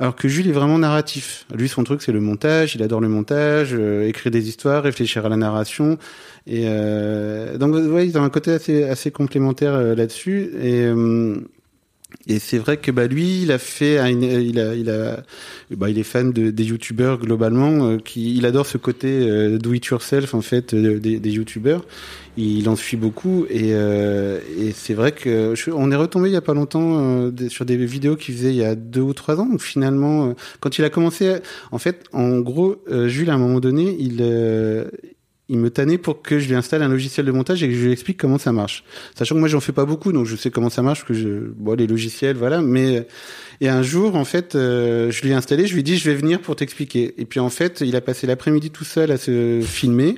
Alors 0.00 0.14
que 0.14 0.28
Jules 0.28 0.48
est 0.48 0.52
vraiment 0.52 0.78
narratif. 0.78 1.44
Lui, 1.54 1.68
son 1.68 1.82
truc, 1.82 2.02
c'est 2.02 2.12
le 2.12 2.20
montage. 2.20 2.76
Il 2.76 2.82
adore 2.84 3.00
le 3.00 3.08
montage, 3.08 3.70
euh, 3.72 4.06
écrire 4.06 4.30
des 4.30 4.48
histoires, 4.48 4.84
réfléchir 4.84 5.26
à 5.26 5.28
la 5.28 5.36
narration. 5.36 5.98
Et 6.46 6.66
euh, 6.66 7.56
donc, 7.58 7.74
ouais, 7.74 8.06
ils 8.06 8.16
ont 8.16 8.22
un 8.22 8.30
côté 8.30 8.52
assez, 8.52 8.84
assez 8.84 9.10
complémentaire 9.10 9.76
là-dessus. 9.96 10.50
Et, 10.62 10.86
et 12.26 12.38
c'est 12.38 12.58
vrai 12.58 12.78
que 12.78 12.90
bah 12.90 13.06
lui, 13.06 13.42
il 13.42 13.52
a 13.52 13.58
fait, 13.58 13.94
il 14.12 14.58
a, 14.58 14.74
il 14.74 14.90
a, 14.90 15.22
bah, 15.70 15.90
il 15.90 15.98
est 15.98 16.02
fan 16.02 16.32
de, 16.32 16.50
des 16.50 16.64
youtubeurs 16.64 17.18
globalement. 17.18 17.86
euh, 17.90 17.98
qui, 17.98 18.34
il 18.36 18.46
adore 18.46 18.66
ce 18.66 18.78
côté 18.78 19.08
euh, 19.28 19.58
do 19.58 19.72
it 19.74 19.84
yourself 19.86 20.34
en 20.34 20.40
fait 20.40 20.74
euh, 20.74 20.98
des, 20.98 21.20
des 21.20 21.30
youtubeurs. 21.30 21.84
Il 22.36 22.68
en 22.68 22.76
suit 22.76 22.96
beaucoup 22.96 23.46
et, 23.50 23.72
euh, 23.72 24.40
et 24.58 24.72
c'est 24.72 24.94
vrai 24.94 25.12
que 25.12 25.54
on 25.72 25.90
est 25.90 25.96
retombé 25.96 26.28
il 26.28 26.32
y 26.32 26.36
a 26.36 26.40
pas 26.40 26.54
longtemps 26.54 27.30
sur 27.48 27.64
des 27.64 27.76
vidéos 27.76 28.16
qu'il 28.16 28.34
faisait 28.36 28.50
il 28.50 28.56
y 28.56 28.64
a 28.64 28.74
deux 28.74 29.00
ou 29.00 29.12
trois 29.12 29.40
ans. 29.40 29.46
Donc 29.46 29.60
finalement, 29.60 30.34
quand 30.60 30.78
il 30.78 30.84
a 30.84 30.90
commencé, 30.90 31.36
en 31.72 31.78
fait, 31.78 32.04
en 32.12 32.38
gros, 32.38 32.76
Jules 33.06 33.30
à 33.30 33.34
un 33.34 33.38
moment 33.38 33.58
donné, 33.60 33.96
il 33.98 34.22
il 35.48 35.58
me 35.58 35.70
tannait 35.70 35.98
pour 35.98 36.20
que 36.22 36.38
je 36.38 36.46
lui 36.48 36.54
installe 36.54 36.82
un 36.82 36.88
logiciel 36.88 37.24
de 37.24 37.32
montage 37.32 37.62
et 37.62 37.68
que 37.68 37.74
je 37.74 37.84
lui 37.86 37.92
explique 37.92 38.18
comment 38.18 38.38
ça 38.38 38.52
marche. 38.52 38.84
Sachant 39.16 39.34
que 39.34 39.40
moi 39.40 39.48
j'en 39.48 39.60
fais 39.60 39.72
pas 39.72 39.86
beaucoup, 39.86 40.12
donc 40.12 40.26
je 40.26 40.36
sais 40.36 40.50
comment 40.50 40.70
ça 40.70 40.82
marche, 40.82 41.04
que 41.06 41.14
je, 41.14 41.28
bon 41.56 41.74
les 41.74 41.86
logiciels, 41.86 42.36
voilà. 42.36 42.60
Mais 42.60 43.06
et 43.60 43.68
un 43.68 43.82
jour, 43.82 44.14
en 44.14 44.24
fait, 44.24 44.54
euh, 44.54 45.10
je 45.10 45.22
lui 45.22 45.30
ai 45.30 45.34
installé, 45.34 45.66
je 45.66 45.72
lui 45.72 45.80
ai 45.80 45.82
dit 45.82 45.96
je 45.96 46.08
vais 46.10 46.16
venir 46.16 46.40
pour 46.40 46.54
t'expliquer. 46.56 47.14
Et 47.18 47.24
puis 47.24 47.40
en 47.40 47.50
fait, 47.50 47.80
il 47.80 47.96
a 47.96 48.00
passé 48.00 48.26
l'après-midi 48.26 48.70
tout 48.70 48.84
seul 48.84 49.10
à 49.10 49.16
se 49.16 49.60
filmer. 49.64 50.16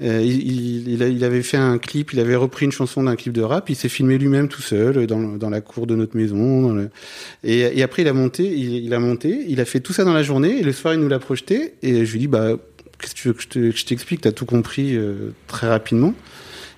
Euh, 0.00 0.22
il, 0.24 0.88
il, 0.88 1.02
il 1.02 1.24
avait 1.24 1.42
fait 1.42 1.56
un 1.56 1.76
clip, 1.78 2.12
il 2.12 2.20
avait 2.20 2.36
repris 2.36 2.66
une 2.66 2.70
chanson 2.72 3.02
d'un 3.02 3.16
clip 3.16 3.32
de 3.32 3.42
rap, 3.42 3.68
il 3.68 3.74
s'est 3.74 3.88
filmé 3.88 4.16
lui-même 4.16 4.46
tout 4.46 4.62
seul 4.62 5.08
dans, 5.08 5.18
le- 5.18 5.38
dans 5.38 5.50
la 5.50 5.60
cour 5.60 5.88
de 5.88 5.96
notre 5.96 6.16
maison. 6.16 6.72
dans 6.72 6.88
et 7.42 7.82
après, 7.82 8.02
il 8.02 8.08
a 8.08 8.12
monté, 8.12 8.44
il, 8.44 8.84
il 8.84 8.94
a 8.94 9.00
monté, 9.00 9.44
il 9.48 9.60
a 9.60 9.64
fait 9.64 9.80
tout 9.80 9.92
ça 9.92 10.04
dans 10.04 10.12
la 10.12 10.22
journée, 10.22 10.60
et 10.60 10.62
le 10.62 10.72
soir, 10.72 10.94
il 10.94 11.00
nous 11.00 11.08
l'a 11.08 11.18
projeté, 11.18 11.74
et 11.82 12.04
je 12.06 12.12
lui 12.12 12.20
dis, 12.20 12.28
bah, 12.28 12.56
qu'est-ce 12.98 13.14
que 13.14 13.18
tu 13.20 13.28
veux 13.28 13.34
que 13.34 13.42
je 13.42 13.48
te- 13.48 13.70
que 13.70 13.76
je 13.76 13.84
t'explique? 13.86 14.20
T'as 14.20 14.32
tout 14.32 14.46
compris 14.46 14.96
euh, 14.96 15.30
très 15.46 15.68
rapidement. 15.68 16.14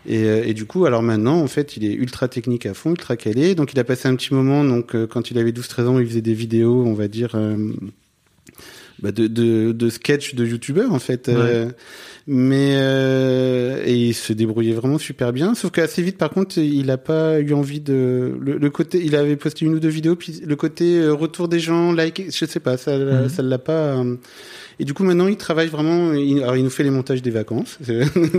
Et, 0.07 0.25
euh, 0.25 0.43
et 0.47 0.55
du 0.55 0.65
coup, 0.65 0.87
alors 0.87 1.03
maintenant, 1.03 1.39
en 1.41 1.47
fait, 1.47 1.77
il 1.77 1.85
est 1.85 1.93
ultra 1.93 2.27
technique 2.29 2.65
à 2.67 2.73
fond, 2.75 2.91
ultra 2.91 3.17
calé. 3.17 3.55
Donc, 3.55 3.73
il 3.75 3.79
a 3.79 3.85
passé 3.85 4.09
un 4.09 4.17
petit 4.17 4.33
moment, 4.33 4.65
donc 4.65 4.95
euh, 4.95 5.07
quand 5.07 5.31
il 5.31 5.39
avait 5.39 5.53
12-13 5.53 5.87
ans, 5.87 5.99
il 5.99 6.07
faisait 6.07 6.23
des 6.23 6.33
vidéos, 6.35 6.85
on 6.87 6.95
va 6.95 7.07
dire, 7.07 7.33
euh, 7.35 7.57
bah, 9.03 9.13
de, 9.13 9.27
de, 9.27 9.73
de 9.73 9.89
sketch 9.91 10.35
de 10.35 10.47
youtubeurs, 10.47 10.93
en 10.93 10.99
fait. 10.99 11.29
Euh, 11.29 11.71
mais 12.27 12.73
euh, 12.77 13.83
et 13.85 13.95
il 13.95 14.15
se 14.15 14.33
débrouillait 14.33 14.75
vraiment 14.75 14.99
super 14.99 15.33
bien. 15.33 15.55
Sauf 15.55 15.71
qu'assez 15.71 16.03
vite, 16.03 16.17
par 16.19 16.31
contre, 16.31 16.59
il 16.59 16.91
a 16.91 16.99
pas 16.99 17.41
eu 17.41 17.53
envie 17.55 17.81
de 17.81 18.33
le, 18.41 18.59
le 18.59 18.71
côté. 18.71 19.01
Il 19.05 19.17
avait 19.17 19.37
posté 19.37 19.65
une 19.65 19.75
ou 19.75 19.81
deux 19.81 19.89
vidéos, 19.89 20.17
puis 20.17 20.41
le 20.47 20.57
côté 20.57 21.07
retour 21.09 21.49
des 21.49 21.61
gens, 21.61 21.93
like, 21.93 22.25
je 22.31 22.45
sais 22.45 22.61
pas, 22.61 22.77
ça, 22.77 22.97
Mhm. 22.99 23.29
ça 23.29 23.43
l'a 23.43 23.59
pas. 23.59 24.03
Euh, 24.81 24.83
et 24.83 24.85
du 24.85 24.95
coup, 24.95 25.05
maintenant, 25.05 25.29
il 25.29 25.37
travaille 25.37 25.69
vraiment. 25.69 26.13
Il, 26.13 26.43
alors, 26.43 26.57
il 26.57 26.65
nous 26.65 26.71
fait 26.71 26.83
les 26.83 26.91
montages 26.91 27.23
des 27.23 27.31
vacances. 27.31 27.79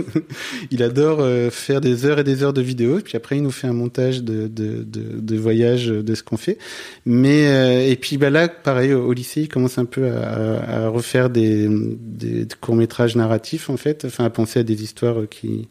il 0.70 0.82
adore 0.82 1.20
euh, 1.20 1.50
faire 1.50 1.80
des 1.80 2.04
heures 2.04 2.18
et 2.18 2.24
des 2.24 2.42
heures 2.42 2.52
de 2.52 2.60
vidéos. 2.60 3.00
Puis 3.02 3.16
après, 3.16 3.36
il 3.36 3.42
nous 3.42 3.50
fait 3.50 3.66
un 3.66 3.72
montage 3.72 4.22
de, 4.22 4.48
de, 4.48 4.84
de, 4.84 5.36
voyage 5.36 5.86
de 5.86 6.14
ce 6.14 6.22
qu'on 6.22 6.36
fait. 6.36 6.58
Mais 7.06 7.46
euh, 7.46 7.90
et 7.90 7.96
puis 7.96 8.18
bah 8.18 8.30
là, 8.30 8.48
pareil, 8.48 8.92
au, 8.92 9.06
au 9.06 9.12
lycée, 9.12 9.42
il 9.42 9.48
commence 9.48 9.78
un 9.78 9.84
peu 9.84 10.10
à, 10.10 10.84
à 10.84 10.88
refaire 10.88 11.30
des, 11.30 11.68
des 11.68 12.46
courts 12.60 12.76
métrages 12.76 13.16
narratifs 13.16 13.70
en 13.70 13.76
fait. 13.76 14.04
Enfin, 14.04 14.24
à 14.24 14.30
penser 14.30 14.60
à 14.60 14.62
des 14.62 14.82
histoires 14.82 15.28
qui. 15.28 15.68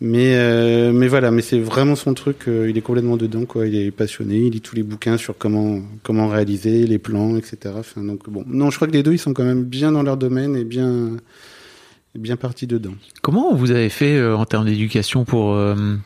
Mais 0.00 0.34
euh, 0.36 0.92
mais 0.92 1.08
voilà, 1.08 1.30
mais 1.30 1.40
c'est 1.40 1.58
vraiment 1.58 1.96
son 1.96 2.12
truc. 2.12 2.48
euh, 2.48 2.68
il 2.68 2.76
est 2.76 2.82
complètement 2.82 3.16
dedans, 3.16 3.46
quoi. 3.46 3.66
Il 3.66 3.74
est 3.76 3.90
passionné. 3.90 4.36
Il 4.38 4.50
lit 4.52 4.60
tous 4.60 4.76
les 4.76 4.82
bouquins 4.82 5.16
sur 5.16 5.38
comment 5.38 5.80
comment 6.02 6.28
réaliser 6.28 6.86
les 6.86 6.98
plans, 6.98 7.36
etc. 7.36 7.74
Enfin, 7.78 8.02
donc 8.04 8.28
bon, 8.28 8.44
non, 8.46 8.70
je 8.70 8.76
crois 8.76 8.88
que 8.88 8.92
les 8.92 9.02
deux, 9.02 9.12
ils 9.14 9.18
sont 9.18 9.32
quand 9.32 9.44
même 9.44 9.64
bien 9.64 9.92
dans 9.92 10.02
leur 10.02 10.16
domaine 10.18 10.54
et 10.54 10.64
bien 10.64 11.16
bien 12.14 12.36
partis 12.36 12.66
dedans. 12.66 12.94
Comment 13.22 13.54
vous 13.54 13.70
avez 13.70 13.88
fait 13.88 14.16
euh, 14.16 14.36
en 14.36 14.44
termes 14.46 14.66
d'éducation 14.66 15.24
pour 15.24 15.54
euh, 15.54 15.96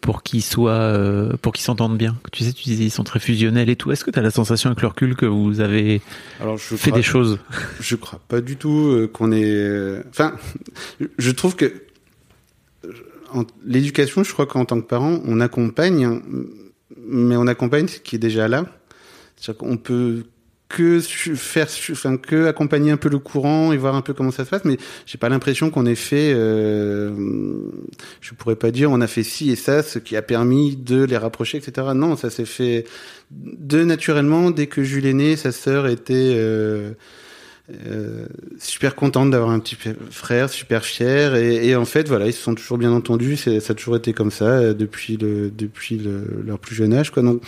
pour 0.00 0.22
qu'ils 0.24 0.42
soient 0.42 0.72
euh, 0.72 1.32
pour 1.40 1.52
qu'ils 1.52 1.64
s'entendent 1.64 1.98
bien? 1.98 2.16
Tu 2.32 2.42
sais, 2.44 2.52
tu 2.52 2.64
disais 2.64 2.84
ils 2.84 2.90
sont 2.90 3.04
très 3.04 3.20
fusionnels 3.20 3.68
et 3.70 3.76
tout. 3.76 3.92
Est-ce 3.92 4.04
que 4.04 4.10
tu 4.10 4.18
as 4.18 4.22
la 4.22 4.30
sensation 4.32 4.70
avec 4.70 4.82
le 4.82 4.88
recul 4.88 5.14
que 5.14 5.26
vous 5.26 5.60
avez 5.60 6.00
Alors 6.40 6.56
je 6.56 6.74
fait 6.74 6.90
crois- 6.90 6.98
des 6.98 7.02
choses? 7.04 7.38
Je 7.80 7.94
crois 7.94 8.20
pas 8.28 8.40
du 8.40 8.56
tout 8.56 8.88
euh, 8.88 9.06
qu'on 9.06 9.30
est. 9.30 9.44
euh, 9.44 10.02
Enfin, 10.10 10.34
je 11.18 11.30
trouve 11.30 11.54
que 11.56 11.72
l'éducation, 13.64 14.22
je 14.24 14.32
crois 14.32 14.46
qu'en 14.46 14.64
tant 14.64 14.80
que 14.80 14.86
parent, 14.86 15.20
on 15.24 15.40
accompagne, 15.40 16.20
mais 16.96 17.36
on 17.36 17.46
accompagne 17.46 17.88
ce 17.88 18.00
qui 18.00 18.16
est 18.16 18.20
déjà 18.20 18.48
là. 18.48 18.64
C'est-à-dire 19.36 19.58
qu'on 19.58 19.76
peut 19.76 20.24
que 20.70 21.00
faire, 21.00 21.66
enfin 21.90 22.16
que 22.16 22.46
accompagner 22.46 22.92
un 22.92 22.96
peu 22.96 23.08
le 23.08 23.18
courant 23.18 23.72
et 23.72 23.76
voir 23.76 23.96
un 23.96 24.02
peu 24.02 24.14
comment 24.14 24.30
ça 24.30 24.44
se 24.44 24.50
passe, 24.50 24.64
mais 24.64 24.78
j'ai 25.04 25.18
pas 25.18 25.28
l'impression 25.28 25.68
qu'on 25.68 25.84
ait 25.84 25.96
fait. 25.96 26.32
Euh, 26.32 27.10
je 28.20 28.34
pourrais 28.34 28.54
pas 28.54 28.70
dire 28.70 28.90
on 28.90 29.00
a 29.00 29.08
fait 29.08 29.24
ci 29.24 29.50
et 29.50 29.56
ça, 29.56 29.82
ce 29.82 29.98
qui 29.98 30.16
a 30.16 30.22
permis 30.22 30.76
de 30.76 31.02
les 31.02 31.16
rapprocher, 31.16 31.58
etc. 31.58 31.88
Non, 31.94 32.16
ça 32.16 32.30
s'est 32.30 32.44
fait 32.44 32.86
de 33.32 33.82
naturellement 33.82 34.52
dès 34.52 34.68
que 34.68 34.84
Jules 34.84 35.06
est 35.06 35.12
né, 35.12 35.36
sa 35.36 35.50
sœur 35.50 35.88
était 35.88 36.34
euh, 36.36 36.92
euh, 37.86 38.26
super 38.58 38.94
contente 38.94 39.30
d'avoir 39.30 39.50
un 39.50 39.58
petit 39.60 39.76
frère, 40.10 40.48
super 40.50 40.84
fier 40.84 41.34
et, 41.36 41.68
et 41.68 41.76
en 41.76 41.84
fait 41.84 42.08
voilà 42.08 42.26
ils 42.26 42.32
se 42.32 42.42
sont 42.42 42.54
toujours 42.54 42.78
bien 42.78 42.92
entendus, 42.92 43.36
ça 43.36 43.50
a 43.52 43.74
toujours 43.74 43.96
été 43.96 44.12
comme 44.12 44.30
ça 44.30 44.46
euh, 44.46 44.74
depuis 44.74 45.16
le 45.16 45.50
depuis 45.50 45.96
le, 45.98 46.42
leur 46.44 46.58
plus 46.58 46.74
jeune 46.74 46.92
âge 46.94 47.10
quoi. 47.10 47.22
Donc 47.22 47.42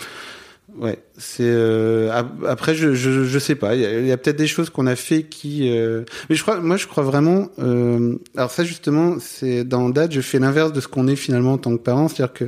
ouais 0.77 0.97
c'est 1.17 1.43
euh, 1.43 2.11
ap- 2.11 2.43
après 2.47 2.73
je, 2.75 2.93
je 2.93 3.23
je 3.25 3.39
sais 3.39 3.55
pas. 3.55 3.75
Il 3.75 3.81
y 4.07 4.11
a, 4.11 4.13
a 4.13 4.17
peut-être 4.17 4.37
des 4.37 4.47
choses 4.47 4.69
qu'on 4.71 4.87
a 4.87 4.95
fait 4.95 5.23
qui 5.23 5.69
euh, 5.69 6.03
mais 6.29 6.35
je 6.35 6.41
crois 6.41 6.59
moi 6.59 6.77
je 6.77 6.87
crois 6.87 7.03
vraiment 7.03 7.49
euh, 7.59 8.15
alors 8.35 8.51
ça 8.51 8.63
justement 8.63 9.17
c'est 9.19 9.63
dans 9.63 9.89
Dad 9.89 10.11
je 10.11 10.21
fais 10.21 10.39
l'inverse 10.39 10.73
de 10.73 10.81
ce 10.81 10.87
qu'on 10.87 11.07
est 11.07 11.15
finalement 11.15 11.53
en 11.53 11.57
tant 11.59 11.75
que 11.77 11.81
parent 11.83 12.07
c'est-à-dire 12.07 12.33
que 12.33 12.45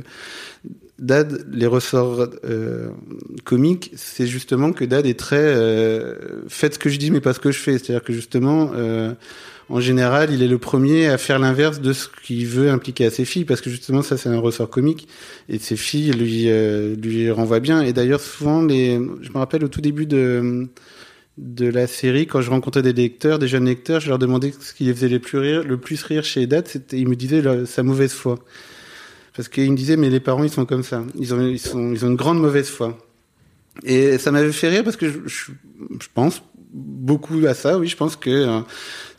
Dad, 0.98 1.46
les 1.52 1.66
ressorts 1.66 2.28
euh, 2.44 2.88
comiques, 3.44 3.92
c'est 3.96 4.26
justement 4.26 4.72
que 4.72 4.84
Dad 4.84 5.04
est 5.06 5.18
très 5.18 5.36
euh, 5.38 6.14
faites 6.48 6.74
ce 6.74 6.78
que 6.78 6.88
je 6.88 6.98
dis 6.98 7.10
mais 7.10 7.20
pas 7.20 7.34
ce 7.34 7.40
que 7.40 7.52
je 7.52 7.58
fais. 7.58 7.72
C'est-à-dire 7.78 8.02
que 8.02 8.14
justement, 8.14 8.70
euh, 8.74 9.12
en 9.68 9.80
général, 9.80 10.32
il 10.32 10.42
est 10.42 10.48
le 10.48 10.58
premier 10.58 11.08
à 11.08 11.18
faire 11.18 11.38
l'inverse 11.38 11.80
de 11.80 11.92
ce 11.92 12.08
qu'il 12.24 12.46
veut 12.46 12.70
impliquer 12.70 13.06
à 13.06 13.10
ses 13.10 13.24
filles, 13.26 13.44
parce 13.44 13.60
que 13.60 13.68
justement 13.68 14.00
ça 14.02 14.16
c'est 14.16 14.28
un 14.30 14.38
ressort 14.38 14.70
comique 14.70 15.06
et 15.50 15.58
ses 15.58 15.76
filles 15.76 16.12
lui 16.12 16.44
euh, 16.48 16.94
lui 16.96 17.30
renvoient 17.30 17.60
bien. 17.60 17.82
Et 17.82 17.92
d'ailleurs 17.92 18.20
souvent 18.20 18.62
les, 18.62 18.94
je 19.20 19.30
me 19.30 19.38
rappelle 19.38 19.64
au 19.64 19.68
tout 19.68 19.80
début 19.82 20.06
de 20.06 20.66
de 21.38 21.66
la 21.68 21.86
série, 21.86 22.26
quand 22.26 22.40
je 22.40 22.48
rencontrais 22.50 22.80
des 22.82 22.94
lecteurs, 22.94 23.38
des 23.38 23.48
jeunes 23.48 23.66
lecteurs, 23.66 24.00
je 24.00 24.08
leur 24.08 24.18
demandais 24.18 24.54
ce 24.58 24.72
qui 24.72 24.84
les 24.84 24.94
faisait 24.94 25.08
le 25.10 25.18
plus 25.18 25.36
rire, 25.38 25.64
le 25.64 25.76
plus 25.76 26.02
rire 26.02 26.24
chez 26.24 26.46
Dad, 26.46 26.66
c'était, 26.66 26.98
ils 26.98 27.06
me 27.08 27.14
disaient 27.16 27.42
leur- 27.42 27.66
sa 27.66 27.82
mauvaise 27.82 28.12
foi. 28.14 28.38
Parce 29.36 29.48
qu'il 29.48 29.70
me 29.70 29.76
disait, 29.76 29.96
mais 29.96 30.08
les 30.08 30.20
parents, 30.20 30.44
ils 30.44 30.50
sont 30.50 30.64
comme 30.64 30.82
ça. 30.82 31.04
Ils 31.14 31.34
ont, 31.34 31.40
ils 31.40 31.58
sont, 31.58 31.92
ils 31.92 32.04
ont 32.04 32.08
une 32.08 32.16
grande 32.16 32.40
mauvaise 32.40 32.68
foi. 32.68 32.96
Et 33.84 34.16
ça 34.16 34.30
m'avait 34.30 34.52
fait 34.52 34.68
rire 34.68 34.82
parce 34.82 34.96
que 34.96 35.10
je, 35.10 35.18
je, 35.26 36.06
pense, 36.14 36.42
beaucoup 36.72 37.44
à 37.46 37.52
ça. 37.52 37.78
Oui, 37.78 37.86
je 37.86 37.96
pense 37.96 38.16
que 38.16 38.30
euh, 38.30 38.60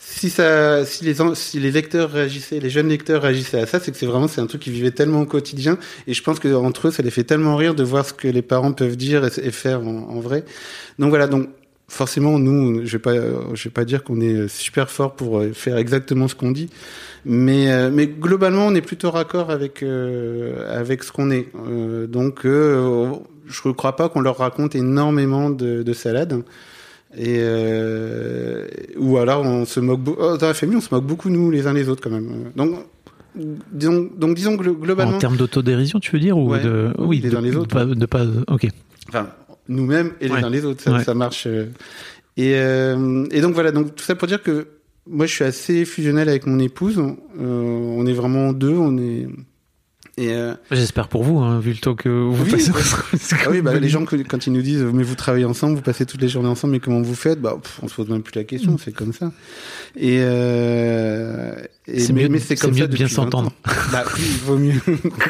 si 0.00 0.28
ça, 0.28 0.84
si 0.84 1.04
les 1.04 1.14
si 1.34 1.60
les 1.60 1.70
lecteurs 1.70 2.10
réagissaient, 2.10 2.58
les 2.58 2.68
jeunes 2.68 2.88
lecteurs 2.88 3.22
réagissaient 3.22 3.60
à 3.60 3.66
ça, 3.66 3.78
c'est 3.78 3.92
que 3.92 3.96
c'est 3.96 4.06
vraiment 4.06 4.26
c'est 4.26 4.40
un 4.40 4.46
truc 4.46 4.62
qu'ils 4.62 4.72
vivaient 4.72 4.90
tellement 4.90 5.20
au 5.20 5.26
quotidien. 5.26 5.78
Et 6.08 6.14
je 6.14 6.22
pense 6.24 6.40
que 6.40 6.52
entre 6.52 6.88
eux, 6.88 6.90
ça 6.90 7.04
les 7.04 7.12
fait 7.12 7.22
tellement 7.22 7.54
rire 7.54 7.76
de 7.76 7.84
voir 7.84 8.04
ce 8.04 8.12
que 8.12 8.26
les 8.26 8.42
parents 8.42 8.72
peuvent 8.72 8.96
dire 8.96 9.24
et, 9.24 9.52
faire 9.52 9.82
en, 9.82 10.08
en, 10.08 10.18
vrai. 10.18 10.44
Donc 10.98 11.10
voilà. 11.10 11.28
Donc 11.28 11.48
forcément, 11.88 12.38
nous, 12.38 12.86
je 12.86 12.92
vais 12.92 12.98
pas, 12.98 13.14
je 13.54 13.64
vais 13.64 13.70
pas 13.70 13.84
dire 13.84 14.04
qu'on 14.04 14.20
est 14.20 14.46
super 14.48 14.90
fort 14.90 15.14
pour 15.14 15.42
faire 15.54 15.76
exactement 15.78 16.28
ce 16.28 16.34
qu'on 16.34 16.50
dit, 16.50 16.68
mais 17.24 17.90
mais 17.90 18.06
globalement, 18.06 18.66
on 18.66 18.74
est 18.74 18.82
plutôt 18.82 19.10
raccord 19.10 19.50
avec 19.50 19.82
avec 19.82 21.02
ce 21.02 21.12
qu'on 21.12 21.30
est. 21.30 21.48
donc 22.08 22.46
je 23.48 23.68
ne 23.68 23.72
crois 23.72 23.96
pas 23.96 24.08
qu'on 24.08 24.20
leur 24.20 24.38
raconte 24.38 24.74
énormément 24.74 25.50
de, 25.50 25.82
de 25.82 25.92
salades. 25.92 26.42
Et 27.16 27.38
euh, 27.38 28.66
ou 28.98 29.16
alors 29.16 29.42
on 29.42 29.64
se 29.64 29.80
moque 29.80 30.00
oh, 30.18 30.36
dans 30.36 30.46
la 30.46 30.52
famille 30.52 30.76
on 30.76 30.80
se 30.82 30.94
moque 30.94 31.06
beaucoup 31.06 31.30
nous 31.30 31.50
les 31.50 31.66
uns 31.66 31.72
les 31.72 31.88
autres 31.88 32.02
quand 32.02 32.10
même. 32.10 32.52
Donc 32.54 32.84
disons 33.72 34.10
donc 34.14 34.34
disons 34.34 34.56
globalement 34.56 35.16
en 35.16 35.18
termes 35.18 35.38
d'autodérision 35.38 36.00
tu 36.00 36.12
veux 36.12 36.20
dire 36.20 36.36
ou 36.36 36.54
de 36.54 36.92
oui 36.98 37.20
les 37.20 37.34
uns 37.34 37.40
les 37.40 37.56
autres 37.56 37.82
de 37.82 38.06
pas, 38.06 38.26
ok 38.48 38.68
enfin 39.08 39.28
nous-mêmes 39.68 40.12
et 40.20 40.28
les 40.28 40.34
uns 40.34 40.50
les 40.50 40.64
autres. 40.64 40.82
Ça, 40.82 41.02
ça 41.04 41.14
marche 41.14 41.46
euh. 41.46 41.66
et 42.36 42.54
euh, 42.56 43.26
et 43.30 43.40
donc 43.40 43.54
voilà. 43.54 43.70
Donc 43.70 43.94
tout 43.94 44.04
ça 44.04 44.14
pour 44.14 44.28
dire 44.28 44.42
que 44.42 44.68
moi 45.06 45.26
je 45.26 45.34
suis 45.34 45.44
assez 45.44 45.84
fusionnel 45.84 46.28
avec 46.28 46.46
mon 46.46 46.58
épouse. 46.58 47.00
On 47.38 48.06
est 48.06 48.12
vraiment 48.12 48.52
deux. 48.52 48.76
On 48.76 48.96
est 48.98 49.28
euh, 50.18 50.54
J'espère 50.70 51.08
pour 51.08 51.22
vous, 51.22 51.38
hein, 51.38 51.60
vu 51.60 51.70
le 51.70 51.78
temps 51.78 51.94
que 51.94 52.08
vous 52.08 52.44
passez. 52.44 52.72
ah 53.44 53.50
oui, 53.50 53.62
bah, 53.62 53.78
les 53.78 53.88
gens 53.88 54.04
quand 54.04 54.46
ils 54.46 54.52
nous 54.52 54.62
disent 54.62 54.82
mais 54.82 55.02
vous 55.02 55.14
travaillez 55.14 55.44
ensemble, 55.44 55.76
vous 55.76 55.82
passez 55.82 56.06
toutes 56.06 56.20
les 56.20 56.28
journées 56.28 56.48
ensemble, 56.48 56.72
mais 56.72 56.80
comment 56.80 57.00
vous 57.00 57.14
faites? 57.14 57.40
Bah, 57.40 57.58
on 57.82 57.88
se 57.88 57.94
pose 57.94 58.08
même 58.08 58.22
plus 58.22 58.34
la 58.34 58.44
question, 58.44 58.72
mm. 58.72 58.78
c'est 58.84 58.92
comme 58.92 59.12
ça. 59.12 59.32
Et, 59.96 60.18
euh, 60.20 61.54
c'est 61.86 62.12
mieux, 62.12 62.28
mais 62.28 62.38
c'est 62.38 62.56
comme 62.56 62.72
mieux 62.72 62.80
ça 62.80 62.86
de 62.86 62.94
bien 62.94 63.08
s'entendre. 63.08 63.52
Bah 63.92 64.04
oui, 64.14 64.22
il 64.22 64.38
vaut 64.38 64.58
mieux. 64.58 64.80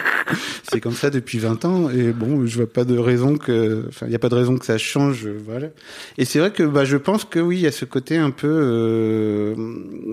c'est 0.70 0.80
comme 0.80 0.94
ça 0.94 1.10
depuis 1.10 1.38
20 1.38 1.64
ans, 1.64 1.90
et 1.90 2.12
bon, 2.12 2.46
je 2.46 2.56
vois 2.56 2.66
pas 2.66 2.84
de 2.84 2.98
raison 2.98 3.36
que, 3.36 3.84
enfin, 3.88 4.06
il 4.06 4.12
y 4.12 4.16
a 4.16 4.18
pas 4.18 4.28
de 4.28 4.34
raison 4.34 4.56
que 4.56 4.64
ça 4.64 4.78
change, 4.78 5.28
voilà. 5.44 5.68
Et 6.16 6.24
c'est 6.24 6.38
vrai 6.38 6.50
que 6.50 6.62
bah 6.62 6.84
je 6.84 6.96
pense 6.96 7.24
que 7.24 7.38
oui, 7.38 7.58
il 7.58 7.62
y 7.62 7.66
a 7.66 7.72
ce 7.72 7.84
côté 7.84 8.16
un 8.16 8.30
peu, 8.30 8.48
euh, 8.48 9.54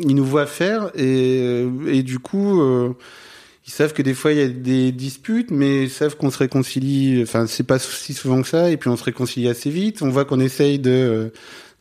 ils 0.02 0.16
nous 0.16 0.26
voient 0.26 0.46
faire, 0.46 0.92
et 0.96 1.66
et 1.88 2.04
du 2.04 2.20
coup. 2.20 2.62
Euh, 2.62 2.94
ils 3.68 3.72
savent 3.72 3.94
que 3.94 4.02
des 4.02 4.14
fois 4.14 4.32
il 4.32 4.38
y 4.38 4.42
a 4.42 4.48
des 4.48 4.92
disputes, 4.92 5.50
mais 5.50 5.84
ils 5.84 5.90
savent 5.90 6.16
qu'on 6.18 6.30
se 6.30 6.38
réconcilie. 6.38 7.22
Enfin, 7.24 7.48
c'est 7.48 7.64
pas 7.64 7.80
si 7.80 8.14
souvent 8.14 8.42
que 8.42 8.48
ça, 8.48 8.70
et 8.70 8.78
puis 8.78 8.90
on 8.90 8.98
se 8.98 9.04
réconcilie 9.04 9.48
assez 9.48 9.70
vite. 9.70 10.02
On 10.02 10.10
voit 10.10 10.26
qu'on 10.26 10.40
essaye 10.40 10.78
de 10.78 10.92
euh, 10.92 11.30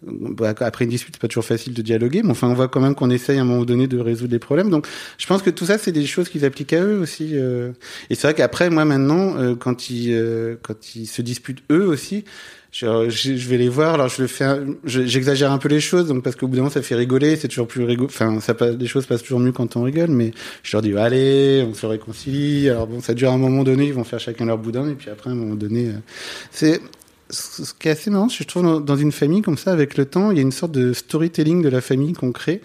bah, 0.02 0.54
après 0.60 0.84
une 0.84 0.90
dispute, 0.90 1.14
c'est 1.14 1.20
pas 1.20 1.28
toujours 1.28 1.44
facile 1.44 1.74
de 1.74 1.82
dialoguer, 1.82 2.22
mais 2.22 2.30
enfin, 2.30 2.48
on 2.48 2.54
voit 2.54 2.68
quand 2.68 2.80
même 2.80 2.94
qu'on 2.94 3.10
essaye 3.10 3.38
à 3.38 3.42
un 3.42 3.44
moment 3.44 3.64
donné 3.64 3.86
de 3.86 3.98
résoudre 3.98 4.32
les 4.32 4.38
problèmes. 4.38 4.70
Donc, 4.70 4.86
je 5.18 5.26
pense 5.26 5.42
que 5.42 5.50
tout 5.50 5.66
ça, 5.66 5.76
c'est 5.76 5.92
des 5.92 6.06
choses 6.06 6.30
qu'ils 6.30 6.44
appliquent 6.46 6.72
à 6.72 6.82
eux 6.82 6.98
aussi. 6.98 7.30
Euh. 7.34 7.72
Et 8.08 8.14
c'est 8.14 8.26
vrai 8.28 8.34
qu'après, 8.34 8.70
moi, 8.70 8.86
maintenant, 8.86 9.36
euh, 9.36 9.54
quand 9.54 9.90
ils, 9.90 10.58
quand 10.62 10.96
ils 10.96 11.06
se 11.06 11.20
disputent 11.20 11.62
eux 11.70 11.86
aussi, 11.86 12.24
je, 12.74 13.08
je, 13.08 13.48
vais 13.48 13.56
les 13.56 13.68
voir. 13.68 13.94
Alors 13.94 14.08
je 14.08 14.20
le 14.20 14.26
fais, 14.26 14.44
j'exagère 14.84 15.52
un 15.52 15.58
peu 15.58 15.68
les 15.68 15.80
choses, 15.80 16.08
donc 16.08 16.24
parce 16.24 16.34
qu'au 16.34 16.48
bout 16.48 16.56
d'un 16.56 16.62
moment 16.62 16.72
ça 16.72 16.82
fait 16.82 16.96
rigoler, 16.96 17.36
c'est 17.36 17.46
toujours 17.46 17.68
plus 17.68 17.84
rigolo. 17.84 18.08
Enfin, 18.08 18.40
ça 18.40 18.52
passe, 18.54 18.74
les 18.76 18.88
choses 18.88 19.06
passent 19.06 19.22
toujours 19.22 19.38
mieux 19.38 19.52
quand 19.52 19.76
on 19.76 19.82
rigole. 19.82 20.10
Mais 20.10 20.32
je 20.64 20.76
leur 20.76 20.82
dis 20.82 20.92
allez, 20.96 21.64
on 21.68 21.72
se 21.72 21.86
réconcilie. 21.86 22.68
Alors 22.68 22.88
bon, 22.88 23.00
ça 23.00 23.14
dure 23.14 23.30
à 23.30 23.34
un 23.34 23.38
moment 23.38 23.62
donné, 23.62 23.86
ils 23.86 23.94
vont 23.94 24.02
faire 24.02 24.18
chacun 24.18 24.46
leur 24.46 24.58
boudin, 24.58 24.88
et 24.88 24.94
puis 24.94 25.08
après 25.08 25.30
à 25.30 25.32
un 25.32 25.36
moment 25.36 25.54
donné, 25.54 25.86
euh, 25.86 25.98
c'est 26.50 26.80
ce 27.30 27.72
qui 27.78 27.88
est 27.88 27.92
assez 27.92 28.10
marrant, 28.10 28.28
je 28.28 28.42
trouve, 28.42 28.84
dans 28.84 28.96
une 28.96 29.12
famille 29.12 29.40
comme 29.40 29.56
ça, 29.56 29.72
avec 29.72 29.96
le 29.96 30.04
temps, 30.04 30.30
il 30.30 30.36
y 30.36 30.40
a 30.40 30.42
une 30.42 30.52
sorte 30.52 30.72
de 30.72 30.92
storytelling 30.92 31.62
de 31.62 31.68
la 31.68 31.80
famille 31.80 32.12
qu'on 32.12 32.32
crée. 32.32 32.60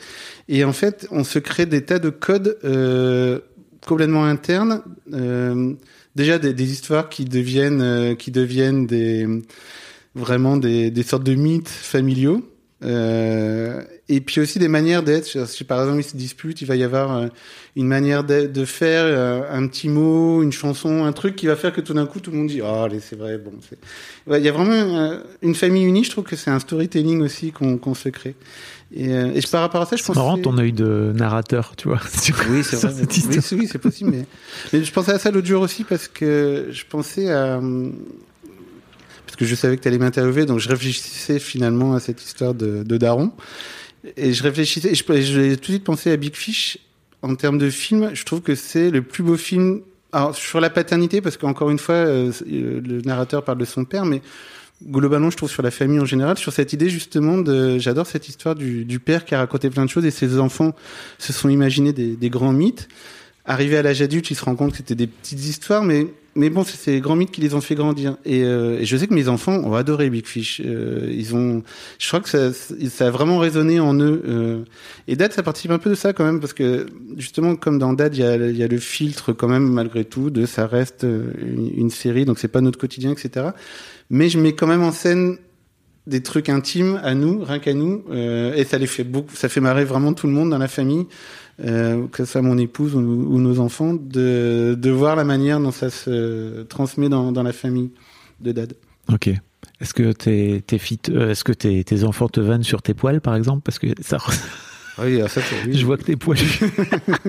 Et 0.48 0.64
en 0.64 0.74
fait, 0.74 1.08
on 1.12 1.24
se 1.24 1.40
crée 1.40 1.66
des 1.66 1.86
tas 1.86 2.00
de 2.00 2.10
codes 2.10 2.58
euh, 2.64 3.40
complètement 3.88 4.26
internes. 4.26 4.82
Euh, 5.14 5.74
déjà 6.16 6.40
des, 6.40 6.54
des, 6.54 6.72
histoires 6.72 7.10
qui 7.10 7.26
deviennent, 7.26 7.82
euh, 7.82 8.16
qui 8.16 8.32
deviennent 8.32 8.86
des 8.86 9.28
vraiment 10.20 10.58
des, 10.58 10.92
des 10.92 11.04
sortes 11.04 11.24
de 11.24 11.36
mythes 11.36 11.70
familiaux. 11.70 12.44
Euh, 12.82 13.84
et 14.08 14.22
puis 14.22 14.40
aussi 14.42 14.58
des 14.58 14.68
manières 14.68 15.04
d'être. 15.04 15.48
Si 15.48 15.64
par 15.64 15.82
exemple 15.82 16.00
ils 16.00 16.04
se 16.04 16.18
disputent, 16.18 16.62
il 16.62 16.68
va 16.68 16.76
y 16.76 16.84
avoir 16.84 17.16
euh, 17.16 17.28
une 17.76 17.88
manière 17.88 18.24
de, 18.24 18.66
faire 18.66 19.04
euh, 19.06 19.42
un 19.52 19.68
petit 19.68 19.90
mot, 19.90 20.42
une 20.42 20.52
chanson, 20.52 21.04
un 21.04 21.12
truc 21.12 21.36
qui 21.36 21.48
va 21.48 21.56
faire 21.56 21.74
que 21.74 21.82
tout 21.82 21.94
d'un 21.94 22.06
coup 22.08 22.20
tout 22.20 22.32
le 22.32 22.38
monde 22.38 22.48
dit 22.48 22.62
ah 22.64 22.88
oh, 22.90 22.96
c'est 23.00 23.18
vrai 23.18 23.38
bon. 23.38 23.52
Il 24.36 24.44
y 24.44 24.50
a 24.50 24.52
vraiment 24.52 24.72
euh, 24.74 25.20
une 25.42 25.56
famille 25.56 25.84
unie. 25.84 26.04
Je 26.04 26.10
trouve 26.10 26.24
que 26.24 26.36
c'est 26.36 26.50
un 26.50 26.60
storytelling 26.60 27.22
aussi 27.22 27.52
qu'on 27.52 27.94
se 27.94 28.10
crée. 28.10 28.36
Et, 28.92 29.12
et 29.12 29.42
par 29.52 29.62
rapport 29.62 29.82
à 29.82 29.86
ça, 29.86 29.96
je 29.96 30.04
pense. 30.04 30.16
C'est 30.16 30.22
marrant 30.22 30.40
ton 30.40 30.58
œil 30.58 30.74
de 30.74 31.14
narrateur, 31.16 31.76
tu 31.76 31.90
vois. 31.90 32.00
Oui, 32.50 32.64
c'est 32.64 32.78
vrai. 32.78 32.94
Oui, 32.98 33.58
oui 33.60 33.68
c'est 33.68 33.78
possible. 33.78 34.10
Mais... 34.10 34.26
mais 34.74 34.84
je 34.84 34.92
pensais 34.92 35.12
à 35.12 35.20
ça 35.20 35.30
l'autre 35.30 35.48
jour 35.48 35.62
aussi 35.62 35.84
parce 35.84 36.08
que 36.08 36.70
je 36.72 36.84
pensais 36.90 37.30
à 37.30 37.62
que 39.36 39.46
je 39.46 39.56
savais 39.56 39.78
que 39.78 39.82
tu 39.82 39.88
allais 39.88 39.98
m'interviewer, 39.98 40.46
donc 40.46 40.60
je 40.60 40.70
réfléchissais 40.70 41.40
finalement 41.40 41.94
à 41.94 42.00
cette 42.00 42.24
histoire 42.24 42.54
de, 42.54 42.84
de 42.84 42.98
Daron. 42.98 43.32
Et 44.16 44.34
je 44.34 44.44
réfléchissais, 44.44 44.92
et 44.92 45.22
j'ai 45.22 45.58
tout 45.58 45.62
de 45.62 45.66
suite 45.66 45.84
pensé 45.84 46.12
à 46.12 46.18
Big 46.18 46.36
Fish. 46.36 46.78
En 47.22 47.36
termes 47.36 47.58
de 47.58 47.70
film, 47.70 48.12
je 48.14 48.24
trouve 48.24 48.42
que 48.42 48.56
c'est 48.56 48.90
le 48.92 49.02
plus 49.02 49.24
beau 49.24 49.36
film. 49.36 49.82
Alors, 50.14 50.36
sur 50.36 50.62
la 50.62 50.70
paternité, 50.70 51.22
parce 51.22 51.36
qu'encore 51.36 51.70
une 51.70 51.80
fois, 51.80 51.96
euh, 51.96 52.32
le 52.50 53.02
narrateur 53.02 53.44
parle 53.44 53.58
de 53.58 53.66
son 53.66 53.84
père, 53.84 54.06
mais 54.06 54.22
globalement, 54.88 55.30
je 55.30 55.38
trouve 55.38 55.52
sur 55.52 55.62
la 55.62 55.72
famille 55.72 56.00
en 56.00 56.06
général, 56.06 56.38
sur 56.38 56.54
cette 56.54 56.72
idée 56.72 56.90
justement 56.90 57.38
de, 57.38 57.78
j'adore 57.78 58.08
cette 58.08 58.30
histoire 58.30 58.56
du, 58.56 58.86
du, 58.86 59.00
père 59.00 59.26
qui 59.26 59.36
a 59.36 59.40
raconté 59.40 59.70
plein 59.70 59.84
de 59.84 59.90
choses 59.90 60.06
et 60.06 60.12
ses 60.12 60.40
enfants 60.40 60.74
se 61.18 61.34
sont 61.34 61.50
imaginés 61.50 61.92
des, 61.92 62.16
des 62.16 62.30
grands 62.30 62.54
mythes. 62.54 62.88
Arrivé 63.46 63.78
à 63.78 63.82
l'âge 63.82 64.02
adulte, 64.02 64.32
il 64.32 64.36
se 64.36 64.46
rend 64.46 64.56
compte 64.56 64.72
que 64.72 64.78
c'était 64.78 64.96
des 64.96 65.08
petites 65.08 65.44
histoires, 65.46 65.84
mais 65.84 66.08
mais 66.36 66.50
bon, 66.50 66.64
c'est 66.64 66.78
ces 66.78 67.00
grands 67.00 67.16
mythes 67.16 67.32
qui 67.32 67.42
les 67.42 67.54
ont 67.54 67.62
fait 67.62 67.76
grandir. 67.76 68.18
Et, 68.26 68.44
euh, 68.44 68.84
je 68.84 68.98
sais 68.98 69.08
que 69.08 69.14
mes 69.14 69.28
enfants 69.28 69.54
ont 69.54 69.74
adoré 69.74 70.10
Big 70.10 70.26
Fish. 70.26 70.62
Euh, 70.64 71.08
ils 71.12 71.36
ont, 71.36 71.64
je 71.98 72.08
crois 72.08 72.20
que 72.20 72.30
ça, 72.30 72.54
ça 72.54 73.08
a 73.08 73.10
vraiment 73.10 73.40
résonné 73.40 73.80
en 73.80 73.94
eux. 74.00 74.22
Euh. 74.28 74.64
Et 75.08 75.16
Dad, 75.16 75.34
ça 75.34 75.44
participe 75.44 75.72
un 75.72 75.80
peu 75.80 75.90
de 75.90 75.96
ça 75.96 76.14
quand 76.14 76.24
même, 76.24 76.40
parce 76.40 76.54
que 76.54 76.88
justement, 77.18 77.56
comme 77.56 77.80
dans 77.80 77.94
Dad, 77.94 78.16
il 78.16 78.22
y 78.22 78.64
a, 78.64 78.68
le 78.68 78.78
filtre 78.78 79.34
quand 79.34 79.48
même 79.48 79.68
malgré 79.68 80.06
tout 80.06 80.30
de 80.30 80.46
ça 80.46 80.68
reste 80.68 81.04
une, 81.04 81.72
une 81.76 81.90
série, 81.90 82.26
donc 82.26 82.38
c'est 82.40 82.48
pas 82.48 82.62
notre 82.62 82.78
quotidien, 82.78 83.12
etc. 83.12 83.48
Mais 84.10 84.30
je 84.30 84.40
mets 84.40 84.54
quand 84.54 84.68
même 84.68 84.84
en 84.84 84.92
scène 84.92 85.38
des 86.06 86.22
trucs 86.22 86.50
intimes 86.50 87.00
à 87.04 87.16
nous, 87.16 87.44
rien 87.44 87.60
qu'à 87.60 87.74
nous, 87.74 88.04
et 88.12 88.64
ça 88.64 88.78
les 88.78 88.88
fait 88.88 89.04
beaucoup, 89.04 89.36
ça 89.36 89.50
fait 89.50 89.60
marrer 89.60 89.86
vraiment 89.86 90.14
tout 90.14 90.28
le 90.28 90.34
monde 90.34 90.50
dans 90.50 90.58
la 90.58 90.68
famille 90.68 91.06
euh, 91.64 92.08
que 92.08 92.24
ce 92.24 92.32
soit 92.32 92.42
mon 92.42 92.58
épouse 92.58 92.96
ou, 92.96 93.00
ou, 93.00 93.40
nos 93.40 93.60
enfants, 93.60 93.94
de, 93.94 94.76
de 94.80 94.90
voir 94.90 95.16
la 95.16 95.24
manière 95.24 95.60
dont 95.60 95.72
ça 95.72 95.90
se 95.90 96.64
transmet 96.64 97.10
dans, 97.10 97.32
dans 97.32 97.44
la 97.44 97.54
famille 97.54 97.92
de 98.40 98.52
Dad. 98.52 98.74
Ok. 99.12 99.30
Est-ce 99.82 99.94
que 99.94 100.12
tes, 100.12 100.62
tes 100.66 100.78
filles, 100.78 101.00
euh, 101.10 101.32
est-ce 101.32 101.44
que 101.44 101.54
tes, 101.54 101.84
tes 101.84 102.04
enfants 102.04 102.28
te 102.28 102.40
vannent 102.40 102.64
sur 102.64 102.82
tes 102.82 102.94
poils, 102.94 103.22
par 103.22 103.36
exemple, 103.36 103.62
parce 103.64 103.80
que 103.80 103.88
ça. 104.02 104.18
Oui, 105.02 105.22
ça, 105.30 105.42
oui. 105.66 105.74
Je 105.78 105.86
vois 105.86 105.98
que 105.98 106.04
t'es 106.04 106.16
poilus. 106.16 106.60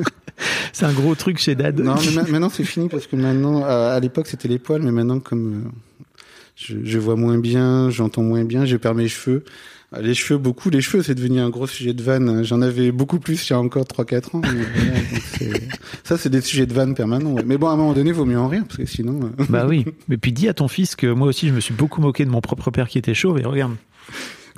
c'est 0.72 0.86
un 0.86 0.92
gros 0.92 1.14
truc 1.14 1.38
chez 1.38 1.54
Dad. 1.54 1.78
Non, 1.78 1.94
mais 1.94 2.30
maintenant 2.30 2.48
c'est 2.48 2.64
fini 2.64 2.88
parce 2.88 3.06
que 3.06 3.16
maintenant, 3.16 3.64
à, 3.64 3.92
à 3.92 4.00
l'époque 4.00 4.26
c'était 4.26 4.48
les 4.48 4.58
poils, 4.58 4.82
mais 4.82 4.90
maintenant 4.90 5.20
comme 5.20 5.54
euh, 5.54 5.68
je, 6.56 6.78
je, 6.82 6.98
vois 6.98 7.16
moins 7.16 7.38
bien, 7.38 7.90
j'entends 7.90 8.22
moins 8.22 8.44
bien, 8.44 8.64
j'ai 8.64 8.78
perdu 8.78 9.02
mes 9.02 9.08
cheveux. 9.08 9.44
Les 9.99 10.14
cheveux, 10.14 10.38
beaucoup. 10.38 10.70
Les 10.70 10.80
cheveux, 10.80 11.03
c'est 11.03 11.16
devenu 11.16 11.41
un 11.41 11.51
gros 11.51 11.66
sujet 11.66 11.93
de 11.93 12.03
vanne. 12.03 12.45
J'en 12.45 12.62
avais 12.62 12.93
beaucoup 12.93 13.18
plus 13.18 13.49
il 13.49 13.53
y 13.53 13.57
a 13.57 13.59
encore 13.59 13.84
3-4 13.84 14.36
ans. 14.36 14.43
ça, 16.05 16.16
c'est 16.16 16.28
des 16.28 16.41
sujets 16.41 16.66
de 16.66 16.72
vanne 16.72 16.95
permanents. 16.95 17.34
Mais 17.45 17.59
bon, 17.59 17.68
à 17.68 17.72
un 17.72 17.76
moment 17.76 17.93
donné, 17.93 18.11
il 18.11 18.14
vaut 18.14 18.24
mieux 18.24 18.38
en 18.38 18.47
rire, 18.47 18.62
parce 18.66 18.76
que 18.76 18.86
sinon... 18.86 19.20
Euh, 19.24 19.45
bah 19.49 19.66
oui. 19.68 19.84
Mais 20.09 20.16
puis 20.16 20.32
dis 20.32 20.49
à 20.49 20.55
ton 20.55 20.68
fils 20.68 20.95
que 20.95 21.09
moi 21.09 21.26
aussi, 21.26 21.49
je 21.49 21.55
me 21.55 21.61
suis 21.61 21.74
beaucoup 21.74 22.01
moqué 22.01 22.24
de 22.24 22.30
mon 22.30 22.41
propre 22.41 22.70
père 22.70 22.88
qui 22.88 22.99
était 22.99 23.14
chauve, 23.14 23.41
et 23.41 23.45
regarde. 23.45 23.74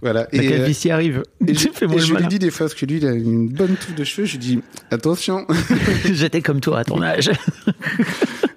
Voilà. 0.03 0.29
La 0.33 0.43
et 0.43 0.49
calvitie 0.49 0.91
euh, 0.91 0.95
arrive. 0.95 1.23
Et, 1.47 1.55
je, 1.55 1.69
et 1.69 1.99
je 1.99 2.15
lui 2.15 2.27
dis 2.27 2.39
des 2.39 2.51
fois, 2.51 2.67
parce 2.67 2.75
que 2.75 2.85
lui, 2.85 2.99
il 2.99 3.07
a 3.07 3.13
une 3.13 3.49
bonne 3.49 3.77
touffe 3.77 3.95
de 3.95 4.05
cheveux, 4.05 4.27
je 4.27 4.33
lui 4.33 4.39
dis, 4.39 4.61
attention. 4.91 5.47
J'étais 6.13 6.43
comme 6.43 6.61
toi 6.61 6.81
à 6.81 6.85
ton 6.85 7.01
âge. 7.01 7.31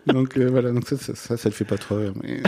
donc 0.08 0.38
euh, 0.38 0.50
voilà, 0.50 0.72
donc 0.72 0.86
ça, 0.90 0.98
ça, 0.98 1.16
ça, 1.16 1.38
ça, 1.38 1.48
le 1.48 1.56
fait 1.56 1.64
pas 1.64 1.78
trop 1.78 1.96
rire. 1.96 2.14
Mais... 2.22 2.42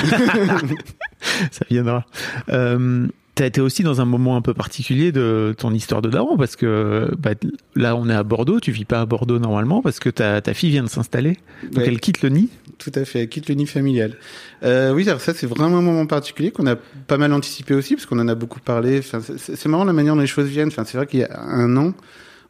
ça 1.51 1.65
viendra. 1.69 2.05
Euh, 2.49 3.07
tu 3.37 3.43
as 3.43 3.45
été 3.45 3.61
aussi 3.61 3.83
dans 3.83 4.01
un 4.01 4.05
moment 4.05 4.35
un 4.35 4.41
peu 4.41 4.53
particulier 4.53 5.11
de 5.11 5.53
ton 5.57 5.71
histoire 5.71 6.01
de 6.01 6.09
daron 6.09 6.37
parce 6.37 6.55
que 6.55 7.11
bah, 7.19 7.31
là 7.75 7.95
on 7.95 8.09
est 8.09 8.13
à 8.13 8.23
Bordeaux, 8.23 8.59
tu 8.59 8.71
vis 8.71 8.83
pas 8.83 8.99
à 8.99 9.05
Bordeaux 9.05 9.37
normalement 9.37 9.83
parce 9.83 9.99
que 9.99 10.09
ta, 10.09 10.41
ta 10.41 10.53
fille 10.55 10.71
vient 10.71 10.83
de 10.83 10.89
s'installer, 10.89 11.37
donc 11.71 11.83
elle 11.85 11.99
quitte 11.99 12.23
le 12.23 12.29
nid. 12.29 12.49
Tout 12.79 12.91
à 12.95 13.05
fait, 13.05 13.21
elle 13.21 13.29
quitte 13.29 13.47
le 13.47 13.55
nid 13.55 13.67
familial. 13.67 14.17
Euh, 14.63 14.91
oui, 14.91 15.07
alors 15.07 15.21
ça 15.21 15.33
c'est 15.35 15.45
vraiment 15.45 15.77
un 15.77 15.81
moment 15.81 16.07
particulier 16.07 16.49
qu'on 16.49 16.65
a 16.65 16.75
pas 16.75 17.17
mal 17.17 17.31
anticipé 17.31 17.75
aussi 17.75 17.95
parce 17.95 18.07
qu'on 18.07 18.19
en 18.19 18.27
a 18.27 18.35
beaucoup 18.35 18.59
parlé. 18.59 18.99
Enfin, 18.99 19.19
c'est 19.37 19.65
marrant 19.67 19.85
la 19.85 19.93
manière 19.93 20.15
dont 20.15 20.21
les 20.21 20.27
choses 20.27 20.47
viennent. 20.47 20.69
Enfin, 20.69 20.83
c'est 20.83 20.97
vrai 20.97 21.05
qu'il 21.05 21.19
y 21.19 21.23
a 21.23 21.39
un 21.39 21.77
an, 21.77 21.93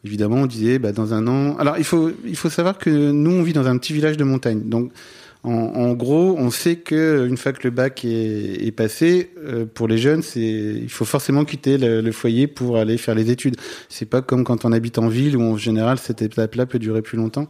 évidemment, 0.05 0.37
on 0.37 0.45
disait 0.45 0.79
bah, 0.79 0.93
dans 0.93 1.13
un 1.13 1.27
an. 1.27 1.57
Alors 1.57 1.77
il 1.77 1.83
faut 1.83 2.11
il 2.25 2.37
faut 2.37 2.49
savoir 2.49 2.77
que 2.77 2.89
nous 2.89 3.31
on 3.31 3.43
vit 3.43 3.53
dans 3.53 3.67
un 3.67 3.77
petit 3.77 3.91
village 3.91 4.15
de 4.15 4.23
montagne, 4.23 4.61
donc 4.69 4.91
En, 5.49 5.93
gros, 5.93 6.35
on 6.37 6.51
sait 6.51 6.75
que 6.75 7.25
une 7.25 7.37
fois 7.37 7.53
que 7.53 7.63
le 7.63 7.69
bac 7.69 8.03
est, 8.03 8.75
passé, 8.75 9.31
euh, 9.37 9.65
pour 9.65 9.87
les 9.87 9.97
jeunes, 9.97 10.21
il 10.35 10.89
faut 10.89 11.05
forcément 11.05 11.45
quitter 11.45 11.77
le, 11.77 12.11
foyer 12.11 12.47
pour 12.47 12.75
aller 12.77 12.97
faire 12.97 13.15
les 13.15 13.31
études. 13.31 13.55
C'est 13.87 14.09
pas 14.09 14.21
comme 14.21 14.43
quand 14.43 14.65
on 14.65 14.73
habite 14.73 14.97
en 14.97 15.07
ville 15.07 15.37
où 15.37 15.41
en 15.41 15.55
général 15.55 15.99
cette 15.99 16.21
étape-là 16.21 16.65
peut 16.65 16.79
durer 16.79 17.01
plus 17.01 17.17
longtemps. 17.17 17.47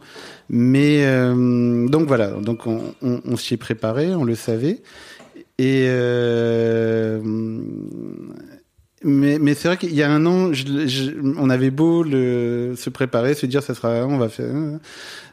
Mais 0.48 1.06
euh, 1.06 1.88
donc 1.88 2.06
voilà, 2.06 2.28
donc 2.30 2.68
on, 2.68 2.94
on, 3.02 3.20
on 3.24 3.36
s'y 3.36 3.54
est 3.54 3.58
préparé, 3.58 4.14
on 4.14 4.22
le 4.22 4.36
savait. 4.36 4.80
Et 5.60 5.86
euh, 5.88 7.20
mais, 9.04 9.38
mais 9.38 9.54
c'est 9.54 9.68
vrai 9.68 9.76
qu'il 9.76 9.94
y 9.94 10.02
a 10.02 10.10
un 10.10 10.26
an, 10.26 10.52
je, 10.52 10.86
je, 10.86 11.12
on 11.36 11.50
avait 11.50 11.70
beau 11.70 12.02
le, 12.02 12.74
se 12.76 12.90
préparer, 12.90 13.34
se 13.34 13.46
dire 13.46 13.62
ça 13.62 13.74
sera, 13.74 14.06
on 14.06 14.18
va 14.18 14.28
faire. 14.28 14.52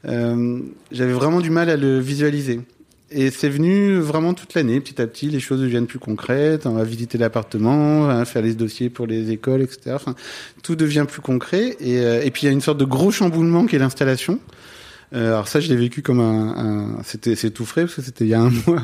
Euh, 0.07 0.59
J'avais 0.91 1.13
vraiment 1.13 1.41
du 1.41 1.49
mal 1.49 1.69
à 1.69 1.77
le 1.77 1.99
visualiser. 1.99 2.61
Et 3.11 3.31
c'est 3.31 3.49
venu 3.49 3.97
vraiment 3.97 4.33
toute 4.33 4.53
l'année, 4.55 4.79
petit 4.81 5.01
à 5.01 5.07
petit, 5.07 5.29
les 5.29 5.39
choses 5.39 5.61
deviennent 5.61 5.87
plus 5.87 5.99
concrètes. 5.99 6.65
On 6.65 6.73
va 6.73 6.83
visiter 6.83 7.17
l'appartement, 7.17 8.25
faire 8.25 8.41
les 8.41 8.55
dossiers 8.55 8.89
pour 8.89 9.07
les 9.07 9.31
écoles, 9.31 9.61
etc. 9.61 9.91
Enfin, 9.93 10.15
tout 10.63 10.75
devient 10.75 11.05
plus 11.07 11.21
concret. 11.21 11.77
Et, 11.79 11.99
euh, 11.99 12.21
et 12.23 12.31
puis 12.31 12.43
il 12.43 12.45
y 12.45 12.49
a 12.49 12.51
une 12.51 12.61
sorte 12.61 12.79
de 12.79 12.85
gros 12.85 13.11
chamboulement 13.11 13.65
qui 13.65 13.75
est 13.75 13.79
l'installation. 13.79 14.39
Euh, 15.13 15.33
alors 15.33 15.47
ça, 15.47 15.59
je 15.59 15.69
l'ai 15.69 15.75
vécu 15.75 16.01
comme 16.01 16.19
un, 16.19 16.97
un 16.97 17.03
c'était 17.03 17.35
c'est 17.35 17.51
tout 17.51 17.65
frais 17.65 17.83
parce 17.83 17.95
que 17.95 18.01
c'était 18.01 18.25
il 18.25 18.29
y 18.29 18.33
a 18.33 18.41
un 18.41 18.49
mois. 18.67 18.81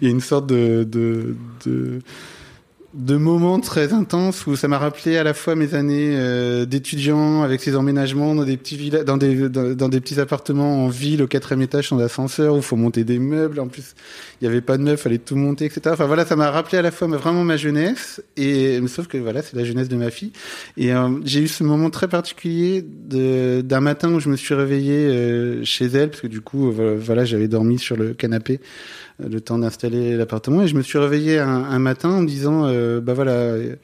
Il 0.00 0.04
y 0.04 0.06
a 0.06 0.10
une 0.10 0.20
sorte 0.20 0.46
de, 0.46 0.84
de, 0.84 1.34
de 1.66 2.00
de 2.94 3.16
moments 3.16 3.60
très 3.60 3.92
intenses 3.92 4.46
où 4.46 4.56
ça 4.56 4.66
m'a 4.66 4.78
rappelé 4.78 5.18
à 5.18 5.22
la 5.22 5.34
fois 5.34 5.54
mes 5.54 5.74
années 5.74 6.14
euh, 6.14 6.64
d'étudiant 6.64 7.42
avec 7.42 7.60
ces 7.60 7.76
emménagements 7.76 8.34
dans 8.34 8.44
des 8.44 8.56
petits 8.56 8.76
villas, 8.76 9.04
dans 9.04 9.18
des 9.18 9.50
dans, 9.50 9.88
des 9.90 10.00
petits 10.00 10.18
appartements 10.18 10.86
en 10.86 10.88
ville 10.88 11.22
au 11.22 11.26
quatrième 11.26 11.60
étage 11.60 11.88
sans 11.88 11.98
ascenseur 11.98 12.56
où 12.56 12.62
faut 12.62 12.76
monter 12.76 13.04
des 13.04 13.18
meubles. 13.18 13.60
En 13.60 13.68
plus, 13.68 13.94
il 14.40 14.44
y 14.44 14.48
avait 14.48 14.62
pas 14.62 14.78
de 14.78 14.84
meubles, 14.84 14.96
fallait 14.96 15.18
tout 15.18 15.36
monter, 15.36 15.66
etc. 15.66 15.82
Enfin 15.92 16.06
voilà, 16.06 16.24
ça 16.24 16.34
m'a 16.34 16.50
rappelé 16.50 16.78
à 16.78 16.82
la 16.82 16.90
fois 16.90 17.08
vraiment 17.08 17.44
ma 17.44 17.58
jeunesse 17.58 18.22
et 18.38 18.80
sauf 18.88 19.06
que 19.06 19.18
voilà, 19.18 19.42
c'est 19.42 19.54
la 19.54 19.64
jeunesse 19.64 19.88
de 19.88 19.96
ma 19.96 20.10
fille. 20.10 20.32
Et 20.78 20.94
euh, 20.94 21.10
j'ai 21.24 21.40
eu 21.40 21.48
ce 21.48 21.64
moment 21.64 21.90
très 21.90 22.08
particulier 22.08 22.82
de 22.82 23.60
d'un 23.60 23.80
matin 23.80 24.10
où 24.14 24.20
je 24.20 24.30
me 24.30 24.36
suis 24.36 24.54
réveillé 24.54 24.94
euh, 24.94 25.62
chez 25.62 25.86
elle 25.86 26.08
parce 26.08 26.22
que 26.22 26.26
du 26.26 26.40
coup 26.40 26.72
voilà, 26.72 27.26
j'avais 27.26 27.48
dormi 27.48 27.78
sur 27.78 27.96
le 27.96 28.14
canapé 28.14 28.60
le 29.18 29.40
temps 29.40 29.58
d'installer 29.58 30.16
l'appartement. 30.16 30.62
Et 30.62 30.68
je 30.68 30.74
me 30.74 30.82
suis 30.82 30.98
réveillé 30.98 31.38
un, 31.38 31.48
un 31.48 31.78
matin 31.78 32.10
en 32.10 32.22
me 32.22 32.26
disant, 32.26 32.66
euh, 32.66 33.00
bah 33.00 33.14
voilà. 33.14 33.32
euh, 33.32 33.74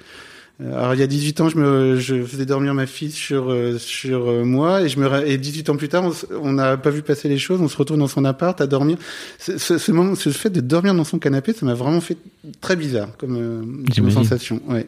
Alors 0.61 0.95
il 0.95 1.01
y 1.01 1.03
a 1.03 1.09
18 1.09 1.41
ans, 1.41 1.49
je 1.49 1.59
me, 1.59 1.97
je 1.99 2.23
faisais 2.23 2.47
dormir 2.47 2.75
ma 2.75 2.87
fille 2.87 3.11
sur 3.11 3.51
euh, 3.51 3.77
sur 3.79 4.29
euh, 4.31 4.45
moi 4.45 4.83
et 4.83 4.89
je 4.89 5.01
me 5.01 5.27
et 5.27 5.37
18 5.37 5.71
ans 5.71 5.77
plus 5.77 5.89
tard, 5.89 6.05
on 6.41 6.53
n'a 6.53 6.77
pas 6.77 6.91
vu 6.91 7.03
passer 7.03 7.29
les 7.29 7.39
choses, 7.39 7.61
on 7.61 7.67
se 7.67 7.77
retrouve 7.77 7.99
dans 7.99 8.07
son 8.07 8.25
appart 8.25 8.61
à 8.61 8.69
dormir. 8.69 8.97
Ce, 9.41 9.59
ce, 9.59 9.79
ce 9.79 9.91
moment, 9.91 10.15
ce 10.15 10.31
fait 10.31 10.51
de 10.51 10.61
dormir 10.61 10.95
dans 10.95 11.03
son 11.05 11.19
canapé, 11.19 11.53
ça 11.53 11.67
m'a 11.67 11.75
vraiment 11.75 12.01
fait 12.01 12.17
très 12.61 12.77
bizarre 12.77 13.09
comme, 13.19 13.85
comme 13.97 14.11
sensation. 14.13 14.61
Ouais. 14.69 14.87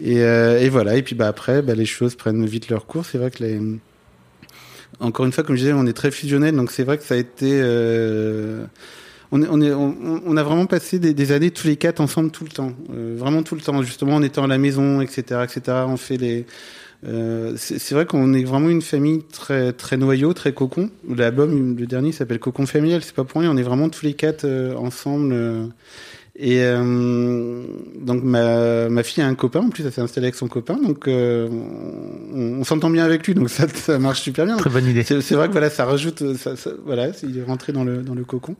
Et, 0.00 0.22
euh, 0.22 0.60
et 0.60 0.68
voilà. 0.68 0.96
Et 0.96 1.02
puis 1.02 1.16
bah 1.16 1.26
après, 1.26 1.60
bah, 1.62 1.74
les 1.74 1.86
choses 1.86 2.14
prennent 2.14 2.46
vite 2.46 2.68
leur 2.68 2.86
cours. 2.86 3.04
C'est 3.04 3.18
vrai 3.18 3.30
que 3.32 3.42
les 3.42 3.60
encore 5.00 5.26
une 5.26 5.32
fois, 5.32 5.42
comme 5.42 5.56
je 5.56 5.62
disais, 5.62 5.72
on 5.72 5.86
est 5.86 5.94
très 5.94 6.12
fusionnel, 6.12 6.54
donc 6.54 6.70
c'est 6.70 6.84
vrai 6.84 6.96
que 6.96 7.02
ça 7.02 7.14
a 7.14 7.16
été. 7.16 7.58
Euh, 7.60 8.64
on, 9.32 10.36
a 10.36 10.42
vraiment 10.42 10.66
passé 10.66 10.98
des, 10.98 11.14
des, 11.14 11.32
années 11.32 11.50
tous 11.50 11.66
les 11.66 11.76
quatre 11.76 12.00
ensemble 12.00 12.30
tout 12.30 12.44
le 12.44 12.50
temps, 12.50 12.72
euh, 12.92 13.14
vraiment 13.16 13.42
tout 13.42 13.54
le 13.54 13.62
temps. 13.62 13.82
Justement, 13.82 14.16
en 14.16 14.22
étant 14.22 14.44
à 14.44 14.46
la 14.46 14.58
maison, 14.58 15.00
etc., 15.00 15.40
etc. 15.44 15.78
On 15.86 15.96
fait 15.96 16.18
les. 16.18 16.44
Euh, 17.04 17.54
c'est 17.56 17.92
vrai 17.92 18.06
qu'on 18.06 18.32
est 18.32 18.44
vraiment 18.44 18.68
une 18.68 18.82
famille 18.82 19.24
très 19.24 19.72
très 19.72 19.96
noyau, 19.96 20.34
très 20.34 20.52
cocon. 20.52 20.90
L'album, 21.08 21.76
le 21.76 21.86
dernier, 21.86 22.12
s'appelle 22.12 22.38
Cocon 22.38 22.66
familial. 22.66 23.02
C'est 23.02 23.14
pas 23.14 23.24
pour 23.24 23.40
rien. 23.40 23.50
On 23.50 23.56
est 23.56 23.62
vraiment 23.62 23.88
tous 23.88 24.04
les 24.04 24.14
quatre 24.14 24.44
euh, 24.44 24.76
ensemble. 24.76 25.34
Et 26.44 26.58
euh, 26.64 27.62
donc 28.00 28.24
ma, 28.24 28.88
ma 28.88 29.02
fille 29.04 29.22
a 29.22 29.28
un 29.28 29.34
copain, 29.36 29.60
en 29.60 29.68
plus 29.70 29.86
elle 29.86 29.92
s'est 29.92 30.00
installée 30.00 30.26
avec 30.26 30.34
son 30.34 30.48
copain, 30.48 30.76
donc 30.82 31.06
euh, 31.06 31.48
on, 32.34 32.58
on 32.60 32.64
s'entend 32.64 32.90
bien 32.90 33.04
avec 33.04 33.24
lui, 33.28 33.34
donc 33.34 33.48
ça, 33.48 33.68
ça 33.68 34.00
marche 34.00 34.22
super 34.22 34.44
bien. 34.44 34.56
Très 34.56 34.68
bonne 34.70 34.86
idée. 34.88 35.04
C'est 35.04 35.34
vrai 35.34 35.46
que 35.46 35.52
voilà, 35.52 35.70
ça 35.70 35.84
rajoute, 35.84 36.34
ça, 36.36 36.56
ça- 36.56 36.72
voilà, 36.84 37.10
il 37.22 37.38
est 37.38 37.44
rentré 37.44 37.72
dans 37.72 37.84
le 37.84 37.98
dans 38.02 38.14
le 38.16 38.24
cocon. 38.24 38.56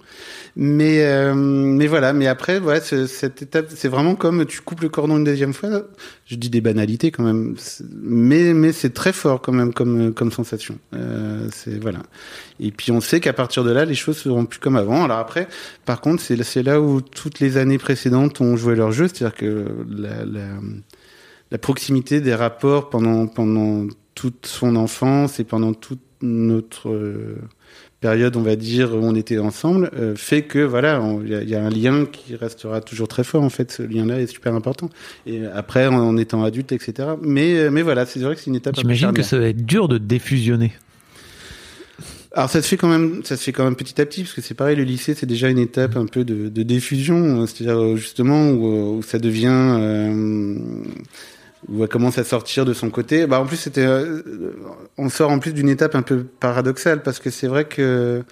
Mais 0.54 1.04
euh, 1.04 1.34
mais 1.34 1.88
voilà, 1.88 2.12
mais 2.12 2.28
après 2.28 2.60
voilà, 2.60 2.80
ce- 2.80 3.06
cette 3.08 3.42
étape, 3.42 3.66
c'est 3.74 3.88
vraiment 3.88 4.14
comme 4.14 4.46
tu 4.46 4.60
coupes 4.60 4.82
le 4.82 4.88
cordon 4.88 5.16
une 5.16 5.24
deuxième 5.24 5.52
fois. 5.52 5.82
Je 6.26 6.36
dis 6.36 6.50
des 6.50 6.60
banalités 6.60 7.10
quand 7.10 7.24
même, 7.24 7.56
mais 8.00 8.54
mais 8.54 8.70
c'est 8.72 8.94
très 8.94 9.12
fort 9.12 9.40
quand 9.42 9.52
même 9.52 9.74
comme 9.74 10.14
comme 10.14 10.30
sensation. 10.30 10.78
C'est 11.50 11.80
voilà. 11.82 11.98
Et 12.60 12.70
puis 12.70 12.92
on 12.92 13.00
sait 13.00 13.18
qu'à 13.18 13.32
partir 13.32 13.64
de 13.64 13.72
là, 13.72 13.84
les 13.84 13.94
choses 13.96 14.18
seront 14.18 14.44
plus 14.46 14.60
comme 14.60 14.76
avant. 14.76 15.02
Alors 15.04 15.18
après, 15.18 15.48
par 15.84 16.00
contre, 16.00 16.22
c'est 16.22 16.40
c'est 16.44 16.62
là 16.62 16.80
où 16.80 17.00
toutes 17.00 17.40
les 17.40 17.56
années 17.56 17.71
précédentes 17.78 18.40
ont 18.40 18.56
joué 18.56 18.74
leur 18.76 18.92
jeu, 18.92 19.08
c'est-à-dire 19.08 19.34
que 19.36 19.66
la, 19.88 20.24
la, 20.24 20.48
la 21.50 21.58
proximité 21.58 22.20
des 22.20 22.34
rapports 22.34 22.90
pendant 22.90 23.26
pendant 23.26 23.86
toute 24.14 24.46
son 24.46 24.76
enfance 24.76 25.40
et 25.40 25.44
pendant 25.44 25.72
toute 25.74 26.00
notre 26.22 26.90
euh, 26.90 27.36
période, 28.00 28.36
on 28.36 28.42
va 28.42 28.56
dire, 28.56 28.94
où 28.94 28.98
on 28.98 29.14
était 29.14 29.38
ensemble, 29.38 29.90
euh, 29.96 30.14
fait 30.16 30.42
que 30.42 30.58
voilà, 30.58 31.02
il 31.24 31.30
y, 31.30 31.34
a- 31.34 31.42
il 31.42 31.48
y 31.48 31.54
a 31.54 31.64
un 31.64 31.70
lien 31.70 32.04
qui 32.04 32.36
restera 32.36 32.80
toujours 32.80 33.08
très 33.08 33.24
fort. 33.24 33.42
En 33.42 33.48
fait, 33.50 33.70
ce 33.72 33.82
lien-là 33.82 34.20
est 34.20 34.26
super 34.26 34.54
important. 34.54 34.88
Et 35.26 35.46
après, 35.46 35.86
en, 35.86 35.94
en 35.94 36.16
étant 36.16 36.42
adulte, 36.44 36.72
etc. 36.72 37.10
Mais 37.22 37.70
mais 37.70 37.82
voilà, 37.82 38.06
c'est 38.06 38.20
vrai 38.20 38.34
que 38.34 38.40
c'est 38.40 38.50
une 38.50 38.56
étape. 38.56 38.74
J'imagine 38.82 39.08
que 39.12 39.22
ça 39.22 39.38
va 39.38 39.46
être 39.48 39.64
dur 39.64 39.88
de 39.88 39.98
défusionner. 39.98 40.72
Alors 42.34 42.48
ça 42.48 42.62
se 42.62 42.68
fait 42.68 42.78
quand 42.78 42.88
même, 42.88 43.22
ça 43.24 43.36
se 43.36 43.42
fait 43.42 43.52
quand 43.52 43.64
même 43.64 43.76
petit 43.76 44.00
à 44.00 44.06
petit 44.06 44.22
parce 44.22 44.32
que 44.32 44.40
c'est 44.40 44.54
pareil, 44.54 44.74
le 44.74 44.84
lycée 44.84 45.14
c'est 45.14 45.26
déjà 45.26 45.50
une 45.50 45.58
étape 45.58 45.96
un 45.96 46.06
peu 46.06 46.24
de, 46.24 46.48
de 46.48 46.62
diffusion, 46.62 47.46
c'est-à-dire 47.46 47.78
euh, 47.78 47.96
justement 47.96 48.48
où, 48.50 48.66
euh, 48.66 48.98
où 48.98 49.02
ça 49.02 49.18
devient, 49.18 49.48
euh, 49.50 50.56
où 51.68 51.82
elle 51.82 51.88
commence 51.90 52.16
à 52.16 52.24
sortir 52.24 52.64
de 52.64 52.72
son 52.72 52.88
côté. 52.88 53.26
Bah 53.26 53.38
en 53.38 53.44
plus 53.44 53.58
c'était, 53.58 53.84
euh, 53.84 54.22
on 54.96 55.10
sort 55.10 55.30
en 55.30 55.38
plus 55.40 55.52
d'une 55.52 55.68
étape 55.68 55.94
un 55.94 56.00
peu 56.00 56.24
paradoxale 56.24 57.02
parce 57.02 57.18
que 57.18 57.28
c'est 57.28 57.48
vrai 57.48 57.66
que 57.66 58.22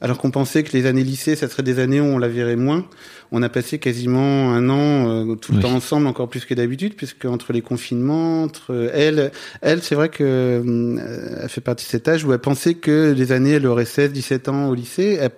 alors 0.00 0.18
qu'on 0.18 0.30
pensait 0.30 0.62
que 0.62 0.72
les 0.76 0.86
années 0.86 1.04
lycée 1.04 1.36
ça 1.36 1.48
serait 1.48 1.62
des 1.62 1.78
années 1.78 2.00
où 2.00 2.04
on 2.04 2.18
la 2.18 2.28
verrait 2.28 2.56
moins, 2.56 2.86
on 3.32 3.42
a 3.42 3.48
passé 3.48 3.78
quasiment 3.78 4.52
un 4.52 4.68
an 4.70 5.30
euh, 5.30 5.34
tout 5.36 5.52
le 5.52 5.58
Oui. 5.58 5.62
temps 5.62 5.72
ensemble 5.74 6.06
encore 6.06 6.28
plus 6.28 6.44
que 6.44 6.54
d'habitude 6.54 6.94
puisque 6.96 7.24
entre 7.26 7.52
les 7.52 7.60
confinements, 7.62 8.42
entre 8.42 8.90
elle, 8.94 9.30
elle 9.60 9.82
c'est 9.82 9.94
vrai 9.94 10.08
que 10.08 10.24
euh, 10.24 11.38
elle 11.42 11.48
fait 11.48 11.60
partie 11.60 11.84
de 11.84 11.90
cet 11.90 12.08
âge 12.08 12.24
où 12.24 12.32
elle 12.32 12.38
pensait 12.40 12.74
que 12.74 13.14
les 13.16 13.32
années 13.32 13.52
elle 13.52 13.66
aurait 13.66 13.84
16, 13.84 14.12
17 14.12 14.48
ans 14.48 14.68
au 14.68 14.74
lycée, 14.74 15.18
elle 15.20 15.30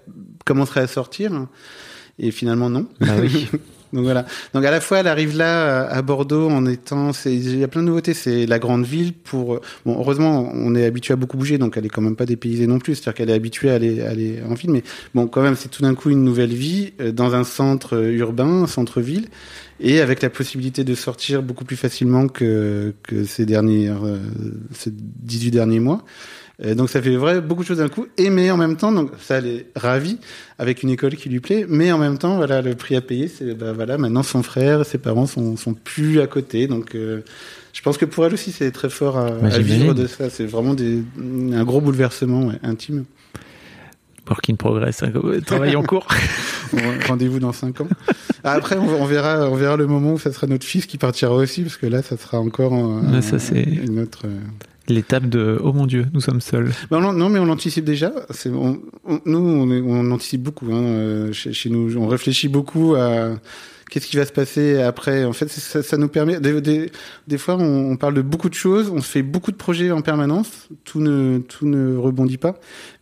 commencerait 0.45 0.81
à 0.83 0.87
sortir 0.87 1.47
et 2.19 2.31
finalement 2.31 2.71
non. 2.71 2.87
Bah 3.01 3.17
oui. 3.21 3.49
Donc 3.93 4.05
voilà. 4.05 4.25
Donc 4.55 4.65
à 4.65 4.71
la 4.71 4.81
fois 4.81 4.99
elle 4.99 5.09
arrive 5.09 5.37
là 5.37 5.87
à 5.87 5.93
à 5.93 6.03
Bordeaux 6.03 6.49
en 6.49 6.65
étant, 6.67 7.13
il 7.27 7.59
y 7.59 7.65
a 7.65 7.69
plein 7.69 7.83
de 7.83 7.87
nouveautés. 7.87 8.15
C'est 8.15 8.47
la 8.47 8.59
grande 8.59 8.85
ville 8.85 9.13
pour. 9.13 9.61
Bon 9.85 9.99
heureusement 9.99 10.51
on 10.53 10.75
est 10.75 10.85
habitué 10.85 11.13
à 11.13 11.17
beaucoup 11.17 11.37
bouger 11.37 11.59
donc 11.59 11.77
elle 11.77 11.87
est 11.87 11.91
quand 11.91 12.03
même 12.03 12.17
pas 12.17 12.27
dépaysée 12.27 12.67
non 12.67 12.79
plus. 12.79 12.95
C'est-à-dire 12.95 13.15
qu'elle 13.15 13.31
est 13.31 13.35
habituée 13.35 13.71
à 13.71 13.75
aller, 13.75 14.03
à 14.03 14.11
aller 14.11 14.41
en 14.49 14.55
ville, 14.55 14.71
mais 14.71 14.83
bon 15.15 15.27
quand 15.27 15.43
même 15.43 15.57
c'est 15.57 15.69
tout 15.69 15.83
d'un 15.83 15.95
coup 15.95 16.11
une 16.11 16.25
nouvelle 16.25 16.53
vie 16.55 16.93
euh, 17.01 17.13
dans 17.13 17.35
un 17.35 17.45
centre 17.45 17.97
euh, 17.97 18.13
urbain, 18.13 18.63
un 18.63 18.67
centre-ville, 18.67 19.29
et 19.81 20.01
avec 20.01 20.23
la 20.23 20.31
possibilité 20.31 20.85
de 20.85 20.95
sortir 20.95 21.43
beaucoup 21.43 21.65
plus 21.65 21.77
facilement 21.77 22.29
que 22.29 22.95
que 23.03 23.25
ces 23.25 23.47
dernières, 23.47 24.05
euh, 24.05 24.19
ces 24.73 24.91
18 24.93 25.51
derniers 25.51 25.81
mois. 25.81 26.05
Euh, 26.65 26.75
donc 26.75 26.91
ça 26.91 27.01
fait 27.01 27.17
vrai 27.17 27.41
beaucoup 27.41 27.63
de 27.63 27.67
choses 27.69 27.79
d'un 27.79 27.89
coup. 27.89 28.07
Et 28.19 28.29
mais 28.31 28.51
en 28.51 28.57
même 28.57 28.77
temps 28.77 28.93
donc 28.93 29.11
ça 29.21 29.39
elle 29.39 29.47
est 29.47 29.67
ravie 29.75 30.19
avec 30.59 30.83
une 30.83 30.91
école 30.91 31.17
qui 31.17 31.29
lui 31.29 31.41
plaît. 31.41 31.65
Mais 31.69 31.91
en 31.93 31.99
même 31.99 32.19
temps 32.19 32.37
voilà 32.37 32.61
le 32.63 32.75
prix 32.75 32.95
à 32.95 33.01
payer 33.01 33.29
c'est 33.29 33.55
bah 33.55 33.73
voilà 33.73 33.97
maintenant 33.99 34.23
son 34.23 34.43
frère 34.43 34.85
ses 34.85 34.99
parents 34.99 35.27
sont 35.27 35.57
sont 35.57 35.75
plus 35.75 36.21
à 36.21 36.27
côté. 36.27 36.67
Donc 36.67 36.95
euh, 36.95 37.23
je 37.73 37.81
pense 37.81 37.97
que 37.97 38.05
pour 38.05 38.27
elle 38.27 38.35
aussi 38.35 38.53
c'est 38.53 38.71
très 38.71 38.91
fort 38.91 39.17
à, 39.19 39.31
Bah, 39.31 39.49
à 39.51 39.59
vivre 39.59 39.95
de 39.95 40.07
ça. 40.07 40.29
C'est 40.31 40.45
vraiment 40.47 40.75
des 40.75 41.03
un 41.53 41.65
gros 41.65 41.81
bouleversement 41.81 42.47
ouais, 42.49 42.59
intime. 42.63 43.05
Work 44.29 44.51
in 44.51 44.55
progress, 44.55 45.03
hein, 45.03 45.11
travail 45.45 45.75
en 45.75 45.83
cours. 45.83 46.07
rendez-vous 47.09 47.41
dans 47.41 47.53
cinq 47.53 47.81
ans. 47.81 47.89
Après 48.45 48.77
on, 48.77 49.05
verra 49.05 49.49
on 49.51 49.57
verra 49.57 49.77
le 49.77 49.87
moment 49.87 50.13
où 50.13 50.19
ça 50.19 50.33
sera 50.33 50.47
notre 50.47 50.65
fils 50.65 50.87
qui 50.87 50.97
partira 50.97 51.33
aussi 51.35 51.63
parce 51.63 51.77
que 51.77 51.87
là 51.87 52.03
ça 52.03 52.17
sera 52.17 52.39
encore 52.39 52.73
un- 52.73 53.21
ça, 53.21 53.37
une 53.55 53.99
autre 54.01 54.23
euh, 54.27 54.39
L'étape 54.89 55.29
de 55.29 55.61
oh 55.63 55.73
mon 55.73 55.87
dieu, 55.87 56.07
nous 56.13 56.21
sommes 56.21 56.41
seuls. 56.41 56.73
Ben, 56.91 57.01
non, 57.01 57.13
non, 57.13 57.29
mais 57.29 57.39
on 57.39 57.45
l'anticipe 57.45 57.85
déjà. 57.85 58.13
C'est, 58.31 58.51
on, 58.51 58.81
nous, 59.25 59.39
on, 59.39 59.71
on 59.71 60.11
anticipe 60.11 60.43
beaucoup 60.43 60.67
hein, 60.73 60.83
euh, 60.83 61.33
chez, 61.33 61.53
chez 61.53 61.71
nous. 61.71 61.97
On 61.97 62.09
réfléchit 62.09 62.49
beaucoup 62.49 62.95
à 62.97 63.37
qu'est-ce 63.93 64.07
qui 64.07 64.17
va 64.17 64.25
se 64.25 64.33
passer 64.33 64.81
après? 64.81 65.27
En 65.27 65.35
fait, 65.35 65.51
ça, 65.51 65.83
ça 65.83 65.99
nous 65.99 66.09
permet. 66.09 66.41
Des, 66.41 66.63
des, 66.63 66.91
des 67.29 67.37
fois, 67.37 67.57
on, 67.57 67.91
on 67.91 67.97
parle 67.99 68.15
de 68.15 68.23
beaucoup 68.23 68.49
de 68.49 68.55
choses. 68.55 68.89
On 68.89 69.03
fait 69.03 69.23
beaucoup 69.23 69.53
de 69.53 69.57
projets 69.57 69.91
en 69.91 70.01
permanence. 70.01 70.69
Tout 70.85 71.01
ne, 71.01 71.41
tout 71.41 71.67
ne 71.67 71.95
rebondit 71.99 72.39
pas. 72.39 72.55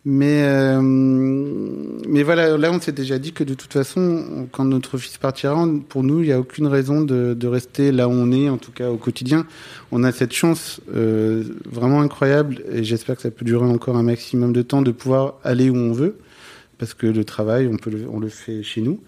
Mais, 0.03 0.43
euh, 0.43 0.81
mais 0.81 2.23
voilà, 2.23 2.57
là, 2.57 2.73
on 2.73 2.81
s'est 2.81 2.91
déjà 2.91 3.19
dit 3.19 3.31
que 3.31 3.45
de 3.45 3.53
toute 3.53 3.71
façon, 3.71 4.49
quand 4.51 4.65
notre 4.65 4.97
fils 4.97 5.17
partira, 5.17 5.65
pour 5.87 6.03
nous, 6.03 6.19
il 6.19 6.25
n'y 6.25 6.33
a 6.33 6.39
aucune 6.41 6.67
raison 6.67 6.99
de, 6.99 7.33
de 7.35 7.47
rester 7.47 7.93
là 7.93 8.09
où 8.09 8.11
on 8.11 8.29
est, 8.33 8.49
en 8.49 8.57
tout 8.57 8.73
cas 8.73 8.89
au 8.89 8.97
quotidien. 8.97 9.45
On 9.93 10.03
a 10.03 10.11
cette 10.11 10.33
chance 10.33 10.81
euh, 10.93 11.43
vraiment 11.71 12.01
incroyable, 12.01 12.63
et 12.69 12.83
j'espère 12.83 13.15
que 13.15 13.21
ça 13.21 13.31
peut 13.31 13.45
durer 13.45 13.65
encore 13.65 13.95
un 13.95 14.03
maximum 14.03 14.51
de 14.51 14.61
temps, 14.61 14.81
de 14.81 14.91
pouvoir 14.91 15.35
aller 15.45 15.69
où 15.69 15.77
on 15.77 15.93
veut. 15.93 16.17
parce 16.81 16.95
que 16.95 17.05
le 17.05 17.23
travail, 17.23 17.69
on 17.71 17.77
peut 17.77 17.91
le, 17.91 18.07
on 18.09 18.19
le 18.19 18.27
fait 18.27 18.63
chez 18.63 18.81
nous. 18.81 18.99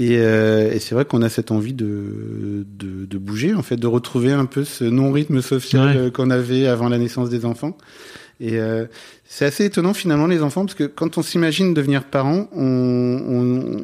Et, 0.00 0.18
euh, 0.18 0.72
et 0.72 0.80
c'est 0.80 0.94
vrai 0.94 1.04
qu'on 1.04 1.22
a 1.22 1.28
cette 1.28 1.52
envie 1.52 1.72
de, 1.72 2.66
de, 2.66 3.04
de, 3.06 3.18
bouger, 3.18 3.54
en 3.54 3.62
fait, 3.62 3.76
de 3.76 3.86
retrouver 3.86 4.32
un 4.32 4.44
peu 4.44 4.64
ce 4.64 4.82
non-rythme 4.84 5.40
social 5.40 5.96
Ouais. 5.96 6.10
qu'on 6.10 6.30
avait 6.30 6.66
avant 6.66 6.88
la 6.88 6.98
naissance 6.98 7.30
des 7.30 7.44
enfants. 7.44 7.76
Et 8.40 8.58
euh, 8.58 8.86
c'est 9.24 9.44
assez 9.44 9.64
étonnant 9.64 9.94
finalement 9.94 10.26
les 10.26 10.42
enfants, 10.42 10.64
parce 10.66 10.74
que 10.74 10.84
quand 10.84 11.16
on 11.16 11.22
s'imagine 11.22 11.74
devenir 11.74 12.02
parent, 12.04 12.48
on, 12.52 13.20
on, 13.28 13.76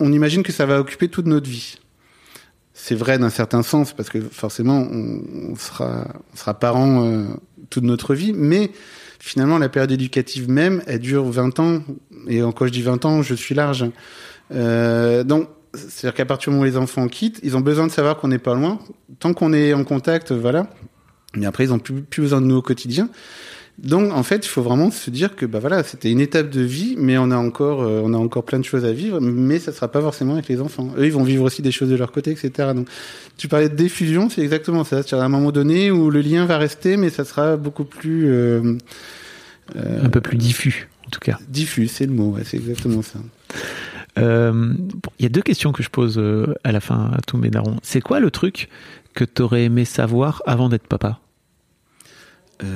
on 0.00 0.12
imagine 0.12 0.42
que 0.42 0.52
ça 0.52 0.64
va 0.64 0.80
occuper 0.80 1.08
toute 1.08 1.26
notre 1.26 1.48
vie. 1.50 1.76
C'est 2.72 2.94
vrai 2.94 3.18
d'un 3.18 3.30
certain 3.30 3.62
sens, 3.62 3.92
parce 3.92 4.08
que 4.08 4.20
forcément, 4.20 4.88
on, 4.90 5.22
on 5.52 5.56
sera, 5.56 6.06
on 6.32 6.36
sera 6.36 6.54
parent 6.58 7.04
euh, 7.04 7.24
toute 7.68 7.84
notre 7.84 8.14
vie, 8.14 8.32
mais 8.32 8.70
finalement, 9.18 9.58
la 9.58 9.68
période 9.68 9.92
éducative 9.92 10.48
même, 10.48 10.82
elle 10.86 11.00
dure 11.00 11.24
20 11.24 11.60
ans. 11.60 11.82
Et 12.28 12.40
quand 12.40 12.66
je 12.66 12.72
dis 12.72 12.82
20 12.82 13.04
ans, 13.04 13.22
je 13.22 13.34
suis 13.34 13.54
large. 13.54 13.84
Euh, 14.52 15.24
donc, 15.24 15.48
c'est-à-dire 15.74 16.14
qu'à 16.14 16.24
partir 16.24 16.50
du 16.50 16.56
moment 16.56 16.62
où 16.62 16.70
les 16.70 16.76
enfants 16.76 17.06
quittent, 17.08 17.40
ils 17.42 17.56
ont 17.56 17.60
besoin 17.60 17.86
de 17.86 17.92
savoir 17.92 18.16
qu'on 18.16 18.28
n'est 18.28 18.38
pas 18.38 18.54
loin. 18.54 18.78
Tant 19.18 19.34
qu'on 19.34 19.52
est 19.52 19.74
en 19.74 19.84
contact, 19.84 20.32
voilà. 20.32 20.68
Mais 21.34 21.46
après, 21.46 21.64
ils 21.64 21.72
ont 21.72 21.78
plus, 21.78 22.02
plus 22.02 22.22
besoin 22.22 22.40
de 22.40 22.46
nous 22.46 22.56
au 22.56 22.62
quotidien. 22.62 23.10
Donc, 23.78 24.10
en 24.12 24.22
fait, 24.22 24.46
il 24.46 24.48
faut 24.48 24.62
vraiment 24.62 24.90
se 24.90 25.10
dire 25.10 25.36
que, 25.36 25.44
bah 25.44 25.58
voilà, 25.58 25.82
c'était 25.82 26.10
une 26.10 26.20
étape 26.20 26.48
de 26.48 26.62
vie, 26.62 26.94
mais 26.98 27.18
on 27.18 27.30
a 27.30 27.36
encore, 27.36 27.82
euh, 27.82 28.00
on 28.02 28.14
a 28.14 28.16
encore 28.16 28.44
plein 28.44 28.58
de 28.58 28.64
choses 28.64 28.86
à 28.86 28.92
vivre, 28.92 29.20
mais 29.20 29.58
ça 29.58 29.70
sera 29.70 29.88
pas 29.88 30.00
forcément 30.00 30.32
avec 30.32 30.48
les 30.48 30.62
enfants.Eux, 30.62 31.04
ils 31.04 31.12
vont 31.12 31.24
vivre 31.24 31.44
aussi 31.44 31.60
des 31.60 31.72
choses 31.72 31.90
de 31.90 31.96
leur 31.96 32.10
côté, 32.10 32.30
etc. 32.30 32.70
Donc, 32.74 32.88
tu 33.36 33.48
parlais 33.48 33.68
de 33.68 33.76
diffusion, 33.76 34.30
c'est 34.30 34.40
exactement 34.40 34.82
ça. 34.82 35.02
C'est-à-dire 35.02 35.22
à 35.22 35.26
un 35.26 35.28
moment 35.28 35.52
donné 35.52 35.90
où 35.90 36.10
le 36.10 36.22
lien 36.22 36.46
va 36.46 36.56
rester, 36.56 36.96
mais 36.96 37.10
ça 37.10 37.26
sera 37.26 37.58
beaucoup 37.58 37.84
plus 37.84 38.28
euh, 38.28 38.78
euh, 39.76 40.04
Un 40.04 40.08
peu 40.08 40.22
plus 40.22 40.38
diffus, 40.38 40.88
en 41.06 41.10
tout 41.10 41.20
cas. 41.20 41.38
diffus, 41.46 41.88
c'est 41.88 42.06
le 42.06 42.12
mot. 42.12 42.30
Ouais, 42.30 42.44
c'est 42.44 42.56
exactement 42.56 43.02
ça. 43.02 43.18
Euh, 44.18 44.72
Il 45.18 45.22
y 45.22 45.26
a 45.26 45.28
deux 45.28 45.42
questions 45.42 45.72
que 45.72 45.82
je 45.82 45.90
pose 45.90 46.18
euh, 46.18 46.54
à 46.64 46.72
la 46.72 46.80
fin 46.80 47.10
à 47.12 47.20
tous 47.26 47.36
mes 47.36 47.50
darons. 47.50 47.76
C'est 47.82 48.00
quoi 48.00 48.18
le 48.20 48.30
truc 48.30 48.68
que 49.14 49.24
tu 49.24 49.42
aurais 49.42 49.64
aimé 49.64 49.84
savoir 49.84 50.42
avant 50.46 50.68
d'être 50.68 50.86
papa? 50.86 51.20
Euh, 52.62 52.66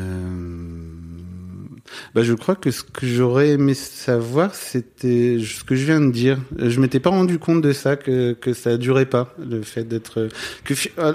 Bah, 2.14 2.22
je 2.22 2.34
crois 2.34 2.54
que 2.56 2.70
ce 2.70 2.82
que 2.82 3.06
j'aurais 3.06 3.50
aimé 3.50 3.74
savoir, 3.74 4.54
c'était 4.54 5.38
ce 5.42 5.64
que 5.64 5.74
je 5.74 5.84
viens 5.86 6.00
de 6.00 6.10
dire. 6.10 6.38
Je 6.58 6.78
m'étais 6.80 7.00
pas 7.00 7.10
rendu 7.10 7.38
compte 7.38 7.62
de 7.62 7.72
ça, 7.72 7.96
que, 7.96 8.32
que 8.34 8.52
ça 8.52 8.76
durait 8.76 9.06
pas, 9.06 9.34
le 9.38 9.62
fait 9.62 9.84
d'être. 9.84 10.28
que 10.64 10.74
fi- 10.74 10.90
euh, 10.98 11.14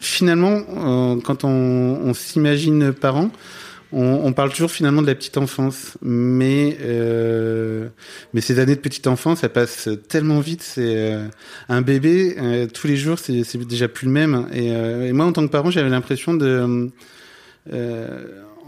Finalement, 0.00 0.60
euh, 0.76 1.20
quand 1.24 1.42
on, 1.42 1.48
on 2.04 2.14
s'imagine 2.14 2.92
parent, 2.92 3.30
on, 3.92 4.32
parle 4.32 4.50
toujours 4.50 4.70
finalement 4.70 5.00
de 5.00 5.06
la 5.06 5.14
petite 5.14 5.38
enfance, 5.38 5.96
mais 6.02 6.76
euh, 6.82 7.88
mais 8.34 8.40
ces 8.40 8.58
années 8.58 8.74
de 8.74 8.80
petite 8.80 9.06
enfance, 9.06 9.40
ça 9.40 9.48
passe 9.48 9.88
tellement 10.08 10.40
vite. 10.40 10.62
C'est 10.62 11.12
euh, 11.12 11.26
un 11.68 11.80
bébé 11.80 12.36
euh, 12.38 12.66
tous 12.66 12.86
les 12.86 12.96
jours, 12.96 13.18
c'est 13.18 13.42
déjà 13.66 13.88
plus 13.88 14.06
le 14.06 14.12
même. 14.12 14.46
Et, 14.52 15.12
moi, 15.12 15.24
en 15.24 15.32
tant 15.32 15.46
que 15.46 15.50
parent, 15.50 15.70
j'avais 15.70 15.88
l'impression 15.88 16.34
de 16.34 16.90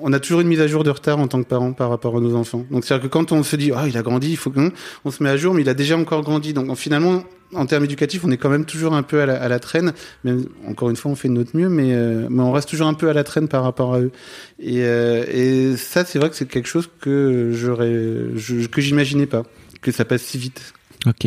on 0.02 0.12
a 0.14 0.20
toujours 0.20 0.40
une 0.40 0.48
mise 0.48 0.60
à 0.60 0.66
jour 0.66 0.82
de 0.82 0.90
retard 0.90 1.18
en 1.18 1.28
tant 1.28 1.42
que 1.42 1.48
parent 1.48 1.72
par 1.72 1.90
rapport 1.90 2.16
à 2.16 2.20
nos 2.20 2.34
enfants. 2.34 2.64
Donc 2.70 2.84
c'est-à-dire 2.84 3.04
que 3.04 3.12
quand 3.12 3.32
on 3.32 3.42
se 3.42 3.54
dit 3.56 3.70
ah 3.74 3.86
il 3.86 3.96
a 3.98 4.02
grandi, 4.02 4.30
il 4.30 4.36
faut 4.36 4.50
que 4.50 4.72
on 5.04 5.10
se 5.10 5.22
met 5.22 5.28
à 5.28 5.36
jour, 5.36 5.52
mais 5.52 5.60
il 5.60 5.68
a 5.68 5.74
déjà 5.74 5.98
encore 5.98 6.22
grandi. 6.22 6.54
Donc 6.54 6.74
finalement 6.76 7.22
en 7.54 7.66
termes 7.66 7.84
éducatifs, 7.84 8.24
on 8.24 8.30
est 8.30 8.36
quand 8.36 8.48
même 8.48 8.64
toujours 8.64 8.94
un 8.94 9.02
peu 9.02 9.20
à 9.20 9.26
la, 9.26 9.42
à 9.42 9.48
la 9.48 9.58
traîne. 9.58 9.92
Mais 10.24 10.32
encore 10.66 10.90
une 10.90 10.96
fois, 10.96 11.10
on 11.10 11.14
fait 11.14 11.28
de 11.28 11.34
notre 11.34 11.56
mieux, 11.56 11.68
mais, 11.68 11.92
euh, 11.92 12.26
mais 12.30 12.42
on 12.42 12.52
reste 12.52 12.68
toujours 12.68 12.86
un 12.86 12.94
peu 12.94 13.08
à 13.08 13.12
la 13.12 13.24
traîne 13.24 13.48
par 13.48 13.62
rapport 13.62 13.94
à 13.94 14.00
eux. 14.00 14.12
Et, 14.58 14.82
euh, 14.84 15.24
et 15.28 15.76
ça, 15.76 16.04
c'est 16.04 16.18
vrai 16.18 16.30
que 16.30 16.36
c'est 16.36 16.48
quelque 16.48 16.68
chose 16.68 16.88
que 17.00 17.50
j'aurais, 17.54 17.92
je, 18.36 18.66
que 18.66 18.80
j'imaginais 18.80 19.26
pas, 19.26 19.42
que 19.80 19.92
ça 19.92 20.04
passe 20.04 20.22
si 20.22 20.38
vite. 20.38 20.74
Ok. 21.06 21.26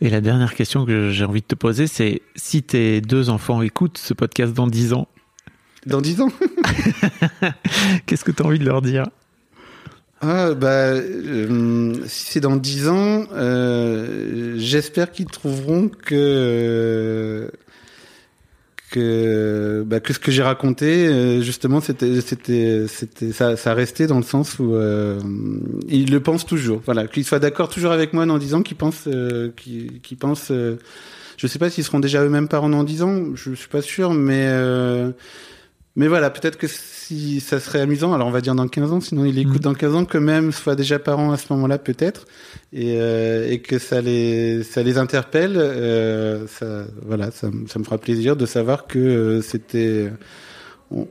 Et 0.00 0.10
la 0.10 0.20
dernière 0.20 0.54
question 0.54 0.84
que 0.84 1.10
j'ai 1.10 1.24
envie 1.24 1.40
de 1.40 1.46
te 1.46 1.54
poser, 1.54 1.86
c'est 1.86 2.20
si 2.36 2.62
tes 2.62 3.00
deux 3.00 3.30
enfants 3.30 3.62
écoutent 3.62 3.98
ce 3.98 4.14
podcast 4.14 4.52
dans 4.52 4.66
10 4.66 4.92
ans, 4.92 5.08
Dans 5.86 6.00
dix 6.00 6.20
ans. 6.20 6.30
qu'est-ce 8.06 8.24
que 8.24 8.32
tu 8.32 8.42
as 8.42 8.46
envie 8.46 8.58
de 8.58 8.64
leur 8.64 8.82
dire? 8.82 9.06
Ah 10.22 10.54
bah 10.54 10.92
euh, 10.94 11.94
si 12.06 12.32
c'est 12.32 12.40
dans 12.40 12.56
dix 12.56 12.88
ans, 12.88 13.26
euh, 13.32 14.54
j'espère 14.56 15.10
qu'ils 15.12 15.26
trouveront 15.26 15.88
que 15.90 17.50
que 18.90 19.82
bah, 19.86 20.00
que 20.00 20.12
ce 20.14 20.18
que 20.18 20.30
j'ai 20.30 20.42
raconté 20.42 21.06
euh, 21.08 21.42
justement 21.42 21.80
c'était 21.80 22.20
c'était 22.22 22.86
c'était 22.88 23.32
ça 23.32 23.56
ça 23.56 23.74
restait 23.74 24.06
dans 24.06 24.16
le 24.16 24.22
sens 24.22 24.58
où 24.58 24.74
euh, 24.74 25.20
ils 25.88 26.10
le 26.10 26.20
pensent 26.20 26.46
toujours. 26.46 26.80
Voilà 26.86 27.06
qu'ils 27.08 27.24
soient 27.24 27.40
d'accord 27.40 27.68
toujours 27.68 27.92
avec 27.92 28.12
moi 28.14 28.24
dans 28.24 28.38
dix 28.38 28.54
ans 28.54 28.62
qu'ils 28.62 28.76
pensent 28.76 29.08
euh, 29.08 29.50
qu'ils 29.56 30.00
qu'ils 30.00 30.16
pensent 30.16 30.50
euh, 30.50 30.78
je 31.36 31.46
sais 31.46 31.58
pas 31.58 31.68
s'ils 31.68 31.84
seront 31.84 32.00
déjà 32.00 32.24
eux-mêmes 32.24 32.48
parents 32.48 32.70
dans 32.70 32.84
dix 32.84 33.02
ans 33.02 33.34
je 33.34 33.52
suis 33.54 33.68
pas 33.68 33.82
sûr 33.82 34.14
mais 34.14 34.46
euh, 34.46 35.10
mais 35.96 36.08
voilà, 36.08 36.28
peut-être 36.28 36.58
que 36.58 36.66
si 37.06 37.40
ça 37.40 37.60
serait 37.60 37.80
amusant, 37.80 38.12
alors 38.14 38.26
on 38.26 38.30
va 38.32 38.40
dire 38.40 38.54
dans 38.54 38.66
15 38.66 38.92
ans, 38.92 39.00
sinon 39.00 39.24
il 39.24 39.38
écoute 39.38 39.58
Mm. 39.60 39.68
dans 39.68 39.74
15 39.74 39.94
ans, 39.94 40.04
que 40.04 40.18
même 40.18 40.50
soit 40.52 40.74
déjà 40.74 40.98
parent 40.98 41.30
à 41.32 41.36
ce 41.36 41.52
moment-là, 41.52 41.78
peut-être, 41.78 42.26
et, 42.72 42.96
euh, 42.98 43.48
et 43.50 43.60
que 43.60 43.78
ça 43.78 44.00
les, 44.00 44.62
ça 44.64 44.82
les 44.82 44.98
interpelle, 44.98 45.54
euh, 45.56 46.46
ça, 46.48 46.84
voilà, 47.04 47.30
ça, 47.30 47.50
me- 47.50 47.66
ça 47.68 47.78
me 47.78 47.84
fera 47.84 47.98
plaisir 47.98 48.34
de 48.36 48.44
savoir 48.46 48.86
que 48.86 48.98
euh, 48.98 49.42
c'était, 49.42 50.10
on, 50.90 51.06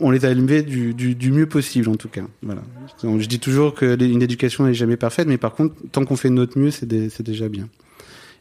on 0.00 0.10
les 0.10 0.24
a 0.24 0.30
élevés 0.30 0.62
du, 0.62 0.94
du, 0.94 1.14
du 1.14 1.30
mieux 1.32 1.46
possible 1.46 1.88
en 1.88 1.96
tout 1.96 2.08
cas. 2.08 2.24
Voilà. 2.42 2.62
Donc, 3.02 3.20
je 3.20 3.26
dis 3.28 3.40
toujours 3.40 3.74
que 3.74 3.84
les- 3.86 4.06
une 4.06 4.22
éducation 4.22 4.64
n'est 4.64 4.74
jamais 4.74 4.96
parfaite, 4.96 5.26
mais 5.28 5.38
par 5.38 5.54
contre, 5.54 5.74
tant 5.92 6.04
qu'on 6.04 6.16
fait 6.16 6.28
de 6.28 6.34
notre 6.34 6.58
mieux, 6.58 6.70
c'est 6.70 6.86
déjà 7.22 7.48
bien. 7.48 7.68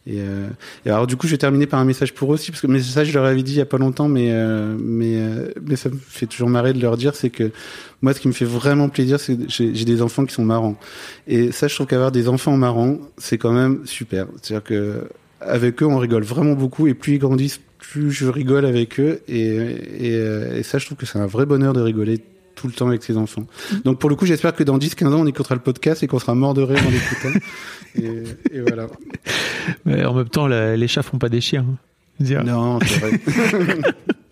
Et, 0.06 0.20
euh, 0.20 0.48
et 0.86 0.90
alors 0.90 1.08
du 1.08 1.16
coup, 1.16 1.28
je 1.28 1.32
vais 1.32 1.38
terminer 1.38 1.66
par 1.66 1.80
un 1.80 1.86
message 1.86 2.14
pour 2.14 2.32
eux 2.32 2.36
aussi, 2.36 2.52
parce 2.52 2.62
que 2.62 2.80
ça, 2.80 3.06
je 3.06 3.14
leur 3.14 3.24
avais 3.24 3.42
dit 3.42 3.54
il 3.54 3.58
y 3.58 3.62
a 3.62 3.66
pas 3.66 3.78
longtemps, 3.78 4.10
mais 4.10 4.32
euh, 4.32 4.76
mais 4.78 5.16
euh, 5.16 5.48
mais 5.62 5.78
ça 5.78 5.90
me 5.90 5.96
fait 5.96 6.26
toujours 6.26 6.50
marrer 6.50 6.74
de 6.74 6.82
leur 6.82 6.98
dire, 6.98 7.16
c'est 7.16 7.30
que 7.30 7.52
moi, 8.02 8.14
ce 8.14 8.20
qui 8.20 8.28
me 8.28 8.34
fait 8.34 8.46
vraiment 8.46 8.90
plaisir, 8.90 9.20
c'est 9.20 9.38
que 9.38 9.44
j'ai 9.48 9.74
j'ai 9.74 9.86
des 9.86 10.02
enfants 10.02 10.26
qui 10.26 10.34
sont 10.34 10.44
marrants. 10.44 10.76
Et 11.28 11.52
ça, 11.54 11.68
je 11.70 11.76
trouve 11.76 11.88
qu'avoir 11.88 12.12
des 12.12 12.28
enfants 12.28 12.58
marrants, 12.58 12.98
c'est 13.18 13.38
quand 13.38 13.54
même 13.54 13.86
super. 13.86 14.28
C'est-à-dire 14.42 14.64
que 14.64 15.08
avec 15.40 15.82
eux, 15.82 15.86
on 15.86 15.98
rigole 15.98 16.24
vraiment 16.24 16.54
beaucoup, 16.54 16.88
et 16.88 16.94
plus 16.94 17.14
ils 17.14 17.20
grandissent, 17.20 17.62
plus 17.78 18.12
je 18.12 18.28
rigole 18.28 18.66
avec 18.66 19.00
eux, 19.00 19.22
et 19.30 19.46
et, 19.46 20.16
euh, 20.16 20.58
et 20.58 20.64
ça, 20.64 20.80
je 20.80 20.86
trouve 20.86 20.98
que 20.98 21.06
c'est 21.06 21.20
un 21.20 21.28
vrai 21.28 21.46
bonheur 21.46 21.72
de 21.74 21.82
rigoler 21.82 22.20
tout 22.56 22.68
le 22.68 22.74
temps 22.74 22.88
avec 22.88 23.04
ses 23.04 23.18
enfants. 23.18 23.46
Donc 23.86 24.00
pour 24.00 24.10
le 24.10 24.16
coup, 24.16 24.26
j'espère 24.26 24.54
que 24.56 24.64
dans 24.64 24.78
10-15 24.78 25.08
ans, 25.08 25.22
on 25.22 25.26
écoutera 25.28 25.56
le 25.56 25.62
podcast 25.62 26.04
et 26.04 26.08
qu'on 26.08 26.20
sera 26.20 26.36
mort 26.36 26.54
de 26.54 26.62
rire 26.62 26.80
en 26.86 26.90
l'écoutant. 26.90 27.40
et, 27.96 28.56
et 28.58 28.62
voilà. 28.62 28.88
Mais 29.86 30.04
en 30.06 30.14
même 30.14 30.30
temps, 30.30 30.48
la- 30.48 30.76
les 30.78 30.88
chats 30.88 31.04
font 31.04 31.18
pas 31.18 31.30
des 31.30 31.42
chiens. 31.42 31.66
hein. 31.70 32.44
Non, 32.46 32.80
c'est 32.86 33.00
vrai. 33.00 33.20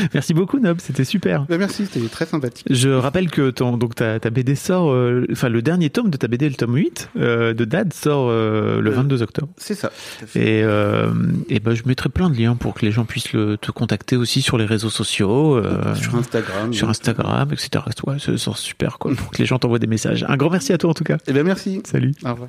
Merci 0.14 0.34
beaucoup, 0.34 0.58
Nob, 0.58 0.78
c'était 0.80 1.04
super. 1.04 1.44
Bah, 1.48 1.58
merci, 1.58 1.86
c'était 1.86 2.06
très 2.08 2.26
sympathique. 2.26 2.66
Je 2.70 2.88
rappelle 2.90 3.30
que 3.30 3.50
ton, 3.50 3.76
donc 3.76 3.94
ta, 3.94 4.18
ta 4.20 4.30
BD 4.30 4.54
sort, 4.54 4.90
euh, 4.92 5.26
enfin 5.32 5.48
le 5.48 5.62
dernier 5.62 5.90
tome 5.90 6.10
de 6.10 6.16
ta 6.16 6.28
BD, 6.28 6.48
le 6.48 6.54
tome 6.54 6.74
8 6.76 7.10
euh, 7.16 7.54
de 7.54 7.64
Dad, 7.64 7.92
sort 7.92 8.28
euh, 8.30 8.80
le 8.80 8.90
Euh, 8.90 8.94
22 8.94 9.22
octobre. 9.22 9.48
C'est 9.56 9.74
ça. 9.74 9.90
Et, 10.34 10.62
euh, 10.62 11.10
et 11.48 11.60
ben, 11.60 11.74
je 11.74 11.82
mettrai 11.86 12.08
plein 12.08 12.30
de 12.30 12.36
liens 12.36 12.56
pour 12.56 12.74
que 12.74 12.84
les 12.84 12.92
gens 12.92 13.04
puissent 13.04 13.32
le, 13.32 13.56
te 13.56 13.70
contacter 13.70 14.16
aussi 14.16 14.42
sur 14.42 14.58
les 14.58 14.64
réseaux 14.66 14.90
sociaux, 14.90 15.56
euh, 15.56 15.94
sur 15.94 16.14
Instagram. 16.16 16.72
sur 16.72 16.88
Instagram, 16.88 17.48
etc. 17.52 17.84
Ouais, 18.06 18.16
c'est 18.18 18.36
c'est 18.36 18.56
super 18.56 18.98
quoi, 18.98 19.12
pour 19.14 19.30
que 19.30 19.38
les 19.38 19.46
gens 19.46 19.58
t'envoient 19.58 19.78
des 19.78 19.86
messages. 19.86 20.24
Un 20.28 20.36
grand 20.36 20.50
merci 20.50 20.72
à 20.72 20.78
toi 20.78 20.90
en 20.90 20.94
tout 20.94 21.04
cas. 21.04 21.18
Eh 21.26 21.32
bien, 21.32 21.42
merci. 21.44 21.80
Salut. 21.84 22.12
Au 22.24 22.30
revoir. 22.32 22.48